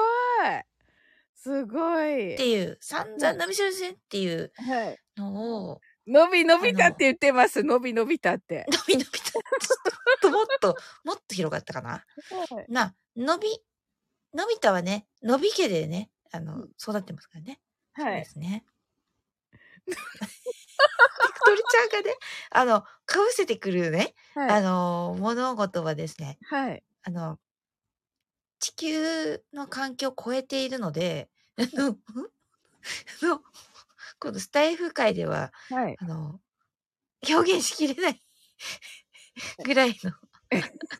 [1.34, 4.98] すごいっていう、散々伸びしろですねっていうはい。
[5.16, 7.64] のを、伸び伸びたって言ってます。
[7.64, 8.66] 伸び伸びたって。
[8.70, 11.90] 伸び伸びと、ちょっともっと、もっと広がったかな。
[11.90, 12.66] はい。
[12.68, 13.48] な、伸び、
[14.34, 17.60] 伸びたはね、伸び家でね、あのうん、育ってますからね。
[17.92, 18.12] はい。
[18.12, 18.64] そうですね。
[21.44, 22.14] 鳥ちゃんがね、
[22.50, 24.14] あの、かぶせてくるね、
[24.46, 24.62] あはい。
[24.62, 26.84] の、物事はですね、はい。
[27.02, 27.38] あの、
[28.58, 31.30] 地球の環境を超えているので、
[31.74, 31.98] あの、
[33.22, 33.42] あの
[34.20, 35.98] このスタイフ界では、はい。
[35.98, 36.40] あの、
[37.28, 38.20] 表現しきれない
[39.62, 40.12] ぐらいの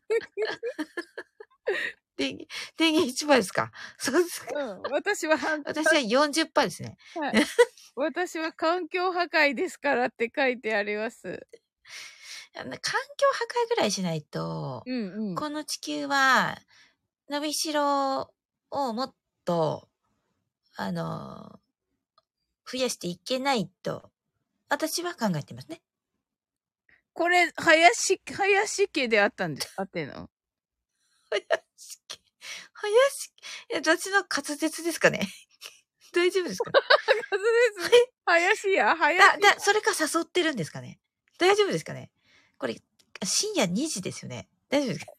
[2.21, 3.73] 電源、電源1番ですか？
[3.99, 4.55] そうですか？
[4.55, 4.83] うん。
[4.93, 6.97] 私は反 私は40%ですね。
[7.17, 7.33] はい。
[7.97, 11.47] 私は環境破壊ですからって書いてあります。
[12.53, 12.79] 環境破
[13.65, 15.35] 壊ぐらいしないと、うんうん。
[15.35, 16.59] この地球は、
[17.29, 18.35] 伸びしろ
[18.71, 19.15] をもっ
[19.45, 19.89] と、
[20.77, 21.61] あの、
[22.71, 24.11] 増やしていけないと、
[24.69, 25.81] 私は考えてますね。
[27.13, 29.73] これ、林、林家であったんです。
[29.77, 30.29] あってんの
[31.31, 31.47] 林
[32.09, 32.21] 家、
[32.73, 33.31] 林
[33.69, 35.29] 家、え、どっちの滑舌ですかね？
[36.13, 36.71] 大丈夫ですか？
[37.31, 38.13] そうです。
[38.27, 40.99] 林や、だ、林だ、それか誘ってるんですかね？
[41.39, 42.11] 大丈夫ですかね？
[42.59, 42.77] これ、
[43.25, 44.49] 深夜2時ですよね。
[44.69, 45.13] 大丈夫ですか？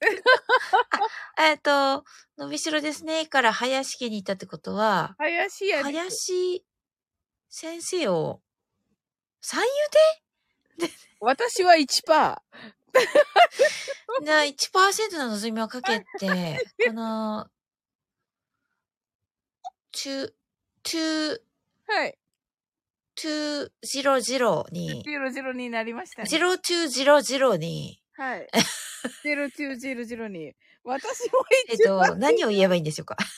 [1.36, 2.04] あえっと、
[2.36, 3.26] 伸びしろですね。
[3.26, 6.64] から林家にいたってことは、林や、林
[7.50, 8.40] 先生を、
[9.40, 9.64] 三
[11.20, 12.42] 私は1%。
[14.24, 17.48] じゃあ1%の望みをかけて、この、
[19.92, 20.34] 中、
[20.84, 21.40] 2、
[21.86, 22.18] はい。
[23.16, 26.28] 200に、00になりましたね。
[26.28, 28.48] 0200に、はい。
[29.24, 30.54] 0900に。
[30.84, 31.78] 私もえっ。
[31.78, 33.16] と、何を言えばいいんでしょうか？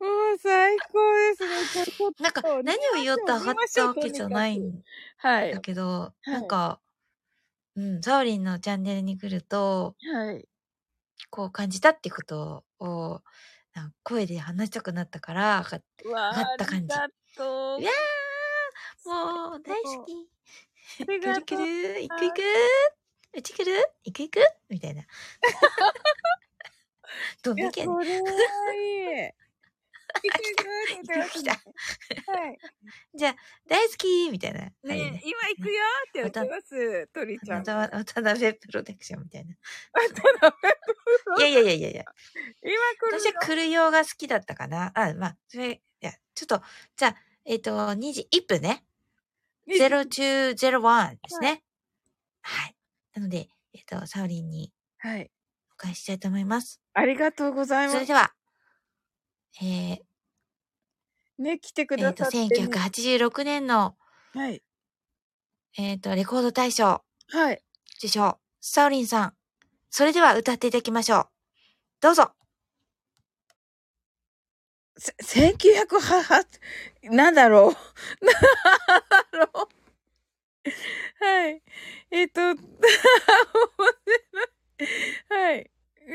[0.00, 2.10] もう最高ですね。
[2.20, 4.82] なんか、何を言おうと上がったわけじゃないん
[5.18, 5.52] はい。
[5.52, 6.80] だけど、いなんか、
[7.76, 10.46] うん、サオリンのチャンネルに来ると、はい。
[11.30, 13.22] こう感じたってことを、
[14.02, 15.80] 声で話したくなったから、上
[16.12, 17.80] がった感じありがとう。
[17.80, 20.28] いやーもう、大好き。
[21.04, 21.56] くるく。
[21.56, 22.40] る、行く行く、
[23.36, 23.72] うち来る
[24.04, 25.02] 行く行くみたいな。
[27.42, 27.92] どんいや、だけんい
[29.28, 29.43] い。
[32.26, 32.58] はい。
[33.14, 33.36] じゃあ、
[33.68, 34.60] 大好きみたいな。
[34.60, 37.08] ねね今行くよって言ってます。
[37.12, 37.64] 鳥ちゃん。
[37.64, 39.54] 渡渡辺プロテクションみたいな。
[39.92, 42.04] あといやいやいやいやいや。
[42.62, 42.72] 今
[43.10, 44.92] 来る私は来る用が好きだったかな。
[44.94, 46.62] あ、まあ、それ、いや、ちょっと、
[46.96, 48.84] じゃあ、えっ、と、2時1分ね。
[49.66, 51.62] の0201ですね。
[52.42, 52.76] はい。
[53.14, 55.30] なので、えっ、と、サオリンにはい。
[55.72, 56.80] お返ししたいと思います。
[56.94, 57.94] ありがとうございます。
[57.96, 58.32] それでは、
[59.62, 59.98] えー、
[61.38, 62.66] ね、来てくえっ、と、ださって、ね。
[62.68, 63.96] 1986年の、
[64.32, 64.62] はい。
[65.76, 67.62] えっ、と、レコード大賞はい。
[67.98, 69.34] 受賞、サオリンさん。
[69.90, 71.28] それでは歌っていただきましょう。
[72.00, 72.32] どうぞ。
[74.96, 78.24] せ1908、なんだろう。
[78.24, 78.34] なん
[79.32, 81.24] だろう。
[81.24, 81.62] はい。
[82.10, 82.66] えっと、 面白
[84.82, 84.88] い
[85.28, 85.70] はい。
[86.06, 86.14] 姫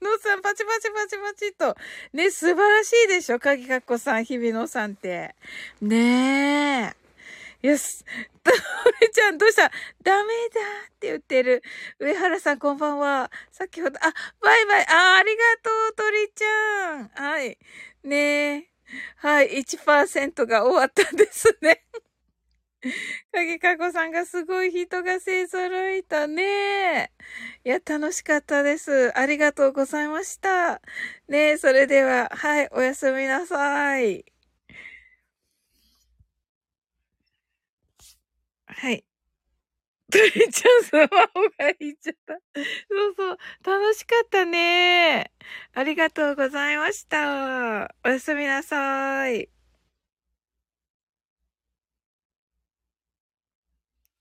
[0.00, 1.76] 野さん、パチパチパチパチと。
[2.12, 5.34] ね、素晴らしいでしょ鍵かっこさん、姫野さんって。
[5.80, 6.94] ね
[7.62, 7.68] え。
[7.68, 8.04] よし。
[8.44, 8.52] と
[9.00, 9.72] りちゃん、どうした？
[10.04, 11.62] ダメだって言ってる。
[11.98, 13.30] 上原さん、こんばんは。
[13.50, 14.86] 先ほど、あ、バイバイ。
[14.86, 17.08] あ、ありがとう、鳥ちゃん。
[17.08, 17.58] はい。
[18.04, 18.68] ねえ。
[19.16, 21.82] はい、1%が終わったんですね。
[23.32, 27.12] 影かこさんがすごい人が勢揃いたね。
[27.64, 29.16] いや、楽しかったです。
[29.18, 30.80] ありがとうございました。
[31.28, 34.24] ね、それでは、はい、おやすみなさい。
[38.66, 39.04] はい。
[40.10, 42.34] とりちゃんスマホがいっちゃった。
[42.34, 43.38] そうそう。
[43.64, 45.32] 楽しかったね。
[45.74, 47.94] ありがとうございました。
[48.04, 49.55] おやすみなさい。